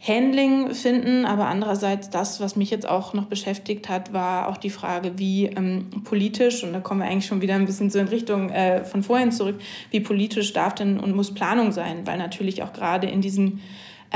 Handling 0.00 0.74
finden. 0.74 1.24
Aber 1.24 1.46
andererseits, 1.46 2.10
das, 2.10 2.40
was 2.40 2.56
mich 2.56 2.70
jetzt 2.70 2.88
auch 2.88 3.14
noch 3.14 3.26
beschäftigt 3.26 3.88
hat, 3.88 4.12
war 4.12 4.48
auch 4.48 4.56
die 4.56 4.70
Frage, 4.70 5.12
wie 5.16 5.46
ähm, 5.46 5.86
politisch, 6.02 6.64
und 6.64 6.72
da 6.72 6.80
kommen 6.80 7.00
wir 7.00 7.06
eigentlich 7.06 7.26
schon 7.26 7.40
wieder 7.40 7.54
ein 7.54 7.66
bisschen 7.66 7.90
so 7.90 8.00
in 8.00 8.08
Richtung 8.08 8.50
äh, 8.50 8.84
von 8.84 9.04
vorhin 9.04 9.30
zurück, 9.30 9.60
wie 9.92 10.00
politisch 10.00 10.52
darf 10.52 10.74
denn 10.74 10.98
und 10.98 11.14
muss 11.14 11.32
Planung 11.32 11.70
sein? 11.70 12.04
Weil 12.04 12.18
natürlich 12.18 12.64
auch 12.64 12.72
gerade 12.72 13.06
in 13.06 13.20
diesen 13.20 13.60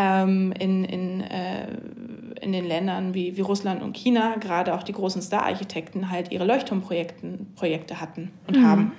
ähm, 0.00 0.52
in, 0.58 0.84
in, 0.84 1.20
äh, 1.20 1.66
in 2.40 2.52
den 2.52 2.64
Ländern 2.64 3.12
wie, 3.12 3.36
wie 3.36 3.40
Russland 3.42 3.82
und 3.82 3.94
China 3.94 4.36
gerade 4.36 4.74
auch 4.74 4.82
die 4.82 4.92
großen 4.92 5.20
Star-Architekten 5.20 6.10
halt 6.10 6.32
ihre 6.32 6.46
Leuchtturmprojekte 6.46 8.00
hatten 8.00 8.30
und 8.46 8.56
mhm. 8.56 8.66
haben. 8.66 8.92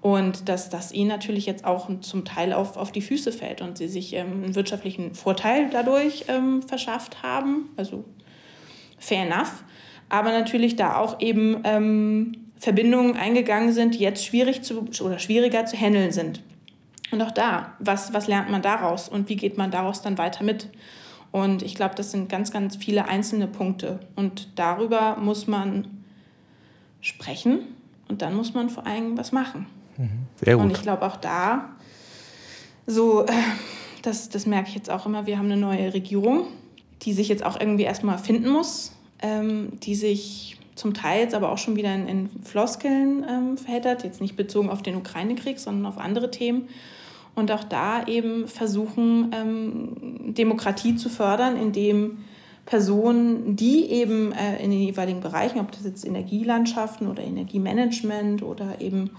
Und 0.00 0.48
dass 0.48 0.68
das 0.68 0.90
ihnen 0.90 1.08
natürlich 1.08 1.46
jetzt 1.46 1.64
auch 1.64 1.88
zum 2.00 2.24
Teil 2.24 2.52
auf, 2.52 2.76
auf 2.76 2.90
die 2.90 3.02
Füße 3.02 3.30
fällt 3.30 3.62
und 3.62 3.78
sie 3.78 3.86
sich 3.86 4.14
ähm, 4.14 4.42
einen 4.42 4.54
wirtschaftlichen 4.56 5.14
Vorteil 5.14 5.68
dadurch 5.70 6.24
ähm, 6.26 6.60
verschafft 6.62 7.22
haben. 7.22 7.68
Also 7.76 8.04
fair 8.98 9.26
enough. 9.26 9.62
Aber 10.08 10.32
natürlich 10.32 10.74
da 10.74 10.96
auch 10.96 11.20
eben 11.20 11.58
ähm, 11.62 12.32
Verbindungen 12.58 13.16
eingegangen 13.16 13.72
sind, 13.72 13.94
die 13.94 14.00
jetzt 14.00 14.24
schwierig 14.24 14.62
zu, 14.62 14.88
oder 15.02 15.20
schwieriger 15.20 15.66
zu 15.66 15.76
handeln 15.76 16.10
sind. 16.10 16.42
Und 17.12 17.20
auch 17.20 17.30
da, 17.30 17.74
was, 17.78 18.12
was 18.14 18.26
lernt 18.26 18.50
man 18.50 18.62
daraus 18.62 19.08
und 19.08 19.28
wie 19.28 19.36
geht 19.36 19.58
man 19.58 19.70
daraus 19.70 20.00
dann 20.00 20.16
weiter 20.16 20.42
mit? 20.42 20.70
Und 21.30 21.62
ich 21.62 21.74
glaube, 21.74 21.94
das 21.94 22.10
sind 22.10 22.28
ganz, 22.28 22.50
ganz 22.50 22.76
viele 22.76 23.06
einzelne 23.06 23.46
Punkte. 23.46 24.00
Und 24.16 24.48
darüber 24.56 25.16
muss 25.16 25.46
man 25.46 25.86
sprechen 27.02 27.60
und 28.08 28.22
dann 28.22 28.34
muss 28.34 28.54
man 28.54 28.70
vor 28.70 28.86
allem 28.86 29.16
was 29.18 29.30
machen. 29.30 29.66
Mhm. 29.98 30.26
Sehr 30.42 30.56
gut. 30.56 30.64
Und 30.64 30.70
ich 30.70 30.82
glaube 30.82 31.02
auch 31.02 31.16
da, 31.16 31.70
so, 32.86 33.26
äh, 33.26 33.32
das, 34.00 34.30
das 34.30 34.46
merke 34.46 34.70
ich 34.70 34.74
jetzt 34.74 34.90
auch 34.90 35.04
immer, 35.04 35.26
wir 35.26 35.38
haben 35.38 35.46
eine 35.46 35.58
neue 35.60 35.92
Regierung, 35.92 36.46
die 37.02 37.12
sich 37.12 37.28
jetzt 37.28 37.44
auch 37.44 37.60
irgendwie 37.60 37.84
erstmal 37.84 38.18
finden 38.18 38.48
muss, 38.48 38.96
ähm, 39.20 39.78
die 39.80 39.94
sich 39.94 40.58
zum 40.74 40.94
Teil 40.94 41.20
jetzt 41.20 41.34
aber 41.34 41.52
auch 41.52 41.58
schon 41.58 41.76
wieder 41.76 41.94
in, 41.94 42.08
in 42.08 42.30
Floskeln 42.42 43.26
ähm, 43.28 43.58
verheddert, 43.58 44.02
jetzt 44.04 44.22
nicht 44.22 44.36
bezogen 44.36 44.70
auf 44.70 44.82
den 44.82 44.96
Ukraine-Krieg, 44.96 45.58
sondern 45.58 45.84
auf 45.84 45.98
andere 45.98 46.30
Themen 46.30 46.68
und 47.34 47.50
auch 47.50 47.64
da 47.64 48.06
eben 48.06 48.46
versuchen, 48.46 49.30
ähm, 49.32 50.34
Demokratie 50.34 50.96
zu 50.96 51.08
fördern, 51.08 51.56
indem 51.56 52.18
Personen, 52.66 53.56
die 53.56 53.86
eben 53.86 54.32
äh, 54.32 54.62
in 54.62 54.70
den 54.70 54.80
jeweiligen 54.80 55.20
Bereichen, 55.20 55.58
ob 55.58 55.72
das 55.72 55.84
jetzt 55.84 56.06
Energielandschaften 56.06 57.08
oder 57.08 57.22
Energiemanagement 57.22 58.42
oder 58.42 58.80
eben 58.80 59.10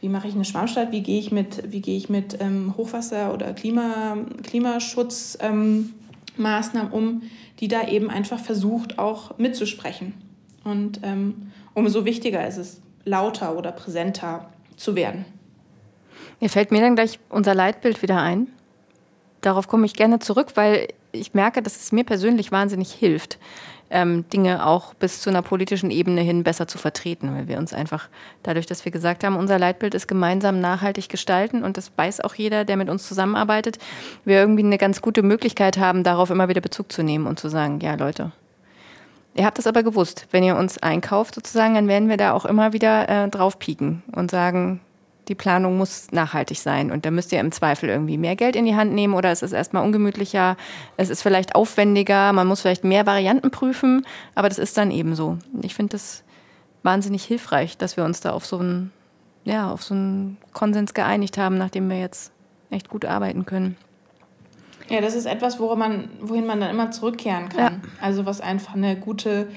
wie 0.00 0.08
mache 0.08 0.28
ich 0.28 0.34
eine 0.34 0.44
Schwammstadt, 0.44 0.92
wie 0.92 1.02
gehe 1.02 1.18
ich 1.18 1.30
mit, 1.30 1.70
wie 1.70 1.82
gehe 1.82 1.96
ich 1.96 2.08
mit 2.08 2.40
ähm, 2.40 2.74
Hochwasser- 2.76 3.34
oder 3.34 3.52
Klima, 3.52 4.16
Klimaschutzmaßnahmen 4.42 5.92
ähm, 6.38 6.92
um, 6.92 7.22
die 7.60 7.68
da 7.68 7.86
eben 7.86 8.08
einfach 8.08 8.40
versucht, 8.40 8.98
auch 8.98 9.36
mitzusprechen. 9.36 10.14
Und 10.64 11.00
ähm, 11.02 11.52
umso 11.74 12.06
wichtiger 12.06 12.46
ist 12.46 12.56
es, 12.56 12.80
lauter 13.04 13.56
oder 13.56 13.72
präsenter 13.72 14.48
zu 14.76 14.94
werden. 14.94 15.26
Mir 16.40 16.48
fällt 16.48 16.70
mir 16.70 16.80
dann 16.80 16.96
gleich 16.96 17.18
unser 17.28 17.54
Leitbild 17.54 18.02
wieder 18.02 18.20
ein. 18.20 18.48
Darauf 19.40 19.68
komme 19.68 19.86
ich 19.86 19.94
gerne 19.94 20.18
zurück, 20.18 20.52
weil 20.54 20.88
ich 21.12 21.34
merke, 21.34 21.62
dass 21.62 21.76
es 21.76 21.92
mir 21.92 22.04
persönlich 22.04 22.52
wahnsinnig 22.52 22.92
hilft, 22.92 23.38
ähm, 23.90 24.24
Dinge 24.32 24.64
auch 24.64 24.94
bis 24.94 25.20
zu 25.20 25.30
einer 25.30 25.42
politischen 25.42 25.90
Ebene 25.90 26.20
hin 26.20 26.44
besser 26.44 26.68
zu 26.68 26.78
vertreten, 26.78 27.34
weil 27.34 27.48
wir 27.48 27.58
uns 27.58 27.72
einfach 27.72 28.08
dadurch, 28.42 28.66
dass 28.66 28.84
wir 28.84 28.92
gesagt 28.92 29.24
haben, 29.24 29.36
unser 29.36 29.58
Leitbild 29.58 29.94
ist 29.94 30.06
gemeinsam 30.06 30.60
nachhaltig 30.60 31.08
gestalten 31.08 31.64
und 31.64 31.76
das 31.76 31.90
weiß 31.96 32.20
auch 32.20 32.34
jeder, 32.34 32.64
der 32.64 32.76
mit 32.76 32.88
uns 32.88 33.06
zusammenarbeitet, 33.08 33.78
wir 34.24 34.38
irgendwie 34.38 34.62
eine 34.62 34.78
ganz 34.78 35.02
gute 35.02 35.22
Möglichkeit 35.22 35.78
haben, 35.78 36.04
darauf 36.04 36.30
immer 36.30 36.48
wieder 36.48 36.60
Bezug 36.60 36.92
zu 36.92 37.02
nehmen 37.02 37.26
und 37.26 37.40
zu 37.40 37.48
sagen, 37.48 37.80
ja 37.80 37.94
Leute, 37.94 38.32
Ihr 39.34 39.46
habt 39.46 39.58
das 39.58 39.68
aber 39.68 39.84
gewusst, 39.84 40.26
wenn 40.32 40.42
ihr 40.42 40.56
uns 40.56 40.78
einkauft 40.78 41.36
sozusagen, 41.36 41.74
dann 41.74 41.86
werden 41.86 42.08
wir 42.08 42.16
da 42.16 42.32
auch 42.32 42.44
immer 42.44 42.72
wieder 42.72 43.08
äh, 43.08 43.28
drauf 43.28 43.58
pieken 43.60 44.02
und 44.12 44.30
sagen, 44.30 44.80
die 45.28 45.34
Planung 45.34 45.76
muss 45.76 46.10
nachhaltig 46.12 46.58
sein. 46.58 46.90
Und 46.90 47.06
da 47.06 47.10
müsst 47.10 47.32
ihr 47.32 47.40
im 47.40 47.52
Zweifel 47.52 47.88
irgendwie 47.88 48.18
mehr 48.18 48.36
Geld 48.36 48.56
in 48.56 48.64
die 48.64 48.74
Hand 48.74 48.92
nehmen 48.92 49.14
oder 49.14 49.30
es 49.30 49.42
ist 49.42 49.52
erstmal 49.52 49.84
ungemütlicher, 49.84 50.56
es 50.96 51.10
ist 51.10 51.22
vielleicht 51.22 51.54
aufwendiger, 51.54 52.32
man 52.32 52.46
muss 52.46 52.62
vielleicht 52.62 52.84
mehr 52.84 53.06
Varianten 53.06 53.50
prüfen, 53.50 54.06
aber 54.34 54.48
das 54.48 54.58
ist 54.58 54.76
dann 54.76 54.90
eben 54.90 55.14
so. 55.14 55.38
Ich 55.62 55.74
finde 55.74 55.92
das 55.92 56.24
wahnsinnig 56.82 57.24
hilfreich, 57.24 57.76
dass 57.76 57.96
wir 57.96 58.04
uns 58.04 58.20
da 58.20 58.32
auf 58.32 58.46
so 58.46 58.58
einen, 58.58 58.92
ja, 59.44 59.70
auf 59.70 59.82
so 59.82 59.94
einen 59.94 60.38
Konsens 60.52 60.94
geeinigt 60.94 61.38
haben, 61.38 61.58
nachdem 61.58 61.88
wir 61.88 61.98
jetzt 61.98 62.32
echt 62.70 62.88
gut 62.88 63.04
arbeiten 63.04 63.46
können. 63.46 63.76
Ja, 64.88 65.00
das 65.00 65.14
ist 65.14 65.26
etwas, 65.26 65.60
worin 65.60 65.78
man, 65.78 66.08
wohin 66.20 66.46
man 66.46 66.60
dann 66.60 66.70
immer 66.70 66.90
zurückkehren 66.90 67.48
kann. 67.48 67.60
Ja. 67.60 67.80
Also 68.00 68.26
was 68.26 68.40
einfach 68.40 68.74
eine 68.74 68.96
gute 68.96 69.48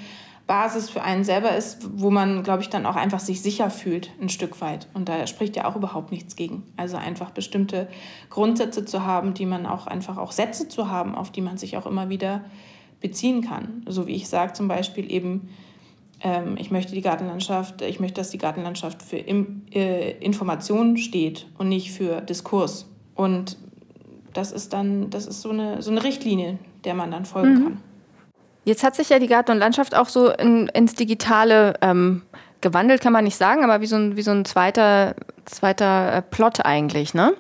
Basis 0.46 0.90
für 0.90 1.02
einen 1.02 1.24
selber 1.24 1.56
ist, 1.56 1.88
wo 1.94 2.12
man, 2.12 2.44
glaube 2.44 2.62
ich, 2.62 2.70
dann 2.70 2.86
auch 2.86 2.98
einfach 2.98 3.22
sich 3.22 3.42
sicher 3.42 3.70
fühlt, 3.70 4.12
ein 4.22 4.28
Stück 4.28 4.60
weit. 4.60 4.90
Und 4.94 5.08
da 5.08 5.26
spricht 5.26 5.56
ja 5.56 5.66
auch 5.66 5.76
überhaupt 5.76 6.12
nichts 6.12 6.36
gegen. 6.36 6.64
Also 6.76 6.98
einfach 6.98 7.32
bestimmte 7.32 7.88
Grundsätze 8.30 8.84
zu 8.84 9.06
haben, 9.06 9.34
die 9.34 9.46
man 9.46 9.66
auch 9.66 9.88
einfach 9.88 10.18
auch 10.18 10.34
Sätze 10.34 10.68
zu 10.68 10.90
haben, 10.90 11.16
auf 11.16 11.32
die 11.32 11.42
man 11.42 11.58
sich 11.58 11.78
auch 11.78 11.86
immer 11.86 12.10
wieder 12.10 12.44
beziehen 13.00 13.42
kann. 13.42 13.84
So 13.88 14.06
wie 14.06 14.16
ich 14.16 14.28
sage 14.28 14.52
zum 14.54 14.68
Beispiel 14.68 15.10
eben, 15.10 15.50
ähm, 16.20 16.58
ich 16.58 16.72
möchte 16.72 16.94
die 16.94 17.02
Gartenlandschaft, 17.02 17.82
ich 17.82 18.02
möchte, 18.02 18.20
dass 18.20 18.30
die 18.30 18.38
Gartenlandschaft 18.38 19.02
für 19.02 19.18
äh, 19.18 20.12
Information 20.20 20.98
steht 20.98 21.48
und 21.58 21.70
nicht 21.70 21.92
für 21.92 22.20
Diskurs. 22.20 22.90
Und 23.16 23.58
das 24.34 24.52
ist 24.52 24.74
dann, 24.74 25.10
das 25.10 25.26
ist 25.26 25.42
so 25.42 25.52
eine, 25.52 25.82
so 25.82 25.92
eine 25.92 26.04
Richtlinie, 26.04 26.58
der 26.84 26.96
man 26.96 27.12
dann 27.12 27.26
folgen 27.26 27.54
mhm. 27.54 27.64
kann. 27.64 27.78
Jetzt 28.66 28.84
hat 28.84 28.96
sich 28.96 29.10
ja 29.10 29.20
die 29.20 29.28
Garten- 29.28 29.52
und 29.52 29.60
Landschaft 29.60 29.96
auch 29.96 30.08
so 30.08 30.30
in, 30.30 30.68
ins 30.70 30.96
Digitale 30.96 31.74
ähm, 31.82 32.24
gewandelt, 32.62 33.02
kann 33.02 33.14
man 33.14 33.26
nicht 33.26 33.38
sagen, 33.38 33.64
aber 33.64 33.82
wie 33.82 33.88
so 33.88 33.96
ein, 33.96 34.16
wie 34.16 34.22
so 34.22 34.32
ein 34.32 34.46
zweiter, 34.46 35.16
zweiter 35.46 36.14
äh, 36.14 36.22
Plot 36.22 36.66
eigentlich. 36.66 37.14
Ne? 37.14 37.34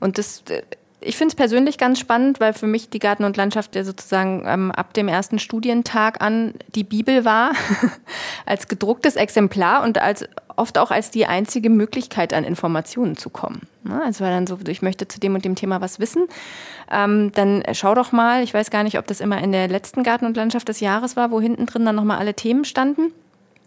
Und 0.00 0.18
das, 0.18 0.42
äh, 0.50 0.62
ich 1.04 1.16
finde 1.16 1.32
es 1.32 1.34
persönlich 1.36 1.78
ganz 1.78 1.98
spannend, 1.98 2.40
weil 2.40 2.52
für 2.52 2.66
mich 2.66 2.88
die 2.88 2.98
Garten- 2.98 3.24
und 3.24 3.36
Landschaft 3.36 3.76
ja 3.76 3.84
sozusagen 3.84 4.44
ähm, 4.46 4.70
ab 4.70 4.94
dem 4.94 5.08
ersten 5.08 5.38
Studientag 5.38 6.20
an 6.22 6.54
die 6.74 6.84
Bibel 6.84 7.24
war, 7.24 7.52
als 8.46 8.68
gedrucktes 8.68 9.16
Exemplar 9.16 9.82
und 9.84 9.98
als 9.98 10.24
oft 10.56 10.78
auch 10.78 10.90
als 10.90 11.10
die 11.10 11.26
einzige 11.26 11.70
Möglichkeit 11.70 12.32
an 12.32 12.44
Informationen 12.44 13.16
zu 13.16 13.30
kommen. 13.30 13.62
Ne? 13.82 14.00
Also 14.04 14.24
war 14.24 14.30
dann 14.30 14.46
so, 14.46 14.58
ich 14.66 14.82
möchte 14.82 15.08
zu 15.08 15.20
dem 15.20 15.34
und 15.34 15.44
dem 15.44 15.56
Thema 15.56 15.80
was 15.80 15.98
wissen. 15.98 16.26
Ähm, 16.90 17.32
dann 17.32 17.62
schau 17.72 17.94
doch 17.94 18.12
mal, 18.12 18.42
ich 18.42 18.54
weiß 18.54 18.70
gar 18.70 18.84
nicht, 18.84 18.98
ob 18.98 19.06
das 19.06 19.20
immer 19.20 19.42
in 19.42 19.52
der 19.52 19.68
letzten 19.68 20.02
Garten- 20.02 20.26
und 20.26 20.36
Landschaft 20.36 20.68
des 20.68 20.80
Jahres 20.80 21.16
war, 21.16 21.30
wo 21.30 21.40
hinten 21.40 21.66
drin 21.66 21.84
dann 21.84 21.96
nochmal 21.96 22.18
alle 22.18 22.34
Themen 22.34 22.64
standen. 22.64 23.12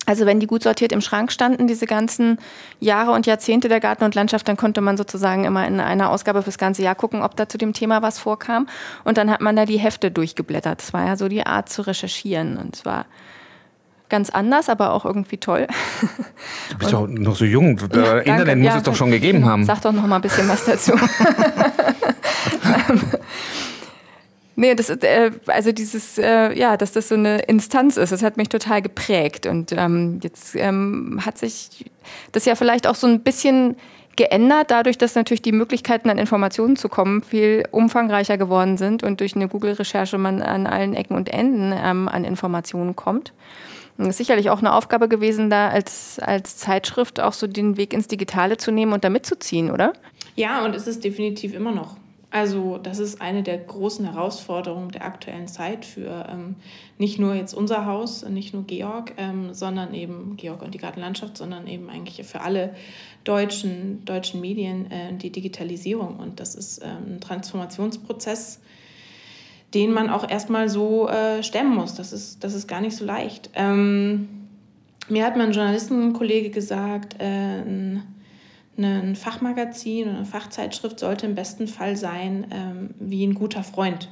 Also 0.07 0.25
wenn 0.25 0.39
die 0.39 0.47
gut 0.47 0.63
sortiert 0.63 0.93
im 0.93 1.01
Schrank 1.01 1.33
standen, 1.33 1.67
diese 1.67 1.85
ganzen 1.85 2.39
Jahre 2.79 3.11
und 3.11 3.25
Jahrzehnte 3.27 3.67
der 3.67 3.81
Garten 3.81 4.05
und 4.05 4.15
Landschaft, 4.15 4.47
dann 4.47 4.55
konnte 4.55 4.79
man 4.79 4.95
sozusagen 4.95 5.43
immer 5.43 5.67
in 5.67 5.81
einer 5.81 6.09
Ausgabe 6.09 6.41
fürs 6.43 6.57
ganze 6.57 6.81
Jahr 6.81 6.95
gucken, 6.95 7.21
ob 7.21 7.35
da 7.35 7.49
zu 7.49 7.57
dem 7.57 7.73
Thema 7.73 8.01
was 8.01 8.17
vorkam. 8.17 8.67
Und 9.03 9.17
dann 9.17 9.29
hat 9.29 9.41
man 9.41 9.57
da 9.57 9.65
die 9.65 9.77
Hefte 9.77 10.09
durchgeblättert. 10.09 10.79
Das 10.79 10.93
war 10.93 11.05
ja 11.05 11.17
so 11.17 11.27
die 11.27 11.45
Art 11.45 11.67
zu 11.67 11.81
recherchieren. 11.81 12.55
Und 12.55 12.77
es 12.77 12.85
war 12.85 13.05
ganz 14.07 14.29
anders, 14.29 14.69
aber 14.69 14.93
auch 14.93 15.03
irgendwie 15.03 15.39
toll. 15.39 15.67
Du 16.69 16.77
bist 16.77 16.93
doch 16.93 17.05
noch 17.09 17.35
so 17.35 17.43
jung. 17.43 17.77
Ja, 17.93 18.19
Internet 18.19 18.59
muss 18.59 18.65
ja, 18.65 18.77
es 18.77 18.83
doch 18.83 18.95
schon 18.95 19.11
gegeben 19.11 19.43
haben. 19.43 19.65
Sag 19.65 19.81
doch 19.81 19.91
noch 19.91 20.07
mal 20.07 20.15
ein 20.15 20.21
bisschen 20.21 20.47
was 20.47 20.63
dazu. 20.63 20.93
Nee, 24.59 24.73
das 24.73 24.89
ist, 24.89 25.03
äh, 25.03 25.29
also 25.45 25.71
dieses, 25.71 26.17
äh, 26.17 26.51
ja, 26.57 26.77
dass 26.77 26.91
das 26.91 27.09
so 27.09 27.15
eine 27.15 27.37
Instanz 27.41 27.95
ist, 27.95 28.11
das 28.11 28.23
hat 28.23 28.37
mich 28.37 28.49
total 28.49 28.81
geprägt. 28.81 29.45
Und 29.45 29.71
ähm, 29.71 30.19
jetzt 30.23 30.55
ähm, 30.55 31.21
hat 31.23 31.37
sich 31.37 31.85
das 32.31 32.45
ja 32.45 32.55
vielleicht 32.55 32.87
auch 32.87 32.95
so 32.95 33.05
ein 33.05 33.21
bisschen 33.21 33.75
geändert, 34.15 34.71
dadurch, 34.71 34.97
dass 34.97 35.13
natürlich 35.13 35.43
die 35.43 35.51
Möglichkeiten 35.51 36.09
an 36.09 36.17
Informationen 36.17 36.75
zu 36.75 36.89
kommen 36.89 37.21
viel 37.21 37.65
umfangreicher 37.69 38.39
geworden 38.39 38.77
sind 38.77 39.03
und 39.03 39.19
durch 39.19 39.35
eine 39.35 39.47
Google-Recherche 39.47 40.17
man 40.17 40.41
an 40.41 40.65
allen 40.65 40.95
Ecken 40.95 41.15
und 41.15 41.29
Enden 41.29 41.71
ähm, 41.71 42.07
an 42.07 42.23
Informationen 42.23 42.95
kommt. 42.95 43.33
Das 43.99 44.07
ist 44.07 44.17
sicherlich 44.17 44.49
auch 44.49 44.59
eine 44.59 44.73
Aufgabe 44.73 45.07
gewesen, 45.07 45.51
da 45.51 45.69
als, 45.69 46.17
als 46.17 46.57
Zeitschrift 46.57 47.19
auch 47.19 47.33
so 47.33 47.45
den 47.45 47.77
Weg 47.77 47.93
ins 47.93 48.07
Digitale 48.07 48.57
zu 48.57 48.71
nehmen 48.71 48.93
und 48.93 49.03
da 49.03 49.11
mitzuziehen, 49.11 49.69
oder? 49.69 49.93
Ja, 50.35 50.65
und 50.65 50.75
es 50.75 50.87
ist 50.87 51.03
definitiv 51.03 51.53
immer 51.53 51.71
noch. 51.71 51.95
Also 52.37 52.77
das 52.77 52.99
ist 52.99 53.19
eine 53.19 53.41
der 53.41 53.57
großen 53.57 54.05
Herausforderungen 54.05 54.91
der 54.91 55.03
aktuellen 55.03 55.47
Zeit 55.47 55.85
für 55.85 56.27
ähm, 56.31 56.55
nicht 56.99 57.17
nur 57.17 57.33
jetzt 57.33 57.55
unser 57.55 57.87
Haus, 57.87 58.23
nicht 58.29 58.53
nur 58.53 58.63
Georg, 58.63 59.13
ähm, 59.17 59.55
sondern 59.55 59.95
eben 59.95 60.37
Georg 60.37 60.61
und 60.61 60.75
die 60.75 60.77
Gartenlandschaft, 60.77 61.35
sondern 61.35 61.65
eben 61.65 61.89
eigentlich 61.89 62.23
für 62.27 62.41
alle 62.41 62.75
deutschen, 63.23 64.05
deutschen 64.05 64.39
Medien 64.39 64.91
äh, 64.91 65.13
die 65.13 65.31
Digitalisierung. 65.31 66.17
Und 66.17 66.39
das 66.39 66.53
ist 66.53 66.79
ähm, 66.83 67.15
ein 67.15 67.21
Transformationsprozess, 67.21 68.59
den 69.73 69.91
man 69.91 70.11
auch 70.11 70.29
erstmal 70.29 70.69
so 70.69 71.09
äh, 71.09 71.41
stemmen 71.41 71.73
muss. 71.73 71.95
Das 71.95 72.13
ist, 72.13 72.43
das 72.43 72.53
ist 72.53 72.67
gar 72.67 72.81
nicht 72.81 72.95
so 72.95 73.03
leicht. 73.03 73.49
Ähm, 73.55 74.29
mir 75.09 75.25
hat 75.25 75.37
mein 75.37 75.53
Journalistenkollege 75.53 76.51
gesagt, 76.51 77.15
äh, 77.19 77.61
ein 77.61 78.03
ein 78.77 79.15
Fachmagazin 79.15 80.07
oder 80.07 80.17
eine 80.17 80.25
Fachzeitschrift 80.25 80.99
sollte 80.99 81.25
im 81.25 81.35
besten 81.35 81.67
Fall 81.67 81.95
sein 81.95 82.47
ähm, 82.51 82.89
wie 82.99 83.25
ein 83.25 83.33
guter 83.33 83.63
Freund. 83.63 84.09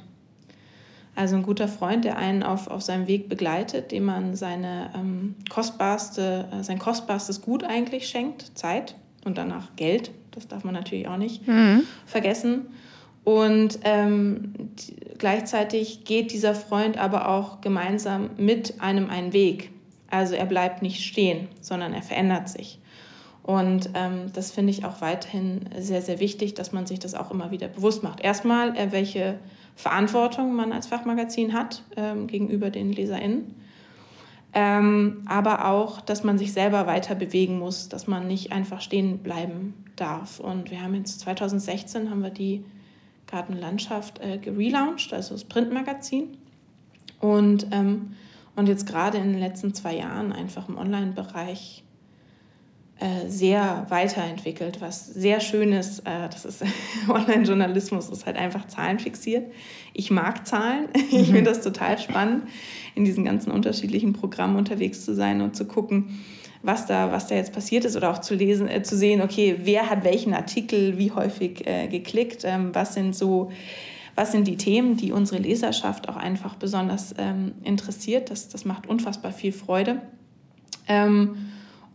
Also 1.14 1.36
ein 1.36 1.42
guter 1.42 1.66
Freund, 1.66 2.04
der 2.04 2.18
einen 2.18 2.42
auf, 2.42 2.68
auf 2.68 2.82
seinem 2.82 3.06
Weg 3.06 3.28
begleitet, 3.28 3.90
dem 3.90 4.04
man 4.04 4.36
seine, 4.36 4.90
ähm, 4.94 5.34
kostbarste, 5.48 6.46
äh, 6.52 6.62
sein 6.62 6.78
kostbarstes 6.78 7.40
Gut 7.40 7.64
eigentlich 7.64 8.08
schenkt, 8.08 8.56
Zeit 8.58 8.96
und 9.24 9.38
danach 9.38 9.74
Geld. 9.76 10.10
Das 10.32 10.46
darf 10.46 10.62
man 10.62 10.74
natürlich 10.74 11.08
auch 11.08 11.16
nicht 11.16 11.48
mhm. 11.48 11.84
vergessen. 12.04 12.66
Und 13.24 13.78
ähm, 13.82 14.52
gleichzeitig 15.18 16.04
geht 16.04 16.32
dieser 16.32 16.54
Freund 16.54 16.98
aber 16.98 17.28
auch 17.28 17.60
gemeinsam 17.62 18.30
mit 18.36 18.80
einem 18.80 19.08
einen 19.08 19.32
Weg. 19.32 19.70
Also 20.10 20.34
er 20.34 20.46
bleibt 20.46 20.82
nicht 20.82 21.02
stehen, 21.02 21.48
sondern 21.60 21.94
er 21.94 22.02
verändert 22.02 22.48
sich. 22.48 22.78
Und 23.46 23.90
ähm, 23.94 24.32
das 24.32 24.50
finde 24.50 24.72
ich 24.72 24.84
auch 24.84 25.00
weiterhin 25.00 25.60
sehr, 25.78 26.02
sehr 26.02 26.18
wichtig, 26.18 26.54
dass 26.54 26.72
man 26.72 26.84
sich 26.84 26.98
das 26.98 27.14
auch 27.14 27.30
immer 27.30 27.52
wieder 27.52 27.68
bewusst 27.68 28.02
macht. 28.02 28.20
Erstmal, 28.20 28.76
äh, 28.76 28.90
welche 28.90 29.38
Verantwortung 29.76 30.56
man 30.56 30.72
als 30.72 30.88
Fachmagazin 30.88 31.52
hat 31.52 31.84
ähm, 31.96 32.26
gegenüber 32.26 32.70
den 32.70 32.92
LeserInnen. 32.92 33.54
Ähm, 34.52 35.22
aber 35.26 35.66
auch, 35.66 36.00
dass 36.00 36.24
man 36.24 36.38
sich 36.38 36.52
selber 36.52 36.88
weiter 36.88 37.14
bewegen 37.14 37.60
muss, 37.60 37.88
dass 37.88 38.08
man 38.08 38.26
nicht 38.26 38.50
einfach 38.50 38.80
stehen 38.80 39.18
bleiben 39.18 39.74
darf. 39.94 40.40
Und 40.40 40.72
wir 40.72 40.82
haben 40.82 40.96
jetzt 40.96 41.20
2016 41.20 42.10
haben 42.10 42.24
wir 42.24 42.30
die 42.30 42.64
Gartenlandschaft 43.28 44.20
äh, 44.20 44.38
gelauncht, 44.38 45.12
also 45.12 45.34
das 45.34 45.44
Printmagazin. 45.44 46.36
Und, 47.20 47.68
ähm, 47.70 48.16
und 48.56 48.68
jetzt 48.68 48.88
gerade 48.88 49.18
in 49.18 49.34
den 49.34 49.40
letzten 49.40 49.72
zwei 49.72 49.94
Jahren 49.94 50.32
einfach 50.32 50.68
im 50.68 50.78
Online-Bereich 50.78 51.84
sehr 53.28 53.84
weiterentwickelt, 53.90 54.80
was 54.80 55.06
sehr 55.06 55.40
schön 55.40 55.72
ist. 55.72 56.00
Äh, 56.00 56.28
das 56.30 56.44
ist 56.46 56.64
Online-Journalismus, 57.08 58.08
ist 58.08 58.24
halt 58.24 58.36
einfach 58.36 58.66
zahlenfixiert. 58.68 59.52
Ich 59.92 60.10
mag 60.10 60.46
Zahlen. 60.46 60.88
Ich 61.10 61.26
finde 61.26 61.44
das 61.44 61.62
total 61.62 61.98
spannend, 61.98 62.44
in 62.94 63.04
diesen 63.04 63.24
ganzen 63.24 63.50
unterschiedlichen 63.50 64.12
Programmen 64.12 64.56
unterwegs 64.56 65.04
zu 65.04 65.14
sein 65.14 65.40
und 65.40 65.54
zu 65.56 65.66
gucken, 65.66 66.24
was 66.62 66.86
da, 66.86 67.12
was 67.12 67.26
da 67.26 67.34
jetzt 67.34 67.52
passiert 67.52 67.84
ist 67.84 67.96
oder 67.96 68.10
auch 68.10 68.20
zu 68.20 68.34
lesen, 68.34 68.68
äh, 68.68 68.82
zu 68.82 68.96
sehen, 68.96 69.20
okay, 69.20 69.56
wer 69.62 69.90
hat 69.90 70.04
welchen 70.04 70.32
Artikel 70.34 70.98
wie 70.98 71.12
häufig 71.12 71.66
äh, 71.66 71.88
geklickt, 71.88 72.44
ähm, 72.44 72.70
was 72.74 72.94
sind 72.94 73.14
so 73.14 73.50
was 74.16 74.32
sind 74.32 74.48
die 74.48 74.56
Themen, 74.56 74.96
die 74.96 75.12
unsere 75.12 75.40
Leserschaft 75.42 76.08
auch 76.08 76.16
einfach 76.16 76.54
besonders 76.54 77.14
ähm, 77.18 77.52
interessiert. 77.62 78.30
Das, 78.30 78.48
das 78.48 78.64
macht 78.64 78.86
unfassbar 78.86 79.30
viel 79.30 79.52
Freude. 79.52 80.00
Ähm, 80.88 81.36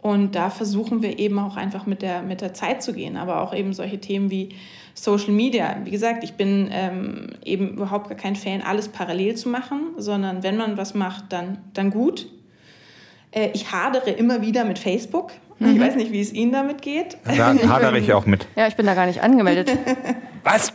und 0.01 0.35
da 0.35 0.49
versuchen 0.49 1.01
wir 1.01 1.19
eben 1.19 1.37
auch 1.37 1.57
einfach 1.57 1.85
mit 1.85 2.01
der, 2.01 2.23
mit 2.23 2.41
der 2.41 2.53
Zeit 2.53 2.81
zu 2.81 2.93
gehen, 2.93 3.17
aber 3.17 3.41
auch 3.41 3.53
eben 3.53 3.73
solche 3.73 3.99
Themen 3.99 4.31
wie 4.31 4.49
Social 4.95 5.31
Media. 5.31 5.77
Wie 5.83 5.91
gesagt, 5.91 6.23
ich 6.23 6.33
bin 6.33 6.69
ähm, 6.71 7.27
eben 7.45 7.69
überhaupt 7.69 8.09
gar 8.09 8.17
kein 8.17 8.35
Fan, 8.35 8.61
alles 8.61 8.87
parallel 8.89 9.35
zu 9.35 9.49
machen, 9.49 9.93
sondern 9.97 10.41
wenn 10.43 10.57
man 10.57 10.75
was 10.75 10.95
macht, 10.95 11.25
dann, 11.29 11.59
dann 11.73 11.91
gut. 11.91 12.27
Äh, 13.31 13.49
ich 13.53 13.71
hadere 13.71 14.09
immer 14.09 14.41
wieder 14.41 14.65
mit 14.65 14.79
Facebook. 14.79 15.31
Mhm. 15.59 15.75
Ich 15.75 15.79
weiß 15.79 15.95
nicht, 15.95 16.11
wie 16.11 16.21
es 16.21 16.33
Ihnen 16.33 16.51
damit 16.51 16.81
geht. 16.81 17.17
Da 17.23 17.53
hadere 17.69 17.99
ich 17.99 18.11
auch 18.11 18.25
mit. 18.25 18.47
Ja, 18.55 18.67
ich 18.67 18.75
bin 18.75 18.87
da 18.87 18.95
gar 18.95 19.05
nicht 19.05 19.21
angemeldet. 19.21 19.71
was? 20.43 20.73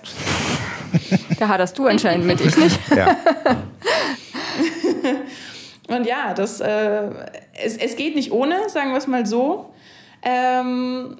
Da 1.38 1.48
haderst 1.48 1.76
du 1.76 1.86
anscheinend 1.86 2.26
mit, 2.26 2.40
ich 2.40 2.56
nicht. 2.56 2.78
Ja. 2.94 3.16
Und 5.89 6.07
ja, 6.07 6.34
das, 6.34 6.61
äh, 6.61 7.11
es, 7.62 7.76
es 7.76 7.97
geht 7.97 8.14
nicht 8.16 8.32
ohne, 8.32 8.68
sagen 8.68 8.91
wir 8.91 8.99
es 8.99 9.07
mal 9.07 9.24
so. 9.24 9.72
Ähm, 10.22 11.16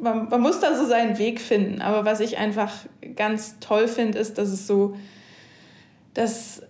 man, 0.00 0.28
man, 0.28 0.40
muss 0.40 0.60
da 0.60 0.74
so 0.74 0.86
seinen 0.86 1.18
Weg 1.18 1.40
finden. 1.40 1.82
Aber 1.82 2.04
was 2.04 2.20
ich 2.20 2.38
einfach 2.38 2.72
ganz 3.14 3.58
toll 3.60 3.88
finde, 3.88 4.18
ist, 4.18 4.38
dass 4.38 4.48
es 4.48 4.66
so, 4.66 4.96
dass 6.14 6.62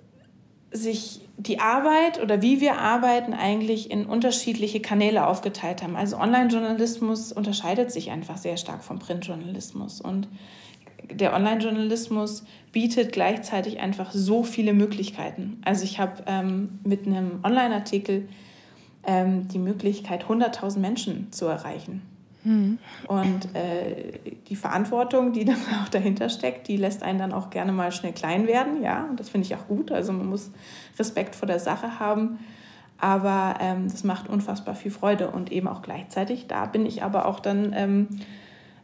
sich 0.72 1.20
die 1.38 1.60
Arbeit 1.60 2.22
oder 2.22 2.40
wie 2.42 2.60
wir 2.60 2.78
arbeiten 2.78 3.34
eigentlich 3.34 3.90
in 3.90 4.06
unterschiedliche 4.06 4.80
Kanäle 4.80 5.26
aufgeteilt 5.26 5.82
haben. 5.82 5.94
Also 5.94 6.16
Online-Journalismus 6.16 7.32
unterscheidet 7.32 7.92
sich 7.92 8.10
einfach 8.10 8.38
sehr 8.38 8.56
stark 8.56 8.82
vom 8.82 8.98
Printjournalismus. 8.98 10.00
Und 10.00 10.28
der 11.10 11.34
Online-Journalismus 11.34 12.44
bietet 12.72 13.12
gleichzeitig 13.12 13.80
einfach 13.80 14.12
so 14.12 14.42
viele 14.42 14.72
Möglichkeiten. 14.72 15.60
Also 15.64 15.84
ich 15.84 15.98
habe 15.98 16.22
ähm, 16.26 16.78
mit 16.84 17.06
einem 17.06 17.40
Online-Artikel 17.42 18.28
ähm, 19.06 19.48
die 19.48 19.58
Möglichkeit, 19.58 20.24
100.000 20.24 20.78
Menschen 20.78 21.32
zu 21.32 21.46
erreichen. 21.46 22.02
Mhm. 22.44 22.78
Und 23.08 23.54
äh, 23.54 24.18
die 24.48 24.56
Verantwortung, 24.56 25.32
die 25.32 25.44
dann 25.46 25.56
auch 25.82 25.88
dahinter 25.88 26.28
steckt, 26.28 26.68
die 26.68 26.76
lässt 26.76 27.02
einen 27.02 27.18
dann 27.18 27.32
auch 27.32 27.50
gerne 27.50 27.72
mal 27.72 27.92
schnell 27.92 28.12
klein 28.12 28.46
werden. 28.46 28.82
Ja, 28.82 29.06
und 29.10 29.18
das 29.18 29.28
finde 29.28 29.46
ich 29.46 29.54
auch 29.54 29.66
gut. 29.68 29.90
Also 29.90 30.12
man 30.12 30.26
muss 30.26 30.50
Respekt 30.98 31.34
vor 31.34 31.48
der 31.48 31.58
Sache 31.58 31.98
haben. 31.98 32.38
Aber 32.98 33.56
ähm, 33.60 33.88
das 33.90 34.04
macht 34.04 34.28
unfassbar 34.28 34.74
viel 34.74 34.90
Freude 34.90 35.30
und 35.30 35.52
eben 35.52 35.68
auch 35.68 35.82
gleichzeitig. 35.82 36.46
Da 36.46 36.66
bin 36.66 36.86
ich 36.86 37.02
aber 37.02 37.26
auch 37.26 37.40
dann 37.40 37.74
ähm, 37.76 38.08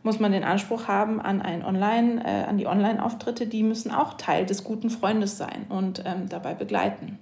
muss 0.02 0.18
man 0.18 0.32
den 0.32 0.44
Anspruch 0.44 0.88
haben 0.88 1.20
an 1.20 1.40
ein 1.40 1.64
Online, 1.64 2.24
äh, 2.24 2.48
an 2.48 2.58
die 2.58 2.66
Online-Auftritte, 2.66 3.46
die 3.46 3.62
müssen 3.62 3.90
auch 3.90 4.14
Teil 4.14 4.46
des 4.46 4.64
guten 4.64 4.90
Freundes 4.90 5.38
sein 5.38 5.66
und 5.68 6.02
ähm, 6.04 6.28
dabei 6.28 6.54
begleiten. 6.54 7.18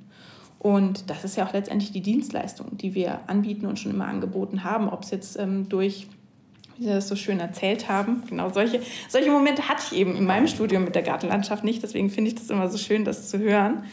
Und 0.58 1.08
das 1.08 1.24
ist 1.24 1.36
ja 1.36 1.46
auch 1.46 1.52
letztendlich 1.52 1.92
die 1.92 2.02
Dienstleistung, 2.02 2.76
die 2.76 2.94
wir 2.94 3.20
anbieten 3.26 3.66
und 3.66 3.78
schon 3.78 3.92
immer 3.92 4.06
angeboten 4.06 4.64
haben, 4.64 4.88
ob 4.88 5.02
es 5.02 5.10
jetzt 5.10 5.38
ähm, 5.38 5.68
durch 5.68 6.06
wie 6.80 6.84
Sie 6.84 6.90
das 6.90 7.08
so 7.08 7.14
schön 7.14 7.40
erzählt 7.40 7.88
haben. 7.88 8.22
Genau 8.28 8.48
solche, 8.48 8.80
solche 9.08 9.30
Momente 9.30 9.68
hatte 9.68 9.82
ich 9.90 9.98
eben 9.98 10.16
in 10.16 10.24
meinem 10.24 10.46
Studium 10.46 10.84
mit 10.84 10.94
der 10.94 11.02
Gartenlandschaft 11.02 11.62
nicht. 11.62 11.82
Deswegen 11.82 12.08
finde 12.08 12.30
ich 12.30 12.36
das 12.36 12.48
immer 12.48 12.68
so 12.70 12.78
schön, 12.78 13.04
das 13.04 13.28
zu 13.28 13.38
hören. 13.38 13.84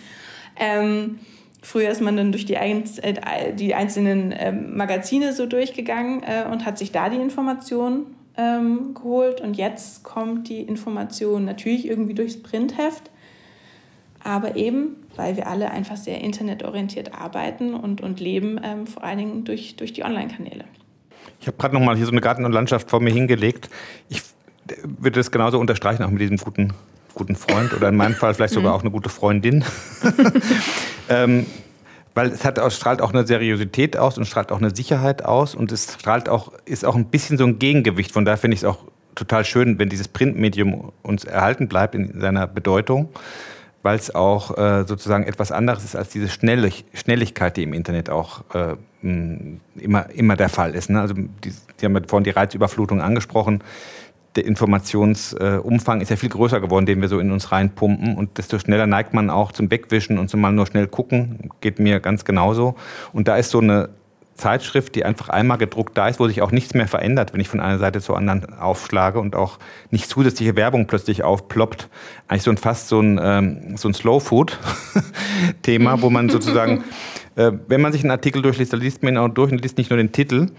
Ähm, 0.56 1.20
früher 1.62 1.90
ist 1.90 2.02
man 2.02 2.16
dann 2.16 2.32
durch 2.32 2.46
die, 2.46 2.56
einz 2.56 2.98
äh, 3.00 3.54
die 3.54 3.76
einzelnen 3.76 4.32
äh, 4.32 4.54
Magazine 4.54 5.34
so 5.34 5.46
durchgegangen 5.46 6.24
äh, 6.24 6.46
und 6.50 6.66
hat 6.66 6.78
sich 6.78 6.94
da 6.94 7.10
die 7.10 7.18
Informationen 7.18 8.17
ähm, 8.38 8.94
geholt 8.94 9.42
und 9.42 9.58
jetzt 9.58 10.04
kommt 10.04 10.48
die 10.50 10.62
Information 10.62 11.46
natürlich 11.46 11.88
irgendwie 11.88 12.14
durchs 12.14 12.42
Printheft, 12.42 13.10
aber 14.24 14.56
eben, 14.56 14.96
weil 15.16 15.36
wir 15.36 15.48
alle 15.48 15.72
einfach 15.72 15.98
sehr 15.98 16.22
internetorientiert 16.22 17.14
arbeiten 17.14 17.74
und, 17.74 18.02
und 18.02 18.20
leben, 18.20 18.60
ähm, 18.64 18.88
vor 18.88 19.04
allen 19.04 19.18
Dingen 19.18 19.44
durch, 19.46 19.76
durch 19.76 19.94
die 19.94 20.04
Online-Kanäle. 20.04 20.66
Ich 21.40 21.48
habe 21.48 21.58
gerade 21.58 21.76
noch 21.76 21.82
mal 21.82 21.96
hier 21.96 22.06
so 22.06 22.12
eine 22.12 22.22
Garten 22.22 22.46
und 22.46 22.52
Landschaft 22.52 22.90
vor 22.90 23.00
mir 23.00 23.12
hingelegt. 23.12 23.70
Ich 24.10 24.22
würde 24.84 25.20
das 25.20 25.32
genauso 25.32 25.60
unterstreichen, 25.60 26.04
auch 26.04 26.10
mit 26.10 26.22
diesem 26.22 26.38
guten, 26.38 26.74
guten 27.14 27.36
Freund 27.36 27.74
oder 27.74 27.90
in 27.90 27.96
meinem 27.96 28.16
Fall 28.16 28.34
vielleicht 28.34 28.54
sogar 28.54 28.72
mhm. 28.72 28.78
auch 28.78 28.82
eine 28.82 28.92
gute 28.92 29.10
Freundin. 29.10 29.64
ähm, 31.10 31.46
weil 32.18 32.32
es 32.32 32.44
hat, 32.44 32.60
strahlt 32.74 33.00
auch 33.00 33.14
eine 33.14 33.28
Seriosität 33.28 33.96
aus 33.96 34.18
und 34.18 34.26
strahlt 34.26 34.52
auch 34.52 34.58
eine 34.58 34.76
Sicherheit 34.76 35.24
aus 35.24 35.54
und 35.54 35.72
es 35.72 35.94
strahlt 36.00 36.30
auch, 36.30 36.52
ist 36.66 36.84
auch 36.84 36.96
ein 36.96 37.06
bisschen 37.06 37.38
so 37.38 37.46
ein 37.46 37.60
Gegengewicht. 37.60 38.12
Von 38.12 38.26
daher 38.26 38.40
finde 38.40 38.56
ich 38.56 38.62
es 38.62 38.66
auch 38.66 38.80
total 39.14 39.46
schön, 39.46 39.78
wenn 39.78 39.88
dieses 39.88 40.08
Printmedium 40.08 40.92
uns 41.04 41.26
erhalten 41.26 41.68
bleibt 41.68 41.94
in 41.94 42.20
seiner 42.20 42.48
Bedeutung, 42.48 43.10
weil 43.84 43.98
es 43.98 44.16
auch 44.16 44.58
äh, 44.58 44.84
sozusagen 44.88 45.26
etwas 45.26 45.52
anderes 45.52 45.84
ist 45.84 45.96
als 45.96 46.10
diese 46.10 46.28
Schnellig 46.28 46.86
Schnelligkeit, 46.92 47.56
die 47.56 47.62
im 47.62 47.74
Internet 47.74 48.10
auch 48.10 48.44
äh, 48.56 48.76
immer, 49.04 50.10
immer 50.10 50.36
der 50.36 50.50
Fall 50.50 50.74
ist. 50.74 50.90
Ne? 50.90 51.00
Also 51.00 51.14
die, 51.14 51.54
die 51.80 51.86
haben 51.86 51.96
ja 51.96 52.02
vorhin 52.08 52.24
die 52.24 52.32
Reizüberflutung 52.32 53.00
angesprochen 53.00 53.64
der 54.38 54.46
Informationsumfang 54.46 56.02
ist 56.02 56.10
ja 56.10 56.16
viel 56.16 56.30
größer 56.30 56.62
geworden, 56.62 56.86
den 56.86 57.02
wir 57.02 57.10
so 57.10 57.20
in 57.20 57.32
uns 57.32 57.52
reinpumpen. 57.52 58.16
Und 58.16 58.38
desto 58.38 58.60
schneller 58.60 58.88
neigt 58.88 59.14
man 59.14 59.30
auch 59.30 59.52
zum 59.52 59.70
Wegwischen 59.72 60.20
und 60.20 60.30
zum 60.30 60.40
mal 60.40 60.52
nur 60.52 60.68
schnell 60.68 60.88
gucken. 60.88 61.50
Geht 61.60 61.80
mir 61.80 62.00
ganz 62.00 62.24
genauso. 62.24 62.76
Und 63.14 63.28
da 63.28 63.36
ist 63.36 63.50
so 63.50 63.60
eine 63.60 63.90
Zeitschrift, 64.36 64.96
die 64.96 65.04
einfach 65.04 65.30
einmal 65.30 65.58
gedruckt 65.58 65.98
da 65.98 66.08
ist, 66.08 66.20
wo 66.20 66.28
sich 66.28 66.42
auch 66.42 66.52
nichts 66.52 66.76
mehr 66.76 66.88
verändert, 66.88 67.34
wenn 67.34 67.42
ich 67.42 67.50
von 67.50 67.60
einer 67.60 67.80
Seite 67.80 68.00
zur 68.00 68.18
anderen 68.18 68.54
aufschlage 68.54 69.20
und 69.20 69.36
auch 69.36 69.58
nicht 69.90 70.08
zusätzliche 70.08 70.56
Werbung 70.56 70.86
plötzlich 70.86 71.24
aufploppt. 71.24 71.90
Eigentlich 72.28 72.44
so 72.44 72.52
ein 72.52 72.58
fast 72.58 72.88
so 72.88 73.02
ein, 73.02 73.20
ähm, 73.22 73.78
so 73.78 73.90
ein 73.90 73.94
Slow 73.94 74.20
Food 74.20 74.60
Thema, 75.64 76.02
wo 76.02 76.10
man 76.10 76.30
sozusagen, 76.30 76.84
äh, 77.36 77.52
wenn 77.68 77.82
man 77.82 77.92
sich 77.92 78.04
einen 78.04 78.12
Artikel 78.12 78.44
durchliest, 78.44 78.74
dann 78.74 78.80
liest 78.80 79.04
man 79.04 79.16
ihn 79.16 79.18
auch 79.18 79.30
durch 79.30 79.52
und 79.52 79.62
liest 79.62 79.80
nicht 79.80 79.90
nur 79.90 79.98
den 79.98 80.12
Titel 80.12 80.52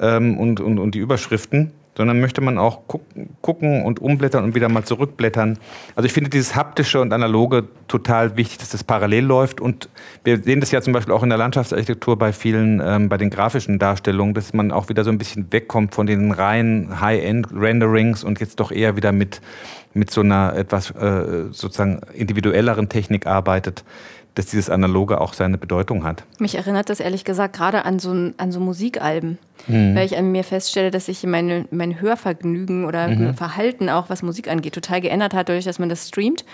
ähm, 0.00 0.38
und, 0.38 0.60
und, 0.60 0.78
und 0.78 0.94
die 0.94 0.98
Überschriften, 0.98 1.72
sondern 1.96 2.20
möchte 2.20 2.40
man 2.40 2.56
auch 2.56 2.80
gucken 3.42 3.82
und 3.84 4.00
umblättern 4.00 4.44
und 4.44 4.54
wieder 4.54 4.68
mal 4.68 4.84
zurückblättern. 4.84 5.58
Also 5.94 6.06
ich 6.06 6.12
finde 6.12 6.30
dieses 6.30 6.56
haptische 6.56 7.00
und 7.00 7.12
analoge 7.12 7.64
total 7.86 8.36
wichtig, 8.36 8.58
dass 8.58 8.70
das 8.70 8.82
parallel 8.82 9.24
läuft. 9.24 9.60
Und 9.60 9.90
wir 10.24 10.42
sehen 10.42 10.60
das 10.60 10.70
ja 10.70 10.80
zum 10.80 10.94
Beispiel 10.94 11.12
auch 11.12 11.22
in 11.22 11.28
der 11.28 11.38
Landschaftsarchitektur 11.38 12.16
bei 12.16 12.32
vielen, 12.32 12.80
ähm, 12.82 13.08
bei 13.08 13.18
den 13.18 13.28
grafischen 13.28 13.78
Darstellungen, 13.78 14.32
dass 14.32 14.54
man 14.54 14.72
auch 14.72 14.88
wieder 14.88 15.04
so 15.04 15.10
ein 15.10 15.18
bisschen 15.18 15.52
wegkommt 15.52 15.94
von 15.94 16.06
den 16.06 16.32
reinen 16.32 17.00
High-End-Renderings 17.00 18.24
und 18.24 18.40
jetzt 18.40 18.58
doch 18.60 18.72
eher 18.72 18.96
wieder 18.96 19.12
mit, 19.12 19.42
mit 19.92 20.10
so 20.10 20.22
einer 20.22 20.54
etwas 20.56 20.90
äh, 20.92 21.50
sozusagen 21.50 22.00
individuelleren 22.14 22.88
Technik 22.88 23.26
arbeitet 23.26 23.84
dass 24.34 24.46
dieses 24.46 24.70
Analoge 24.70 25.20
auch 25.20 25.34
seine 25.34 25.58
Bedeutung 25.58 26.04
hat. 26.04 26.24
Mich 26.38 26.54
erinnert 26.54 26.88
das 26.88 27.00
ehrlich 27.00 27.24
gesagt 27.24 27.54
gerade 27.54 27.84
an 27.84 27.98
so, 27.98 28.10
an 28.10 28.52
so 28.52 28.60
Musikalben, 28.60 29.38
mhm. 29.66 29.94
weil 29.94 30.06
ich 30.06 30.16
an 30.16 30.32
mir 30.32 30.44
feststelle, 30.44 30.90
dass 30.90 31.06
sich 31.06 31.22
meine, 31.24 31.66
mein 31.70 32.00
Hörvergnügen 32.00 32.84
oder 32.86 33.08
mhm. 33.08 33.34
Verhalten 33.34 33.88
auch, 33.88 34.08
was 34.08 34.22
Musik 34.22 34.48
angeht, 34.48 34.74
total 34.74 35.00
geändert 35.00 35.34
hat, 35.34 35.48
dadurch, 35.48 35.64
dass 35.64 35.78
man 35.78 35.88
das 35.88 36.08
streamt 36.08 36.44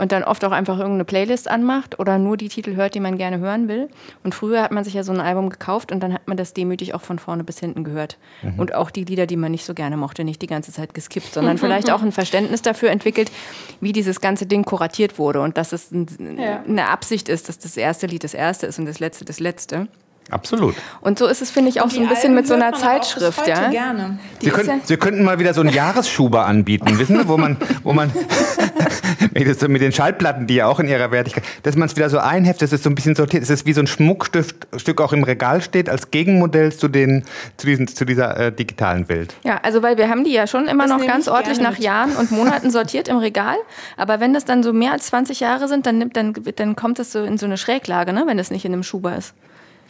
und 0.00 0.12
dann 0.12 0.24
oft 0.24 0.44
auch 0.44 0.50
einfach 0.50 0.78
irgendeine 0.78 1.04
Playlist 1.04 1.50
anmacht 1.50 1.98
oder 1.98 2.18
nur 2.18 2.38
die 2.38 2.48
Titel 2.48 2.74
hört, 2.74 2.94
die 2.94 3.00
man 3.00 3.18
gerne 3.18 3.38
hören 3.38 3.68
will. 3.68 3.90
Und 4.24 4.34
früher 4.34 4.62
hat 4.62 4.72
man 4.72 4.82
sich 4.82 4.94
ja 4.94 5.02
so 5.02 5.12
ein 5.12 5.20
Album 5.20 5.50
gekauft 5.50 5.92
und 5.92 6.00
dann 6.00 6.14
hat 6.14 6.26
man 6.26 6.38
das 6.38 6.54
demütig 6.54 6.94
auch 6.94 7.02
von 7.02 7.18
vorne 7.18 7.44
bis 7.44 7.60
hinten 7.60 7.84
gehört. 7.84 8.16
Mhm. 8.42 8.58
Und 8.58 8.74
auch 8.74 8.90
die 8.90 9.04
Lieder, 9.04 9.26
die 9.26 9.36
man 9.36 9.52
nicht 9.52 9.66
so 9.66 9.74
gerne 9.74 9.98
mochte, 9.98 10.24
nicht 10.24 10.40
die 10.40 10.46
ganze 10.46 10.72
Zeit 10.72 10.94
geskippt, 10.94 11.34
sondern 11.34 11.58
vielleicht 11.58 11.90
auch 11.92 12.02
ein 12.02 12.12
Verständnis 12.12 12.62
dafür 12.62 12.90
entwickelt, 12.90 13.30
wie 13.82 13.92
dieses 13.92 14.22
ganze 14.22 14.46
Ding 14.46 14.64
kuratiert 14.64 15.18
wurde 15.18 15.42
und 15.42 15.58
dass 15.58 15.72
es 15.74 15.90
ein, 15.92 16.06
ja. 16.38 16.62
eine 16.66 16.88
Absicht 16.88 17.19
ist, 17.28 17.48
dass 17.48 17.58
das 17.58 17.76
erste 17.76 18.06
Lied 18.06 18.24
das 18.24 18.34
erste 18.34 18.66
ist 18.66 18.78
und 18.78 18.86
das 18.86 18.98
letzte 19.00 19.24
das 19.24 19.40
letzte. 19.40 19.88
Absolut. 20.30 20.74
Und 21.00 21.18
so 21.18 21.26
ist 21.26 21.42
es, 21.42 21.50
finde 21.50 21.70
ich, 21.70 21.80
auch 21.80 21.90
so 21.90 22.00
ein 22.00 22.08
bisschen 22.08 22.30
Alben 22.30 22.34
mit 22.34 22.46
so 22.46 22.54
einer 22.54 22.72
Zeitschrift. 22.72 23.46
Ja? 23.46 23.68
Gerne. 23.68 24.18
Sie, 24.40 24.50
können, 24.50 24.68
ja 24.68 24.78
Sie 24.84 24.96
könnten 24.96 25.24
mal 25.24 25.38
wieder 25.38 25.54
so 25.54 25.60
einen 25.60 25.70
Jahresschuber 25.70 26.46
anbieten, 26.46 26.98
wissen 26.98 27.18
Sie, 27.18 27.28
wo 27.28 27.36
man, 27.36 27.56
wo 27.82 27.92
man 27.92 28.12
mit 29.68 29.82
den 29.82 29.92
Schallplatten, 29.92 30.46
die 30.46 30.56
ja 30.56 30.66
auch 30.66 30.80
in 30.80 30.88
ihrer 30.88 31.10
Wertigkeit, 31.10 31.44
dass 31.62 31.76
man 31.76 31.88
es 31.88 31.96
wieder 31.96 32.10
so 32.10 32.18
einheftet, 32.18 32.62
das 32.62 32.72
ist 32.72 32.84
so 32.84 32.90
ein 32.90 32.94
bisschen 32.94 33.14
sortiert, 33.14 33.42
es 33.42 33.50
ist 33.50 33.66
wie 33.66 33.72
so 33.72 33.80
ein 33.80 33.86
Schmuckstück 33.86 35.00
auch 35.00 35.12
im 35.12 35.24
Regal 35.24 35.62
steht, 35.62 35.88
als 35.88 36.10
Gegenmodell 36.10 36.72
zu, 36.72 36.88
den, 36.88 37.24
zu, 37.56 37.66
diesen, 37.66 37.88
zu 37.88 38.04
dieser 38.04 38.36
äh, 38.36 38.52
digitalen 38.52 39.08
Welt. 39.08 39.34
Ja, 39.42 39.60
also 39.62 39.82
weil 39.82 39.96
wir 39.96 40.08
haben 40.08 40.24
die 40.24 40.32
ja 40.32 40.46
schon 40.46 40.68
immer 40.68 40.86
das 40.86 40.98
noch 40.98 41.06
ganz 41.06 41.28
ordentlich 41.28 41.60
nach 41.60 41.78
Jahren 41.78 42.16
und 42.16 42.30
Monaten 42.40 42.70
sortiert 42.70 43.08
im 43.08 43.18
Regal, 43.18 43.56
aber 43.96 44.20
wenn 44.20 44.32
das 44.32 44.44
dann 44.44 44.62
so 44.62 44.72
mehr 44.72 44.92
als 44.92 45.06
20 45.06 45.40
Jahre 45.40 45.68
sind, 45.68 45.86
dann, 45.86 45.98
nimmt, 45.98 46.16
dann, 46.16 46.34
dann 46.56 46.76
kommt 46.76 46.98
es 46.98 47.12
so 47.12 47.22
in 47.22 47.38
so 47.38 47.46
eine 47.46 47.56
Schräglage, 47.56 48.12
ne, 48.12 48.24
wenn 48.26 48.38
es 48.38 48.50
nicht 48.50 48.64
in 48.64 48.72
einem 48.72 48.82
Schuber 48.82 49.16
ist. 49.16 49.34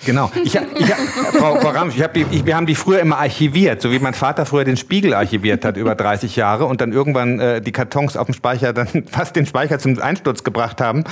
Genau. 0.07 0.30
Ich, 0.42 0.55
ich, 0.55 0.94
Frau, 1.32 1.61
Frau 1.61 1.68
Ramsch, 1.68 1.94
ich 1.94 2.03
hab 2.03 2.16
ich, 2.16 2.46
wir 2.46 2.57
haben 2.57 2.64
die 2.64 2.74
früher 2.74 3.01
immer 3.01 3.18
archiviert, 3.18 3.82
so 3.82 3.92
wie 3.92 3.98
mein 3.98 4.14
Vater 4.14 4.46
früher 4.46 4.64
den 4.64 4.78
Spiegel 4.78 5.12
archiviert 5.12 5.64
hat 5.64 5.76
über 5.76 5.94
30 5.94 6.36
Jahre 6.36 6.64
und 6.64 6.80
dann 6.80 6.92
irgendwann 6.92 7.38
äh, 7.38 7.61
die 7.61 7.72
Kartons 7.72 8.16
auf 8.16 8.26
dem 8.26 8.34
Speicher 8.34 8.72
dann 8.72 8.88
fast 9.11 9.36
den 9.36 9.44
Speicher 9.44 9.78
zum 9.78 10.01
Einsturz 10.01 10.42
gebracht 10.42 10.80
haben. 10.80 11.05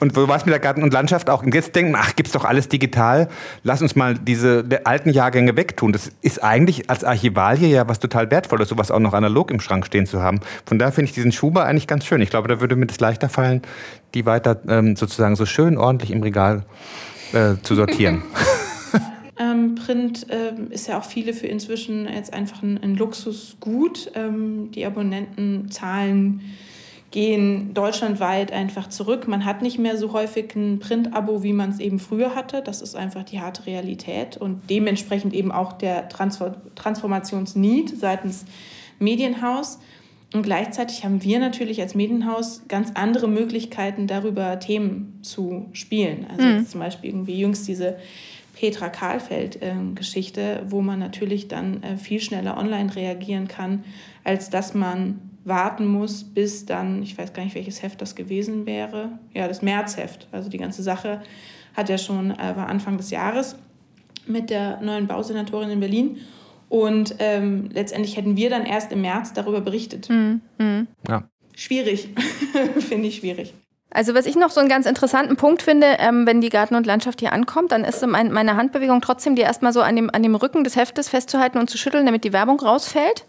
Und 0.00 0.16
wo 0.16 0.26
war 0.26 0.36
es 0.36 0.46
mit 0.46 0.52
der 0.52 0.60
Garten 0.60 0.82
und 0.82 0.92
Landschaft 0.92 1.28
auch? 1.28 1.42
Und 1.42 1.54
jetzt 1.54 1.74
denken, 1.76 1.94
ach, 1.96 2.16
gibt's 2.16 2.32
doch 2.32 2.46
alles 2.46 2.68
digital. 2.68 3.28
Lass 3.62 3.82
uns 3.82 3.94
mal 3.94 4.14
diese 4.14 4.64
alten 4.84 5.10
Jahrgänge 5.10 5.56
wegtun. 5.56 5.92
Das 5.92 6.10
ist 6.22 6.42
eigentlich 6.42 6.88
als 6.88 7.04
Archivalie 7.04 7.68
ja 7.68 7.88
was 7.88 7.98
total 7.98 8.30
wertvolles, 8.30 8.70
sowas 8.70 8.90
auch 8.90 9.00
noch 9.00 9.12
analog 9.12 9.50
im 9.50 9.60
Schrank 9.60 9.84
stehen 9.84 10.06
zu 10.06 10.22
haben. 10.22 10.40
Von 10.64 10.78
daher 10.78 10.92
finde 10.92 11.10
ich 11.10 11.14
diesen 11.14 11.32
Schuber 11.32 11.66
eigentlich 11.66 11.86
ganz 11.86 12.06
schön. 12.06 12.22
Ich 12.22 12.30
glaube, 12.30 12.48
da 12.48 12.60
würde 12.60 12.74
mir 12.74 12.86
das 12.86 13.00
leichter 13.00 13.28
fallen, 13.28 13.60
die 14.14 14.24
weiter 14.24 14.60
ähm, 14.66 14.96
sozusagen 14.96 15.36
so 15.36 15.44
schön 15.44 15.76
ordentlich 15.76 16.10
im 16.10 16.22
Regal 16.22 16.64
äh, 17.32 17.54
zu 17.62 17.74
sortieren. 17.74 18.22
Ähm, 19.40 19.74
Print 19.74 20.26
ähm, 20.28 20.70
ist 20.70 20.86
ja 20.86 20.98
auch 20.98 21.04
viele 21.04 21.32
für 21.32 21.46
inzwischen 21.46 22.06
jetzt 22.06 22.34
einfach 22.34 22.62
ein, 22.62 22.78
ein 22.82 22.94
Luxusgut. 22.94 24.12
Ähm, 24.14 24.70
die 24.72 24.84
Abonnentenzahlen 24.84 26.42
gehen 27.10 27.72
deutschlandweit 27.72 28.52
einfach 28.52 28.90
zurück. 28.90 29.28
Man 29.28 29.46
hat 29.46 29.62
nicht 29.62 29.78
mehr 29.78 29.96
so 29.96 30.12
häufig 30.12 30.54
ein 30.54 30.78
Print-Abo, 30.78 31.42
wie 31.42 31.54
man 31.54 31.70
es 31.70 31.80
eben 31.80 31.98
früher 31.98 32.34
hatte. 32.34 32.60
Das 32.62 32.82
ist 32.82 32.94
einfach 32.94 33.24
die 33.24 33.40
harte 33.40 33.64
Realität 33.64 34.36
und 34.36 34.68
dementsprechend 34.68 35.32
eben 35.32 35.50
auch 35.50 35.72
der 35.72 36.10
Transfer 36.10 36.56
Transformationsneed 36.74 37.98
seitens 37.98 38.44
Medienhaus. 38.98 39.78
Und 40.32 40.42
gleichzeitig 40.42 41.04
haben 41.04 41.22
wir 41.24 41.40
natürlich 41.40 41.80
als 41.80 41.94
Medienhaus 41.94 42.62
ganz 42.68 42.92
andere 42.94 43.26
Möglichkeiten, 43.26 44.06
darüber 44.06 44.60
Themen 44.60 45.18
zu 45.22 45.68
spielen. 45.72 46.26
Also 46.30 46.46
mhm. 46.46 46.66
zum 46.66 46.80
Beispiel 46.80 47.10
irgendwie 47.10 47.40
jüngst 47.40 47.66
diese 47.66 47.96
Petra 48.54 48.90
Kahlfeld-Geschichte, 48.90 50.40
äh, 50.40 50.70
wo 50.70 50.82
man 50.82 50.98
natürlich 50.98 51.48
dann 51.48 51.82
äh, 51.82 51.96
viel 51.96 52.20
schneller 52.20 52.58
online 52.58 52.94
reagieren 52.94 53.48
kann, 53.48 53.84
als 54.22 54.50
dass 54.50 54.74
man 54.74 55.18
warten 55.44 55.86
muss, 55.86 56.24
bis 56.24 56.66
dann, 56.66 57.02
ich 57.02 57.16
weiß 57.16 57.32
gar 57.32 57.42
nicht, 57.42 57.54
welches 57.54 57.82
Heft 57.82 58.00
das 58.02 58.14
gewesen 58.14 58.66
wäre, 58.66 59.18
ja, 59.34 59.48
das 59.48 59.62
Märzheft. 59.62 60.28
Also 60.30 60.50
die 60.50 60.58
ganze 60.58 60.82
Sache 60.82 61.22
hat 61.74 61.88
ja 61.88 61.98
schon, 61.98 62.32
äh, 62.32 62.56
war 62.56 62.68
Anfang 62.68 62.96
des 62.98 63.10
Jahres 63.10 63.56
mit 64.26 64.50
der 64.50 64.80
neuen 64.80 65.06
Bausenatorin 65.06 65.70
in 65.70 65.80
Berlin. 65.80 66.18
Und 66.70 67.16
ähm, 67.18 67.68
letztendlich 67.72 68.16
hätten 68.16 68.36
wir 68.36 68.48
dann 68.48 68.64
erst 68.64 68.92
im 68.92 69.02
März 69.02 69.34
darüber 69.34 69.60
berichtet. 69.60 70.08
Mhm. 70.08 70.86
Ja. 71.06 71.24
Schwierig, 71.54 72.08
finde 72.78 73.08
ich 73.08 73.16
schwierig. 73.16 73.52
Also 73.90 74.14
was 74.14 74.24
ich 74.24 74.36
noch 74.36 74.50
so 74.50 74.60
einen 74.60 74.68
ganz 74.68 74.86
interessanten 74.86 75.36
Punkt 75.36 75.62
finde, 75.62 75.96
ähm, 75.98 76.26
wenn 76.26 76.40
die 76.40 76.48
Garten 76.48 76.76
und 76.76 76.86
Landschaft 76.86 77.18
hier 77.18 77.32
ankommt, 77.32 77.72
dann 77.72 77.84
ist 77.84 78.06
mein, 78.06 78.30
meine 78.30 78.56
Handbewegung 78.56 79.00
trotzdem, 79.00 79.34
die 79.34 79.42
erstmal 79.42 79.72
so 79.72 79.82
an 79.82 79.96
dem, 79.96 80.10
an 80.10 80.22
dem 80.22 80.36
Rücken 80.36 80.62
des 80.62 80.76
Heftes 80.76 81.08
festzuhalten 81.08 81.58
und 81.58 81.68
zu 81.68 81.76
schütteln, 81.76 82.06
damit 82.06 82.22
die 82.22 82.32
Werbung 82.32 82.60
rausfällt. 82.60 83.26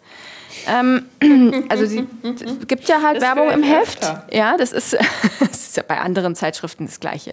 Ähm, 0.67 1.05
also 1.69 1.85
sie, 1.85 2.07
es 2.23 2.67
gibt 2.67 2.87
ja 2.87 3.01
halt 3.01 3.17
das 3.17 3.23
Werbung 3.23 3.49
im 3.51 3.63
Heft. 3.63 4.03
Öfter. 4.03 4.27
Ja, 4.31 4.57
das 4.57 4.71
ist, 4.71 4.93
das 5.39 5.67
ist 5.67 5.77
ja 5.77 5.83
bei 5.87 5.99
anderen 5.99 6.35
Zeitschriften 6.35 6.85
das 6.85 6.99
Gleiche. 6.99 7.31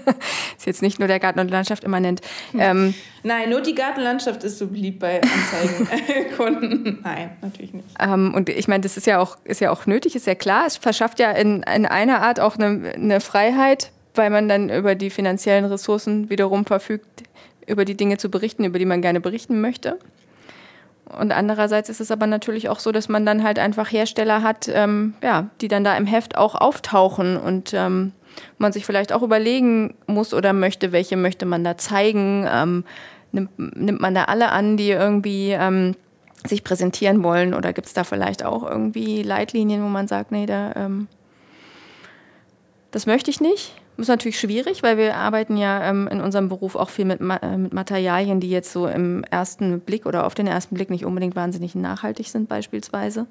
ist 0.56 0.66
jetzt 0.66 0.82
nicht 0.82 0.98
nur 0.98 1.08
der 1.08 1.18
Garten 1.18 1.40
und 1.40 1.50
Landschaft 1.50 1.84
immanent. 1.84 2.20
Ähm, 2.56 2.94
Nein, 3.22 3.50
nur 3.50 3.60
die 3.60 3.74
Gartenlandschaft 3.74 4.44
ist 4.44 4.58
so 4.58 4.68
beliebt 4.68 5.00
bei 5.00 5.20
Anzeigenkunden. 5.22 7.00
Nein, 7.04 7.36
natürlich 7.42 7.72
nicht. 7.72 7.86
Ähm, 7.98 8.32
und 8.34 8.48
ich 8.48 8.68
meine, 8.68 8.82
das 8.82 8.96
ist 8.96 9.06
ja 9.06 9.18
auch, 9.18 9.36
ist 9.44 9.60
ja 9.60 9.70
auch 9.70 9.86
nötig, 9.86 10.16
ist 10.16 10.26
ja 10.26 10.34
klar. 10.34 10.66
Es 10.66 10.76
verschafft 10.76 11.18
ja 11.18 11.30
in, 11.32 11.62
in 11.62 11.86
einer 11.86 12.22
Art 12.22 12.40
auch 12.40 12.56
eine, 12.56 12.92
eine 12.94 13.20
Freiheit, 13.20 13.90
weil 14.14 14.30
man 14.30 14.48
dann 14.48 14.70
über 14.70 14.94
die 14.94 15.10
finanziellen 15.10 15.66
Ressourcen 15.66 16.30
wiederum 16.30 16.64
verfügt, 16.64 17.24
über 17.66 17.84
die 17.84 17.96
Dinge 17.96 18.16
zu 18.16 18.30
berichten, 18.30 18.64
über 18.64 18.78
die 18.78 18.86
man 18.86 19.02
gerne 19.02 19.20
berichten 19.20 19.60
möchte. 19.60 19.98
Und 21.18 21.32
andererseits 21.32 21.88
ist 21.88 22.00
es 22.00 22.10
aber 22.10 22.26
natürlich 22.26 22.68
auch 22.68 22.78
so, 22.78 22.92
dass 22.92 23.08
man 23.08 23.26
dann 23.26 23.42
halt 23.42 23.58
einfach 23.58 23.90
Hersteller 23.90 24.42
hat, 24.42 24.68
ähm, 24.68 25.14
ja, 25.22 25.50
die 25.60 25.68
dann 25.68 25.84
da 25.84 25.96
im 25.96 26.06
Heft 26.06 26.36
auch 26.36 26.54
auftauchen 26.54 27.36
und 27.36 27.74
ähm, 27.74 28.12
man 28.58 28.72
sich 28.72 28.86
vielleicht 28.86 29.12
auch 29.12 29.22
überlegen 29.22 29.94
muss 30.06 30.32
oder 30.34 30.52
möchte, 30.52 30.92
welche 30.92 31.16
möchte 31.16 31.46
man 31.46 31.64
da 31.64 31.76
zeigen. 31.76 32.46
Ähm, 32.48 32.84
nimmt, 33.32 33.50
nimmt 33.58 34.00
man 34.00 34.14
da 34.14 34.24
alle 34.24 34.50
an, 34.50 34.76
die 34.76 34.90
irgendwie 34.90 35.50
ähm, 35.50 35.96
sich 36.46 36.64
präsentieren 36.64 37.22
wollen 37.22 37.54
oder 37.54 37.72
gibt 37.72 37.86
es 37.86 37.94
da 37.94 38.04
vielleicht 38.04 38.44
auch 38.44 38.62
irgendwie 38.62 39.22
Leitlinien, 39.22 39.82
wo 39.82 39.88
man 39.88 40.08
sagt, 40.08 40.32
nee, 40.32 40.46
da, 40.46 40.72
ähm, 40.76 41.08
das 42.90 43.06
möchte 43.06 43.30
ich 43.30 43.40
nicht? 43.40 43.79
Ist 44.00 44.08
natürlich 44.08 44.40
schwierig, 44.40 44.82
weil 44.82 44.96
wir 44.96 45.16
arbeiten 45.16 45.58
ja 45.58 45.84
ähm, 45.84 46.08
in 46.10 46.22
unserem 46.22 46.48
Beruf 46.48 46.74
auch 46.74 46.88
viel 46.88 47.04
mit, 47.04 47.20
äh, 47.20 47.56
mit 47.58 47.74
Materialien, 47.74 48.40
die 48.40 48.48
jetzt 48.48 48.72
so 48.72 48.86
im 48.86 49.24
ersten 49.24 49.80
Blick 49.80 50.06
oder 50.06 50.24
auf 50.24 50.34
den 50.34 50.46
ersten 50.46 50.74
Blick 50.74 50.88
nicht 50.88 51.04
unbedingt 51.04 51.36
wahnsinnig 51.36 51.74
nachhaltig 51.74 52.28
sind 52.28 52.48
beispielsweise. 52.48 53.26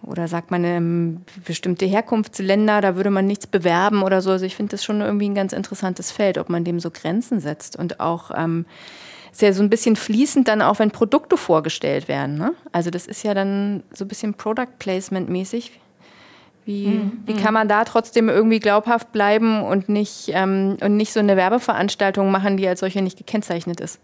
Oder 0.00 0.28
sagt 0.28 0.50
man 0.50 0.64
ähm, 0.64 1.20
bestimmte 1.44 1.84
Herkunftsländer, 1.84 2.80
da 2.80 2.96
würde 2.96 3.10
man 3.10 3.26
nichts 3.26 3.46
bewerben 3.46 4.02
oder 4.02 4.22
so. 4.22 4.30
Also 4.30 4.46
ich 4.46 4.56
finde 4.56 4.70
das 4.70 4.82
schon 4.82 5.02
irgendwie 5.02 5.28
ein 5.28 5.34
ganz 5.34 5.52
interessantes 5.52 6.10
Feld, 6.10 6.38
ob 6.38 6.48
man 6.48 6.64
dem 6.64 6.80
so 6.80 6.90
Grenzen 6.90 7.40
setzt 7.40 7.76
und 7.76 8.00
auch 8.00 8.30
ähm, 8.34 8.64
ist 9.30 9.42
ja 9.42 9.52
so 9.52 9.62
ein 9.62 9.70
bisschen 9.70 9.96
fließend 9.96 10.48
dann 10.48 10.62
auch, 10.62 10.78
wenn 10.78 10.90
Produkte 10.90 11.36
vorgestellt 11.36 12.08
werden. 12.08 12.38
Ne? 12.38 12.54
Also 12.72 12.90
das 12.90 13.06
ist 13.06 13.24
ja 13.24 13.34
dann 13.34 13.82
so 13.92 14.04
ein 14.04 14.08
bisschen 14.08 14.34
Product 14.34 14.78
Placement 14.78 15.28
mäßig. 15.28 15.80
Wie, 16.66 16.86
mhm. 16.86 17.22
wie 17.26 17.34
kann 17.34 17.52
man 17.52 17.68
da 17.68 17.84
trotzdem 17.84 18.28
irgendwie 18.28 18.58
glaubhaft 18.58 19.12
bleiben 19.12 19.62
und 19.62 19.88
nicht, 19.88 20.30
ähm, 20.32 20.76
und 20.80 20.96
nicht 20.96 21.12
so 21.12 21.20
eine 21.20 21.36
Werbeveranstaltung 21.36 22.30
machen, 22.30 22.56
die 22.56 22.66
als 22.66 22.80
solche 22.80 23.02
nicht 23.02 23.18
gekennzeichnet 23.18 23.80
ist? 23.80 24.00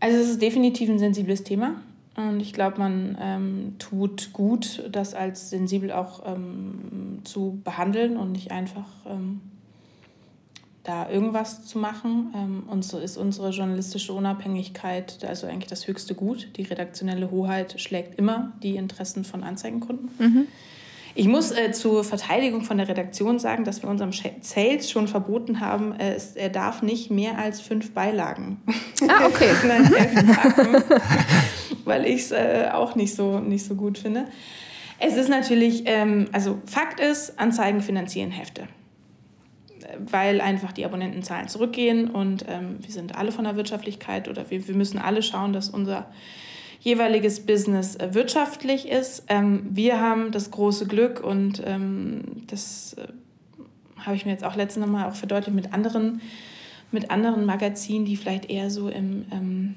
Also 0.00 0.18
es 0.18 0.30
ist 0.30 0.42
definitiv 0.42 0.88
ein 0.88 0.98
sensibles 0.98 1.42
Thema. 1.42 1.74
Und 2.16 2.40
ich 2.40 2.52
glaube, 2.52 2.78
man 2.78 3.18
ähm, 3.20 3.74
tut 3.78 4.32
gut, 4.32 4.88
das 4.90 5.14
als 5.14 5.50
sensibel 5.50 5.92
auch 5.92 6.22
ähm, 6.26 7.20
zu 7.24 7.60
behandeln 7.62 8.16
und 8.16 8.32
nicht 8.32 8.52
einfach 8.52 8.86
ähm, 9.06 9.42
da 10.82 11.10
irgendwas 11.10 11.66
zu 11.66 11.78
machen. 11.78 12.32
Ähm, 12.34 12.62
und 12.68 12.84
so 12.84 12.98
ist 12.98 13.18
unsere 13.18 13.50
journalistische 13.50 14.14
Unabhängigkeit 14.14 15.24
also 15.28 15.46
eigentlich 15.46 15.66
das 15.66 15.88
höchste 15.88 16.14
Gut. 16.14 16.48
Die 16.56 16.62
redaktionelle 16.62 17.30
Hoheit 17.30 17.78
schlägt 17.80 18.18
immer 18.18 18.52
die 18.62 18.76
Interessen 18.76 19.24
von 19.24 19.42
Anzeigenkunden. 19.42 20.08
Mhm. 20.18 20.46
Ich 21.18 21.28
muss 21.28 21.50
äh, 21.50 21.72
zur 21.72 22.04
Verteidigung 22.04 22.60
von 22.60 22.76
der 22.76 22.88
Redaktion 22.88 23.38
sagen, 23.38 23.64
dass 23.64 23.82
wir 23.82 23.88
unserem 23.88 24.12
Sales 24.12 24.90
schon 24.90 25.08
verboten 25.08 25.60
haben, 25.60 25.98
äh, 25.98 26.14
es, 26.14 26.36
er 26.36 26.50
darf 26.50 26.82
nicht 26.82 27.10
mehr 27.10 27.38
als 27.38 27.62
fünf 27.62 27.94
Beilagen. 27.94 28.60
Ah, 29.08 29.26
okay. 29.26 29.48
weil 31.86 32.04
ich 32.04 32.20
es 32.20 32.32
äh, 32.32 32.68
auch 32.70 32.96
nicht 32.96 33.14
so, 33.14 33.40
nicht 33.40 33.64
so 33.64 33.76
gut 33.76 33.96
finde. 33.96 34.26
Es 34.98 35.16
ist 35.16 35.30
natürlich, 35.30 35.84
ähm, 35.86 36.28
also 36.32 36.58
Fakt 36.66 37.00
ist, 37.00 37.38
Anzeigen 37.38 37.80
finanzieren 37.80 38.30
Hefte. 38.30 38.68
Weil 39.98 40.42
einfach 40.42 40.72
die 40.72 40.84
Abonnentenzahlen 40.84 41.48
zurückgehen 41.48 42.10
und 42.10 42.44
ähm, 42.46 42.76
wir 42.80 42.92
sind 42.92 43.16
alle 43.16 43.32
von 43.32 43.44
der 43.44 43.56
Wirtschaftlichkeit 43.56 44.28
oder 44.28 44.50
wir, 44.50 44.68
wir 44.68 44.74
müssen 44.74 44.98
alle 44.98 45.22
schauen, 45.22 45.54
dass 45.54 45.70
unser 45.70 46.10
jeweiliges 46.86 47.40
Business 47.40 47.96
äh, 47.96 48.14
wirtschaftlich 48.14 48.88
ist. 48.88 49.24
Ähm, 49.26 49.66
wir 49.70 50.00
haben 50.00 50.30
das 50.30 50.52
große 50.52 50.86
Glück 50.86 51.18
und 51.18 51.60
ähm, 51.66 52.44
das 52.46 52.94
äh, 52.94 53.08
habe 53.98 54.14
ich 54.14 54.24
mir 54.24 54.30
jetzt 54.30 54.44
auch 54.44 54.54
letztens 54.54 54.86
nochmal 54.86 55.10
auch 55.10 55.16
verdeutlicht 55.16 55.56
mit 55.56 55.74
anderen, 55.74 56.20
mit 56.92 57.10
anderen 57.10 57.44
Magazinen, 57.44 58.04
die 58.04 58.16
vielleicht 58.16 58.48
eher 58.48 58.70
so 58.70 58.88
im 58.88 59.24
ähm, 59.32 59.74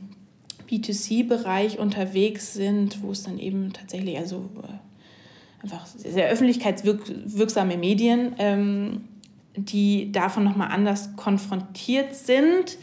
B2C-Bereich 0.70 1.80
unterwegs 1.80 2.54
sind, 2.54 3.02
wo 3.02 3.10
es 3.10 3.24
dann 3.24 3.40
eben 3.40 3.74
tatsächlich 3.74 4.16
also 4.16 4.48
äh, 4.62 5.64
einfach 5.64 5.88
sehr 5.88 6.30
öffentlichkeitswirksame 6.30 7.76
Medien, 7.78 8.36
ähm, 8.38 9.06
die 9.56 10.12
davon 10.12 10.44
nochmal 10.44 10.70
anders 10.70 11.16
konfrontiert 11.16 12.14
sind 12.14 12.78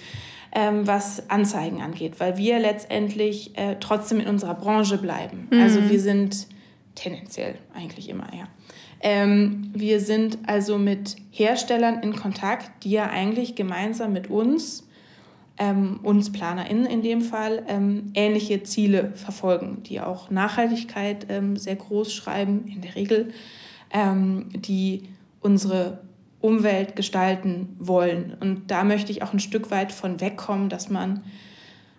ähm, 0.57 0.87
was 0.87 1.29
Anzeigen 1.29 1.83
angeht, 1.83 2.19
weil 2.19 2.39
wir 2.39 2.59
letztendlich 2.59 3.57
äh, 3.59 3.77
trotzdem 3.79 4.21
in 4.21 4.27
unserer 4.27 4.55
Branche 4.55 4.97
bleiben. 4.97 5.49
Mhm. 5.51 5.61
Also 5.61 5.91
wir 5.91 6.01
sind 6.01 6.47
tendenziell 6.95 7.57
eigentlich 7.75 8.09
immer, 8.09 8.27
ja. 8.35 8.49
Ähm, 9.01 9.71
wir 9.75 10.01
sind 10.01 10.39
also 10.47 10.79
mit 10.79 11.17
Herstellern 11.31 12.03
in 12.03 12.17
Kontakt, 12.17 12.85
die 12.85 12.93
ja 12.93 13.11
eigentlich 13.11 13.55
gemeinsam 13.55 14.15
mit 14.15 14.31
uns, 14.31 14.89
ähm, 15.59 16.01
uns 16.03 16.33
PlanerInnen 16.33 16.87
in 16.87 17.03
dem 17.03 17.21
Fall, 17.21 17.63
ähm, 17.69 18.11
ähnliche 18.15 18.63
Ziele 18.63 19.13
verfolgen, 19.15 19.83
die 19.83 20.01
auch 20.01 20.31
Nachhaltigkeit 20.31 21.27
ähm, 21.29 21.59
sehr 21.59 21.77
groß 21.77 22.15
schreiben, 22.15 22.65
in 22.67 22.81
der 22.81 22.95
Regel, 22.95 23.35
ähm, 23.93 24.49
die 24.55 25.03
unsere 25.43 26.06
Umwelt 26.47 26.95
gestalten 26.95 27.75
wollen. 27.81 28.37
Und 28.41 28.71
da 28.71 28.85
möchte 28.85 29.11
ich 29.11 29.23
auch 29.23 29.33
ein 29.33 29.41
Stück 29.41 29.73
weit 29.73 29.91
von 29.91 30.21
wegkommen, 30.21 30.69
dass 30.69 30.89
man 30.89 31.25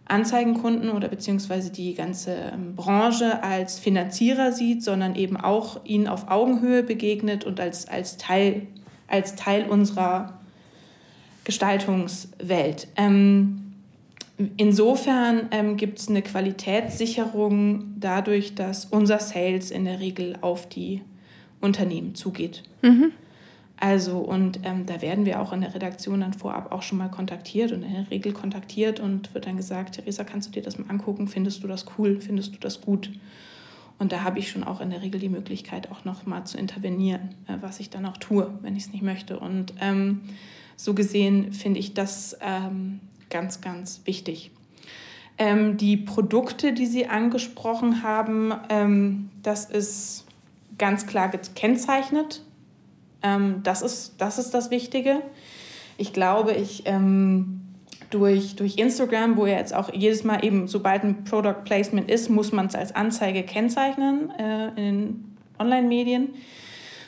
Anzeigenkunden 0.05 0.89
oder 0.89 1.09
beziehungsweise 1.09 1.69
die 1.69 1.93
ganze 1.93 2.33
ähm, 2.53 2.75
Branche 2.75 3.43
als 3.43 3.77
Finanzierer 3.77 4.53
sieht, 4.53 4.81
sondern 4.81 5.15
eben 5.15 5.35
auch 5.35 5.83
ihnen 5.83 6.07
auf 6.07 6.29
Augenhöhe 6.29 6.81
begegnet 6.81 7.43
und 7.43 7.59
als, 7.59 7.89
als, 7.89 8.15
Teil, 8.15 8.67
als 9.07 9.35
Teil 9.35 9.67
unserer 9.67 10.39
Gestaltungswelt. 11.43 12.87
Ähm, 12.95 13.73
insofern 14.55 15.47
ähm, 15.51 15.75
gibt 15.75 15.99
es 15.99 16.07
eine 16.07 16.21
Qualitätssicherung 16.21 17.95
dadurch, 17.99 18.55
dass 18.55 18.85
unser 18.85 19.19
Sales 19.19 19.71
in 19.71 19.83
der 19.83 19.99
Regel 19.99 20.37
auf 20.39 20.69
die 20.69 21.01
Unternehmen 21.59 22.15
zugeht. 22.15 22.63
Mhm. 22.81 23.11
Also, 23.79 24.17
und 24.17 24.61
ähm, 24.63 24.87
da 24.87 25.01
werden 25.03 25.25
wir 25.25 25.39
auch 25.39 25.53
in 25.53 25.61
der 25.61 25.73
Redaktion 25.73 26.21
dann 26.21 26.33
vorab 26.33 26.71
auch 26.71 26.81
schon 26.81 26.97
mal 26.97 27.09
kontaktiert 27.09 27.71
und 27.71 27.83
in 27.83 27.93
der 27.93 28.09
Regel 28.09 28.33
kontaktiert 28.33 28.99
und 28.99 29.33
wird 29.35 29.45
dann 29.45 29.55
gesagt, 29.55 29.95
Theresa, 29.95 30.23
kannst 30.23 30.49
du 30.49 30.53
dir 30.53 30.63
das 30.63 30.79
mal 30.79 30.89
angucken? 30.89 31.27
Findest 31.27 31.63
du 31.63 31.67
das 31.67 31.85
cool? 31.97 32.19
Findest 32.19 32.55
du 32.55 32.59
das 32.59 32.81
gut? 32.81 33.11
Und 33.99 34.11
da 34.11 34.23
habe 34.23 34.39
ich 34.39 34.49
schon 34.49 34.63
auch 34.63 34.81
in 34.81 34.89
der 34.89 35.03
Regel 35.03 35.19
die 35.19 35.29
Möglichkeit, 35.29 35.91
auch 35.91 36.05
noch 36.05 36.25
mal 36.25 36.43
zu 36.45 36.57
intervenieren, 36.57 37.35
äh, 37.47 37.57
was 37.61 37.79
ich 37.79 37.91
dann 37.91 38.05
auch 38.07 38.17
tue, 38.17 38.51
wenn 38.61 38.75
ich 38.75 38.85
es 38.85 38.91
nicht 38.91 39.03
möchte. 39.03 39.39
Und 39.39 39.73
ähm, 39.79 40.21
so 40.75 40.95
gesehen 40.95 41.53
finde 41.53 41.79
ich 41.79 41.93
das 41.93 42.35
ähm, 42.41 42.99
ganz, 43.29 43.61
ganz 43.61 44.01
wichtig. 44.05 44.49
Ähm, 45.37 45.77
die 45.77 45.97
Produkte, 45.97 46.73
die 46.73 46.87
Sie 46.87 47.07
angesprochen 47.07 48.01
haben, 48.01 48.53
ähm, 48.69 49.29
das 49.43 49.65
ist 49.65 50.25
ganz 50.79 51.05
klar 51.05 51.29
gekennzeichnet 51.29 52.41
ähm, 53.23 53.61
das, 53.63 53.81
ist, 53.81 54.15
das 54.19 54.37
ist 54.37 54.53
das 54.53 54.71
Wichtige. 54.71 55.21
Ich 55.97 56.13
glaube, 56.13 56.53
ich 56.53 56.83
ähm, 56.85 57.61
durch, 58.09 58.55
durch 58.55 58.77
Instagram, 58.77 59.37
wo 59.37 59.45
ja 59.45 59.57
jetzt 59.57 59.73
auch 59.73 59.93
jedes 59.93 60.23
Mal 60.23 60.43
eben, 60.43 60.67
sobald 60.67 61.03
ein 61.03 61.23
Product 61.23 61.63
Placement 61.65 62.09
ist, 62.09 62.29
muss 62.29 62.51
man 62.51 62.67
es 62.67 62.75
als 62.75 62.95
Anzeige 62.95 63.43
kennzeichnen 63.43 64.31
äh, 64.37 64.67
in 64.69 64.75
den 64.75 65.35
Online-Medien. 65.59 66.29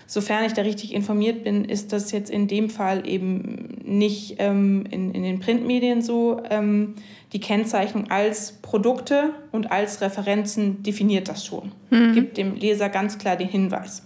Sofern 0.08 0.44
ich 0.44 0.54
da 0.54 0.64
richtig 0.64 0.94
informiert 0.94 1.44
bin, 1.44 1.66
ist 1.66 1.94
das 1.94 2.12
jetzt 2.12 2.32
in 2.32 2.48
dem 2.48 2.72
Fall 2.72 3.08
eben 3.08 3.78
nicht 3.86 4.38
ähm, 4.40 4.86
in, 4.90 5.12
in 5.12 5.22
den 5.22 5.40
Printmedien 5.40 6.02
so. 6.02 6.42
Ähm, 6.50 6.96
die 7.32 7.40
Kennzeichnung 7.40 8.10
als 8.10 8.54
Produkte 8.54 9.36
und 9.52 9.72
als 9.72 10.02
Referenzen 10.02 10.82
definiert 10.82 11.28
das 11.28 11.46
schon, 11.46 11.74
mhm. 11.92 12.14
gibt 12.14 12.38
dem 12.38 12.56
Leser 12.56 12.90
ganz 12.90 13.20
klar 13.20 13.36
den 13.36 13.50
Hinweis. 13.50 14.04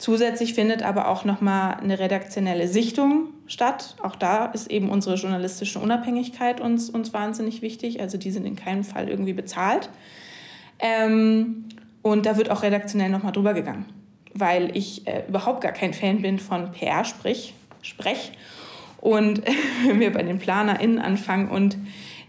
Zusätzlich 0.00 0.54
findet 0.54 0.82
aber 0.82 1.08
auch 1.08 1.26
nochmal 1.26 1.74
eine 1.74 1.98
redaktionelle 1.98 2.68
Sichtung 2.68 3.34
statt. 3.46 3.96
Auch 4.02 4.16
da 4.16 4.46
ist 4.46 4.70
eben 4.70 4.88
unsere 4.88 5.16
journalistische 5.16 5.78
Unabhängigkeit 5.78 6.58
uns, 6.58 6.88
uns 6.88 7.12
wahnsinnig 7.12 7.60
wichtig. 7.60 8.00
Also 8.00 8.16
die 8.16 8.30
sind 8.30 8.46
in 8.46 8.56
keinem 8.56 8.82
Fall 8.82 9.10
irgendwie 9.10 9.34
bezahlt. 9.34 9.90
Ähm, 10.78 11.66
und 12.00 12.24
da 12.24 12.38
wird 12.38 12.50
auch 12.50 12.62
redaktionell 12.62 13.10
nochmal 13.10 13.32
drüber 13.32 13.52
gegangen, 13.52 13.84
weil 14.32 14.74
ich 14.74 15.06
äh, 15.06 15.24
überhaupt 15.28 15.60
gar 15.60 15.72
kein 15.72 15.92
Fan 15.92 16.22
bin 16.22 16.38
von 16.38 16.72
PR-Sprech. 16.72 17.52
Sprech. 17.82 18.32
Und 19.02 19.42
wenn 19.86 20.00
wir 20.00 20.14
bei 20.14 20.22
den 20.22 20.38
PlanerInnen 20.38 20.98
anfangen 20.98 21.50
und 21.50 21.76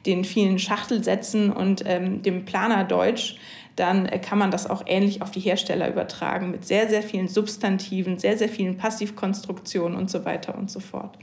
den 0.06 0.26
vielen 0.26 0.60
Schachtelsätzen 0.60 1.54
und 1.54 1.84
ähm, 1.86 2.22
dem 2.22 2.44
Planerdeutsch, 2.44 3.38
dann 3.82 4.06
äh, 4.06 4.20
kann 4.20 4.38
man 4.38 4.52
das 4.52 4.70
auch 4.70 4.84
ähnlich 4.86 5.22
auf 5.22 5.32
die 5.32 5.40
Hersteller 5.40 5.90
übertragen 5.90 6.52
mit 6.52 6.66
sehr, 6.66 6.88
sehr 6.88 7.02
vielen 7.02 7.28
Substantiven, 7.28 8.20
sehr, 8.20 8.38
sehr 8.38 8.50
vielen 8.50 8.78
Passivkonstruktionen 8.78 9.98
und 9.98 10.10
so 10.10 10.24
weiter 10.24 10.58
und 10.58 10.70
so 10.70 10.80
fort. 10.80 11.18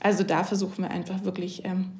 Also 0.00 0.22
da 0.22 0.44
versuchen 0.44 0.84
wir 0.84 0.90
einfach 0.90 1.24
wirklich 1.24 1.64
ähm, 1.64 1.90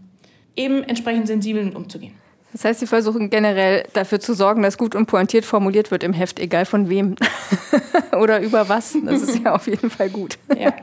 eben 0.55 0.85
entsprechend 0.85 1.27
sensibel 1.27 1.65
mit 1.65 1.75
umzugehen. 1.75 2.15
Das 2.53 2.65
heißt, 2.65 2.79
Sie 2.79 2.87
versuchen 2.87 3.31
generell 3.31 3.85
dafür 3.95 4.21
zu 4.21 4.33
sorgen, 4.33 4.63
dass 4.63 4.79
gut 4.79 4.95
und 4.95 5.07
pointiert 5.07 5.45
formuliert 5.45 5.91
wird 5.91 6.05
im 6.05 6.13
Heft, 6.13 6.39
egal 6.39 6.67
von 6.67 6.89
wem 6.89 7.17
oder 8.13 8.41
über 8.41 8.69
was. 8.69 8.97
Das 9.05 9.23
ist 9.23 9.43
ja 9.43 9.53
auf 9.53 9.67
jeden 9.67 9.91
Fall 9.91 10.11
gut. 10.11 10.39
Ja. 10.57 10.73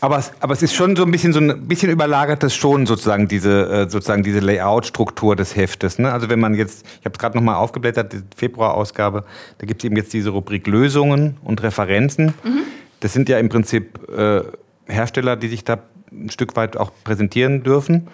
Aber 0.00 0.18
es, 0.18 0.32
aber 0.40 0.52
es 0.52 0.62
ist 0.62 0.74
schon 0.74 0.94
so 0.94 1.04
ein 1.04 1.10
bisschen 1.10 1.32
so 1.32 1.40
ein 1.40 1.66
bisschen 1.66 1.90
überlagert 1.90 2.42
das 2.42 2.54
schon 2.54 2.86
sozusagen 2.86 3.26
diese 3.26 3.68
äh, 3.68 3.90
sozusagen 3.90 4.22
diese 4.22 4.38
Layout-Struktur 4.38 5.34
des 5.34 5.56
Heftes. 5.56 5.98
Ne? 5.98 6.12
Also 6.12 6.28
wenn 6.28 6.38
man 6.38 6.54
jetzt, 6.54 6.86
ich 7.00 7.04
habe 7.04 7.14
es 7.14 7.18
gerade 7.18 7.36
nochmal 7.36 7.56
aufgeblättert, 7.56 8.12
die 8.12 8.22
Februar-Ausgabe, 8.36 9.24
da 9.58 9.66
gibt 9.66 9.82
es 9.82 9.86
eben 9.86 9.96
jetzt 9.96 10.12
diese 10.12 10.30
Rubrik 10.30 10.66
Lösungen 10.68 11.36
und 11.42 11.62
Referenzen. 11.62 12.34
Mhm. 12.44 12.60
Das 13.00 13.12
sind 13.12 13.28
ja 13.28 13.38
im 13.38 13.48
Prinzip 13.48 13.98
äh, 14.08 14.42
Hersteller, 14.86 15.36
die 15.36 15.48
sich 15.48 15.64
da 15.64 15.78
ein 16.12 16.30
Stück 16.30 16.54
weit 16.54 16.76
auch 16.76 16.92
präsentieren 17.02 17.64
dürfen. 17.64 18.06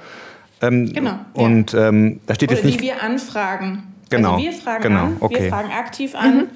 Ähm, 0.63 0.91
genau. 0.93 1.19
Und 1.35 1.75
ähm, 1.75 2.21
da 2.27 2.35
steht 2.35 2.49
Oder 2.49 2.57
jetzt 2.57 2.65
nicht. 2.65 2.81
Die 2.81 2.87
wir 2.87 3.03
anfragen. 3.03 3.95
Genau. 4.09 4.35
Also 4.35 4.45
wir 4.45 4.53
fragen 4.53 4.83
genau. 4.83 5.05
an, 5.05 5.17
okay. 5.21 5.43
wir 5.43 5.49
fragen 5.51 5.71
aktiv 5.71 6.15
an. 6.15 6.37
Mhm 6.37 6.47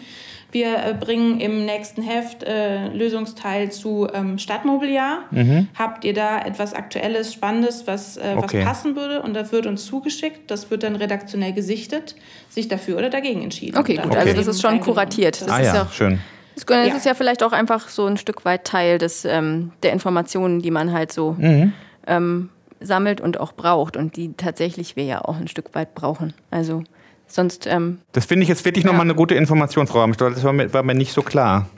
wir 0.51 0.79
äh, 0.79 0.95
bringen 0.99 1.41
im 1.41 1.67
nächsten 1.67 2.03
Heft 2.03 2.43
äh, 2.43 2.89
Lösungsteil 2.89 3.71
zu 3.71 4.09
ähm, 4.13 4.39
Stadtmobiliar. 4.39 5.21
Mhm. 5.31 5.69
Habt 5.79 6.05
ihr 6.05 6.15
da 6.15 6.41
etwas 6.41 6.73
Aktuelles, 6.73 7.33
Spannendes, 7.33 7.87
was, 7.87 8.17
äh, 8.17 8.35
okay. 8.37 8.61
was 8.61 8.67
passen 8.67 8.97
würde? 8.97 9.21
Und 9.21 9.35
das 9.35 9.53
wird 9.53 9.67
uns 9.67 9.85
zugeschickt. 9.85 10.51
Das 10.51 10.71
wird 10.71 10.83
dann 10.83 10.97
redaktionell 10.97 11.53
gesichtet, 11.53 12.17
sich 12.49 12.69
dafür 12.69 12.97
oder 12.97 13.11
dagegen 13.11 13.43
entschieden. 13.43 13.77
Okay, 13.77 13.97
gut. 13.97 14.17
Also 14.17 14.35
das 14.35 14.47
ist 14.47 14.63
schon 14.63 14.81
kuratiert. 14.81 15.41
Das 15.43 15.49
ah, 15.51 15.59
ist 15.59 15.75
ja, 15.75 15.83
auch, 15.83 15.93
schön. 15.93 16.19
Das 16.55 16.65
ja. 16.69 16.97
ist 16.97 17.07
ja 17.07 17.15
vielleicht 17.15 17.43
auch 17.43 17.53
einfach 17.53 17.89
so 17.89 18.07
ein 18.07 18.17
Stück 18.17 18.45
weit 18.45 18.65
Teil 18.65 18.99
des, 18.99 19.25
ähm, 19.25 19.73
der 19.83 19.93
Informationen, 19.93 20.61
die 20.61 20.71
man 20.71 20.93
halt 20.93 21.13
so 21.13 21.37
mhm. 21.39 21.73
ähm, 22.07 22.49
sammelt 22.81 23.21
und 23.21 23.39
auch 23.39 23.53
braucht 23.53 23.97
und 23.97 24.17
die 24.17 24.33
tatsächlich 24.35 24.97
wir 24.97 25.05
ja 25.05 25.25
auch 25.25 25.37
ein 25.37 25.49
Stück 25.49 25.75
weit 25.75 25.95
brauchen. 25.95 26.33
Also 26.51 26.85
Sonst. 27.29 27.67
Ähm, 27.67 27.99
das 28.13 28.25
finde 28.25 28.43
ich 28.43 28.49
jetzt 28.49 28.65
wirklich 28.65 28.85
ja. 28.85 28.91
nochmal 28.91 29.07
eine 29.07 29.15
gute 29.15 29.35
Information, 29.35 29.87
Frau 29.87 30.03
Amstol. 30.03 30.33
Das 30.33 30.43
war 30.43 30.53
mir, 30.53 30.73
war 30.73 30.83
mir 30.83 30.95
nicht 30.95 31.13
so 31.13 31.23
klar. 31.23 31.69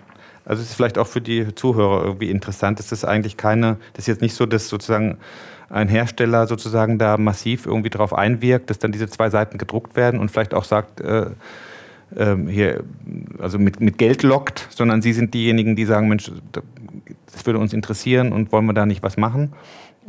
Also 0.44 0.62
es 0.62 0.70
ist 0.70 0.74
vielleicht 0.74 0.96
auch 0.96 1.06
für 1.06 1.20
die 1.20 1.54
Zuhörer 1.54 2.04
irgendwie 2.04 2.30
interessant. 2.30 2.78
Das 2.78 2.92
ist 2.92 3.04
eigentlich 3.04 3.36
keine, 3.36 3.76
das 3.92 4.04
ist 4.04 4.06
jetzt 4.06 4.22
nicht 4.22 4.34
so, 4.34 4.46
dass 4.46 4.68
sozusagen 4.68 5.18
ein 5.68 5.88
Hersteller 5.88 6.46
sozusagen 6.46 6.98
da 6.98 7.16
massiv 7.16 7.66
irgendwie 7.66 7.90
darauf 7.90 8.14
einwirkt, 8.14 8.70
dass 8.70 8.78
dann 8.78 8.90
diese 8.90 9.08
zwei 9.08 9.30
Seiten 9.30 9.58
gedruckt 9.58 9.96
werden 9.96 10.18
und 10.18 10.30
vielleicht 10.30 10.54
auch 10.54 10.64
sagt, 10.64 11.00
äh, 11.00 11.26
äh, 12.16 12.36
hier, 12.48 12.82
also 13.38 13.58
mit, 13.58 13.80
mit 13.80 13.98
Geld 13.98 14.22
lockt, 14.22 14.66
sondern 14.70 15.02
Sie 15.02 15.12
sind 15.12 15.34
diejenigen, 15.34 15.76
die 15.76 15.84
sagen, 15.84 16.08
Mensch, 16.08 16.30
das 16.52 17.46
würde 17.46 17.58
uns 17.58 17.72
interessieren 17.72 18.32
und 18.32 18.50
wollen 18.52 18.66
wir 18.66 18.72
da 18.72 18.86
nicht 18.86 19.02
was 19.02 19.16
machen. 19.16 19.52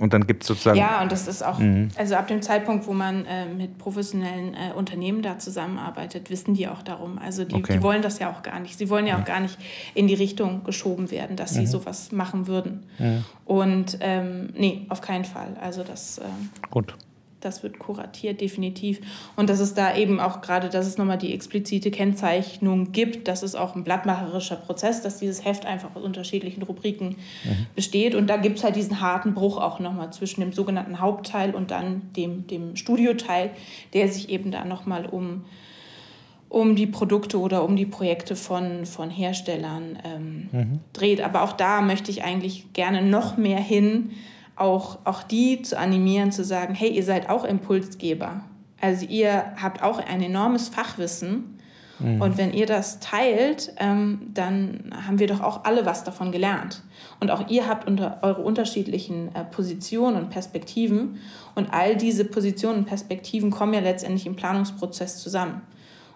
Und 0.02 0.14
dann 0.14 0.26
gibt 0.26 0.42
es 0.42 0.48
sozusagen. 0.48 0.80
Ja, 0.80 1.04
und 1.04 1.12
das 1.12 1.28
ist 1.28 1.44
auch, 1.44 1.60
mhm. 1.60 1.90
also 1.96 2.16
ab 2.16 2.28
dem 2.28 2.42
Zeitpunkt, 2.42 2.88
wo 2.88 2.94
man 2.94 3.24
äh, 3.26 3.46
mit 3.46 3.78
professionellen 3.78 4.56
äh, 4.56 4.74
Unternehmen 4.76 5.22
da 5.22 5.38
zusammenarbeitet, 5.38 6.32
wissen 6.32 6.56
die 6.56 6.68
auch 6.68 6.82
darum. 6.82 7.20
Also 7.20 7.46
die, 7.46 7.54
okay. 7.54 7.74
die 7.74 7.84
wollen 7.84 8.02
das 8.02 8.18
ja 8.18 8.32
auch 8.32 8.42
gar 8.42 8.60
nicht. 8.60 8.80
Sie 8.80 8.90
wollen 8.90 9.06
ja 9.06 9.20
auch 9.20 9.26
gar 9.26 9.40
nicht 9.40 9.60
in 9.94 10.08
die 10.08 10.16
Richtung 10.16 10.64
geschoben 10.64 11.12
werden, 11.12 11.36
dass 11.36 11.54
sie 11.54 11.62
mhm. 11.62 11.68
sowas 11.68 12.12
machen 12.12 12.48
würden. 12.48 12.84
Mhm. 12.98 13.26
Und 13.46 14.00
ähm, 14.00 14.50
nee, 14.58 14.88
auf 14.90 15.02
keinen 15.02 15.26
Fall. 15.26 15.56
Also 15.62 15.84
das. 15.84 16.18
Äh, 16.18 16.24
Gut 16.72 16.96
das 17.42 17.64
wird 17.64 17.80
kuratiert, 17.80 18.40
definitiv. 18.40 19.02
Und 19.36 19.50
dass 19.50 19.60
es 19.60 19.74
da 19.74 19.96
eben 19.96 20.20
auch 20.20 20.42
gerade, 20.42 20.70
dass 20.70 20.88
es 20.88 20.98
nochmal 20.98 21.18
die 21.18 21.34
explizite 21.34 21.92
Kennzeichnung 21.92 22.92
gibt, 22.92 23.28
dass 23.28 23.44
es 23.44 23.56
auch 23.56 23.76
ein 23.76 23.84
blattmacherischer 23.84 24.56
Prozess, 24.56 25.02
dass 25.02 25.18
dieses 25.18 25.44
Heft 25.44 25.66
einfach 25.66 25.96
aus 25.96 26.04
unterschiedlichen 26.04 26.64
Rubriken 26.64 27.18
mhm. 27.44 27.68
besteht. 27.76 28.16
Und 28.16 28.28
da 28.28 28.38
gibt 28.38 28.60
es 28.60 28.64
halt 28.64 28.76
diesen 28.76 29.02
harten 29.02 29.34
Bruch 29.34 29.58
auch 29.58 29.80
nochmal 29.80 30.14
zwischen 30.14 30.42
dem 30.42 30.54
sogenannten 30.54 31.00
Hauptteil 31.00 31.54
und 31.54 31.72
dann 31.72 32.14
dem, 32.16 32.48
dem 32.48 32.76
Studioteil, 32.76 33.52
der 33.94 34.08
sich 34.08 34.30
eben 34.30 34.52
da 34.52 34.64
nochmal 34.64 35.06
um, 35.06 35.46
um 36.50 36.76
die 36.76 36.88
Produkte 36.88 37.40
oder 37.40 37.64
um 37.64 37.76
die 37.76 37.86
Projekte 37.86 38.36
von, 38.36 38.86
von 38.86 39.10
Herstellern 39.10 40.00
ähm, 40.04 40.50
mhm. 40.52 40.80
dreht. 40.94 41.22
Aber 41.22 41.42
auch 41.44 41.54
da 41.54 41.82
möchte 41.82 42.12
ich 42.12 42.24
eigentlich 42.24 42.74
gerne 42.74 43.02
noch 43.02 43.38
mehr 43.38 43.60
hin, 43.60 44.12
auch, 44.62 45.00
auch 45.04 45.24
die 45.24 45.62
zu 45.62 45.78
animieren, 45.78 46.32
zu 46.32 46.44
sagen, 46.44 46.76
hey, 46.76 46.90
ihr 46.90 47.04
seid 47.04 47.30
auch 47.30 47.44
Impulsgeber. 47.44 48.42
Also 48.80 49.06
ihr 49.06 49.54
habt 49.62 49.84
auch 49.84 50.00
ein 50.00 50.22
enormes 50.22 50.70
Fachwissen. 50.70 51.58
Mhm. 52.00 52.22
Und 52.22 52.38
wenn 52.38 52.54
ihr 52.54 52.66
das 52.66 53.00
teilt, 53.00 53.74
ähm, 53.78 54.30
dann 54.34 54.92
haben 55.06 55.20
wir 55.20 55.28
doch 55.28 55.42
auch 55.42 55.66
alle 55.66 55.86
was 55.86 56.04
davon 56.04 56.32
gelernt. 56.32 56.82
Und 57.20 57.32
auch 57.32 57.50
ihr 57.50 57.68
habt 57.68 57.88
unter 57.88 58.20
eure 58.22 58.42
unterschiedlichen 58.42 59.34
äh, 59.36 59.44
Positionen 59.44 60.18
und 60.18 60.30
Perspektiven. 60.30 61.20
Und 61.56 61.74
all 61.74 61.96
diese 61.96 62.26
Positionen 62.26 62.80
und 62.80 62.86
Perspektiven 62.86 63.52
kommen 63.52 63.74
ja 63.74 63.82
letztendlich 63.82 64.26
im 64.26 64.36
Planungsprozess 64.36 65.18
zusammen. 65.18 65.62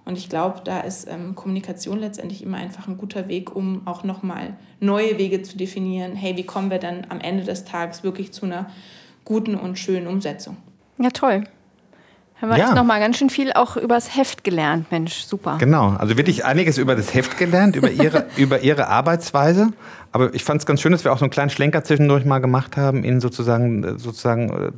Und 0.06 0.20
ich 0.20 0.30
glaube, 0.30 0.62
da 0.64 0.82
ist 0.82 1.08
ähm, 1.10 1.34
Kommunikation 1.34 2.00
letztendlich 2.00 2.44
immer 2.44 2.58
einfach 2.58 2.88
ein 2.88 2.98
guter 2.98 3.28
Weg, 3.28 3.56
um 3.56 3.82
auch 3.86 4.04
nochmal 4.04 4.54
neue 4.80 5.18
Wege 5.18 5.42
zu 5.42 5.58
definieren. 5.58 6.16
Hey, 6.16 6.38
wie 6.38 6.46
kommen 6.46 6.70
wir 6.70 6.78
dann 6.78 7.08
am 7.10 7.20
Ende 7.20 7.44
des 7.44 7.66
Tages 7.66 8.04
wirklich 8.04 8.32
zu 8.32 8.46
einer 8.46 8.70
guten 9.26 9.56
und 9.56 9.80
schönen 9.80 10.06
Umsetzung? 10.06 10.58
Ja, 11.00 11.10
toll. 11.10 11.44
Haben 12.40 12.50
wir 12.50 12.58
ja. 12.58 12.66
jetzt 12.66 12.76
nochmal 12.76 13.00
ganz 13.00 13.18
schön 13.18 13.30
viel 13.30 13.54
auch 13.54 13.78
übers 13.78 14.16
Heft 14.16 14.44
gelernt, 14.44 14.92
Mensch, 14.92 15.24
super. 15.24 15.58
Genau, 15.58 15.96
also 15.98 16.18
wirklich 16.18 16.44
einiges 16.44 16.78
über 16.78 16.96
das 16.96 17.14
Heft 17.14 17.38
gelernt, 17.38 17.76
über 17.76 17.90
ihre, 17.90 18.28
über 18.38 18.60
ihre 18.60 18.88
Arbeitsweise. 18.88 19.72
Aber 20.12 20.34
ich 20.36 20.44
fand 20.44 20.62
es 20.62 20.66
ganz 20.66 20.82
schön, 20.82 20.92
dass 20.92 21.04
wir 21.04 21.14
auch 21.14 21.18
so 21.18 21.26
einen 21.26 21.32
kleinen 21.32 21.50
Schlenker 21.50 21.84
zwischendurch 21.84 22.26
mal 22.26 22.40
gemacht 22.40 22.78
haben 22.78 23.04
in 23.04 23.22
sozusagen, 23.22 23.98
sozusagen 23.98 24.50
äh, 24.50 24.72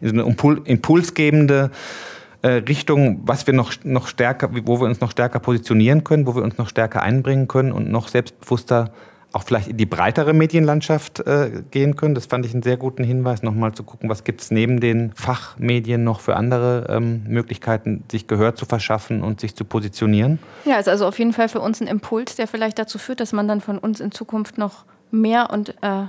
in 0.00 0.08
so 0.08 0.24
eine 0.24 0.62
impulsgebende 0.64 1.70
äh, 1.72 2.15
Richtung, 2.48 3.20
was 3.24 3.46
wir 3.46 3.54
noch, 3.54 3.72
noch 3.84 4.06
stärker, 4.08 4.50
wo 4.64 4.80
wir 4.80 4.86
uns 4.86 5.00
noch 5.00 5.10
stärker 5.10 5.38
positionieren 5.38 6.04
können, 6.04 6.26
wo 6.26 6.34
wir 6.34 6.42
uns 6.42 6.58
noch 6.58 6.68
stärker 6.68 7.02
einbringen 7.02 7.48
können 7.48 7.72
und 7.72 7.90
noch 7.90 8.08
selbstbewusster 8.08 8.92
auch 9.36 9.42
vielleicht 9.42 9.68
in 9.68 9.76
die 9.76 9.86
breitere 9.86 10.32
Medienlandschaft 10.32 11.20
äh, 11.20 11.62
gehen 11.70 11.94
können. 11.94 12.14
Das 12.14 12.24
fand 12.24 12.46
ich 12.46 12.54
einen 12.54 12.62
sehr 12.62 12.78
guten 12.78 13.04
Hinweis, 13.04 13.42
nochmal 13.42 13.72
zu 13.72 13.82
gucken, 13.82 14.08
was 14.08 14.24
gibt 14.24 14.40
es 14.40 14.50
neben 14.50 14.80
den 14.80 15.12
Fachmedien 15.14 16.04
noch 16.04 16.20
für 16.20 16.36
andere 16.36 16.86
ähm, 16.88 17.24
Möglichkeiten, 17.28 18.04
sich 18.10 18.28
Gehör 18.28 18.54
zu 18.54 18.64
verschaffen 18.64 19.22
und 19.22 19.40
sich 19.40 19.54
zu 19.54 19.64
positionieren. 19.64 20.38
Ja, 20.64 20.78
ist 20.78 20.88
also 20.88 21.06
auf 21.06 21.18
jeden 21.18 21.34
Fall 21.34 21.50
für 21.50 21.60
uns 21.60 21.80
ein 21.82 21.86
Impuls, 21.86 22.36
der 22.36 22.46
vielleicht 22.46 22.78
dazu 22.78 22.98
führt, 22.98 23.20
dass 23.20 23.32
man 23.32 23.46
dann 23.46 23.60
von 23.60 23.78
uns 23.78 24.00
in 24.00 24.10
Zukunft 24.10 24.56
noch 24.56 24.86
mehr 25.10 25.50
und 25.50 25.70
äh, 25.82 26.04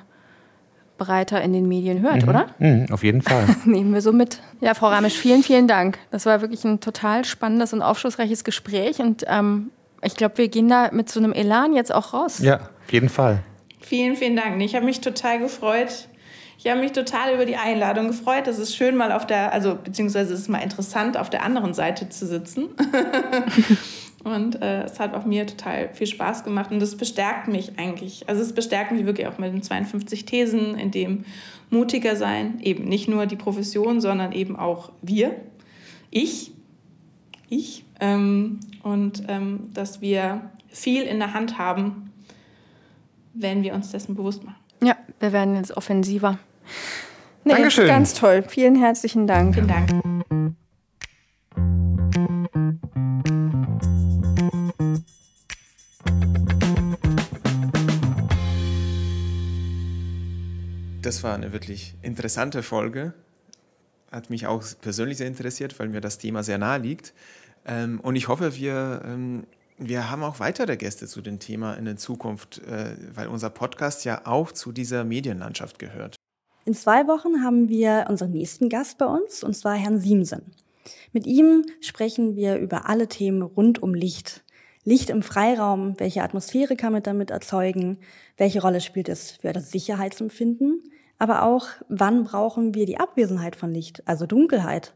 breiter 0.97 1.41
in 1.41 1.53
den 1.53 1.67
Medien 1.67 2.01
hört, 2.01 2.23
mhm. 2.23 2.29
oder? 2.29 2.47
Mhm, 2.59 2.87
auf 2.91 3.03
jeden 3.03 3.21
Fall. 3.21 3.45
Nehmen 3.65 3.93
wir 3.93 4.01
so 4.01 4.11
mit. 4.11 4.39
Ja, 4.61 4.73
Frau 4.73 4.87
Ramisch, 4.87 5.15
vielen, 5.15 5.43
vielen 5.43 5.67
Dank. 5.67 5.97
Das 6.11 6.25
war 6.25 6.41
wirklich 6.41 6.63
ein 6.65 6.79
total 6.79 7.25
spannendes 7.25 7.73
und 7.73 7.81
aufschlussreiches 7.81 8.43
Gespräch 8.43 8.99
und 8.99 9.23
ähm, 9.27 9.71
ich 10.03 10.15
glaube, 10.15 10.37
wir 10.37 10.47
gehen 10.47 10.69
da 10.69 10.89
mit 10.91 11.09
so 11.09 11.19
einem 11.19 11.33
Elan 11.33 11.73
jetzt 11.73 11.93
auch 11.93 12.13
raus. 12.13 12.39
Ja, 12.39 12.55
auf 12.85 12.93
jeden 12.93 13.09
Fall. 13.09 13.39
Vielen, 13.79 14.15
vielen 14.15 14.35
Dank. 14.35 14.61
Ich 14.61 14.75
habe 14.75 14.85
mich 14.85 15.01
total 15.01 15.39
gefreut. 15.39 16.07
Ich 16.59 16.67
habe 16.69 16.79
mich 16.79 16.91
total 16.91 17.33
über 17.33 17.45
die 17.45 17.55
Einladung 17.55 18.07
gefreut. 18.07 18.47
Es 18.47 18.57
ist 18.57 18.75
schön, 18.75 18.95
mal 18.95 19.11
auf 19.11 19.27
der, 19.27 19.53
also 19.53 19.75
beziehungsweise 19.75 20.33
es 20.33 20.41
ist 20.41 20.49
mal 20.49 20.59
interessant, 20.59 21.15
auf 21.15 21.29
der 21.29 21.43
anderen 21.43 21.73
Seite 21.73 22.09
zu 22.09 22.25
sitzen. 22.25 22.69
Und 24.23 24.61
äh, 24.61 24.83
es 24.83 24.99
hat 24.99 25.13
auch 25.13 25.25
mir 25.25 25.45
total 25.45 25.93
viel 25.93 26.07
Spaß 26.07 26.43
gemacht 26.43 26.71
und 26.71 26.79
das 26.79 26.97
bestärkt 26.97 27.47
mich 27.47 27.77
eigentlich. 27.77 28.27
Also 28.27 28.41
es 28.41 28.53
bestärkt 28.53 28.91
mich 28.91 29.05
wirklich 29.05 29.27
auch 29.27 29.37
mit 29.37 29.53
den 29.53 29.61
52 29.61 30.25
Thesen, 30.25 30.77
in 30.77 30.91
dem 30.91 31.25
mutiger 31.69 32.15
sein, 32.15 32.59
eben 32.61 32.85
nicht 32.85 33.07
nur 33.07 33.25
die 33.25 33.35
Profession, 33.35 34.01
sondern 34.01 34.31
eben 34.31 34.55
auch 34.55 34.91
wir, 35.01 35.35
ich, 36.09 36.51
ich, 37.49 37.85
ähm, 37.99 38.59
und 38.83 39.23
ähm, 39.27 39.69
dass 39.73 40.01
wir 40.01 40.49
viel 40.69 41.03
in 41.03 41.19
der 41.19 41.33
Hand 41.33 41.57
haben, 41.57 42.11
wenn 43.33 43.63
wir 43.63 43.73
uns 43.73 43.91
dessen 43.91 44.15
bewusst 44.15 44.43
machen. 44.43 44.57
Ja, 44.83 44.95
wir 45.19 45.33
werden 45.33 45.55
jetzt 45.55 45.75
offensiver. 45.75 46.39
Nee, 47.43 47.53
Dankeschön. 47.53 47.87
Ganz 47.87 48.13
toll. 48.13 48.43
Vielen 48.47 48.75
herzlichen 48.75 49.27
Dank. 49.27 49.55
Vielen 49.55 49.67
Dank. 49.67 50.27
Das 61.07 61.23
war 61.23 61.35
eine 61.35 61.53
wirklich 61.53 61.95
interessante 62.01 62.61
Folge. 62.61 63.13
Hat 64.11 64.29
mich 64.29 64.45
auch 64.45 64.61
persönlich 64.81 65.19
sehr 65.19 65.27
interessiert, 65.27 65.79
weil 65.79 65.87
mir 65.87 66.01
das 66.01 66.17
Thema 66.17 66.43
sehr 66.43 66.57
nahe 66.57 66.79
liegt. 66.79 67.13
Ähm, 67.65 68.01
und 68.01 68.17
ich 68.17 68.27
hoffe, 68.27 68.57
wir, 68.57 69.03
ähm, 69.05 69.47
wir 69.77 70.11
haben 70.11 70.21
auch 70.21 70.41
weitere 70.41 70.75
Gäste 70.75 71.07
zu 71.07 71.21
dem 71.21 71.39
Thema 71.39 71.75
in 71.75 71.85
der 71.85 71.95
Zukunft, 71.95 72.57
äh, 72.57 72.97
weil 73.15 73.27
unser 73.27 73.49
Podcast 73.49 74.03
ja 74.03 74.23
auch 74.25 74.51
zu 74.51 74.73
dieser 74.73 75.05
Medienlandschaft 75.05 75.79
gehört. 75.79 76.17
In 76.65 76.73
zwei 76.73 77.07
Wochen 77.07 77.41
haben 77.41 77.69
wir 77.69 78.07
unseren 78.09 78.31
nächsten 78.31 78.67
Gast 78.67 78.97
bei 78.97 79.05
uns, 79.05 79.45
und 79.45 79.55
zwar 79.55 79.75
Herrn 79.75 80.01
Siemsen. 80.01 80.41
Mit 81.13 81.25
ihm 81.25 81.63
sprechen 81.79 82.35
wir 82.35 82.57
über 82.57 82.89
alle 82.89 83.07
Themen 83.07 83.43
rund 83.43 83.81
um 83.81 83.93
Licht. 83.93 84.43
Licht 84.83 85.09
im 85.09 85.23
Freiraum, 85.23 85.97
welche 85.99 86.21
Atmosphäre 86.21 86.75
kann 86.75 86.91
man 86.91 87.03
damit 87.03 87.31
erzeugen, 87.31 87.97
welche 88.35 88.61
Rolle 88.61 88.81
spielt 88.81 89.07
es 89.07 89.31
für 89.31 89.53
das 89.53 89.71
Sicherheitsempfinden, 89.71 90.83
aber 91.19 91.43
auch, 91.43 91.67
wann 91.89 92.23
brauchen 92.23 92.73
wir 92.73 92.85
die 92.85 92.99
Abwesenheit 92.99 93.55
von 93.55 93.73
Licht, 93.73 94.03
also 94.07 94.25
Dunkelheit? 94.25 94.93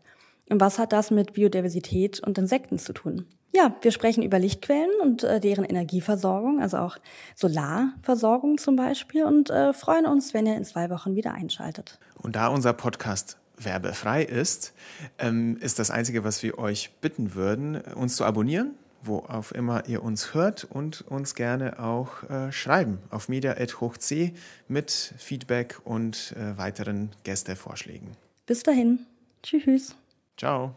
Und 0.49 0.59
was 0.59 0.80
hat 0.80 0.91
das 0.91 1.11
mit 1.11 1.34
Biodiversität 1.34 2.19
und 2.19 2.38
Insekten 2.38 2.78
zu 2.78 2.93
tun? 2.93 3.26
Ja, 3.53 3.76
wir 3.82 3.91
sprechen 3.91 4.24
über 4.24 4.39
Lichtquellen 4.39 4.89
und 5.01 5.24
äh, 5.24 5.39
deren 5.39 5.65
Energieversorgung, 5.65 6.61
also 6.61 6.78
auch 6.78 6.97
Solarversorgung 7.36 8.57
zum 8.57 8.76
Beispiel 8.76 9.26
und 9.26 9.49
äh, 9.49 9.74
freuen 9.74 10.05
uns, 10.05 10.34
wenn 10.34 10.45
ihr 10.45 10.55
in 10.55 10.63
zwei 10.63 10.89
Wochen 10.89 11.15
wieder 11.15 11.34
einschaltet. 11.34 11.99
Und 12.15 12.36
da 12.36 12.47
unser 12.47 12.74
Podcast 12.74 13.38
werbefrei 13.57 14.24
ist, 14.24 14.74
ähm, 15.19 15.57
ist 15.59 15.80
das 15.80 15.91
Einzige, 15.91 16.24
was 16.24 16.43
wir 16.43 16.59
euch 16.59 16.91
bitten 17.01 17.34
würden, 17.34 17.82
uns 17.95 18.15
zu 18.15 18.24
abonnieren 18.24 18.76
wo 19.04 19.20
auf 19.20 19.54
immer 19.54 19.88
ihr 19.88 20.04
uns 20.04 20.34
hört 20.34 20.64
und 20.64 21.02
uns 21.02 21.36
gerne 21.36 21.80
auch 21.80 22.24
äh, 22.30 22.52
schreiben 22.52 22.99
auf 23.10 23.30
media.hochc 23.30 24.34
mit 24.68 24.91
Feedback 25.18 25.80
und 25.84 26.36
äh, 26.38 26.58
weiteren 26.58 27.10
Gästevorschlägen. 27.24 28.10
Bis 28.45 28.64
dahin. 28.64 29.06
Tschüss. 29.43 29.95
Ciao. 30.38 30.76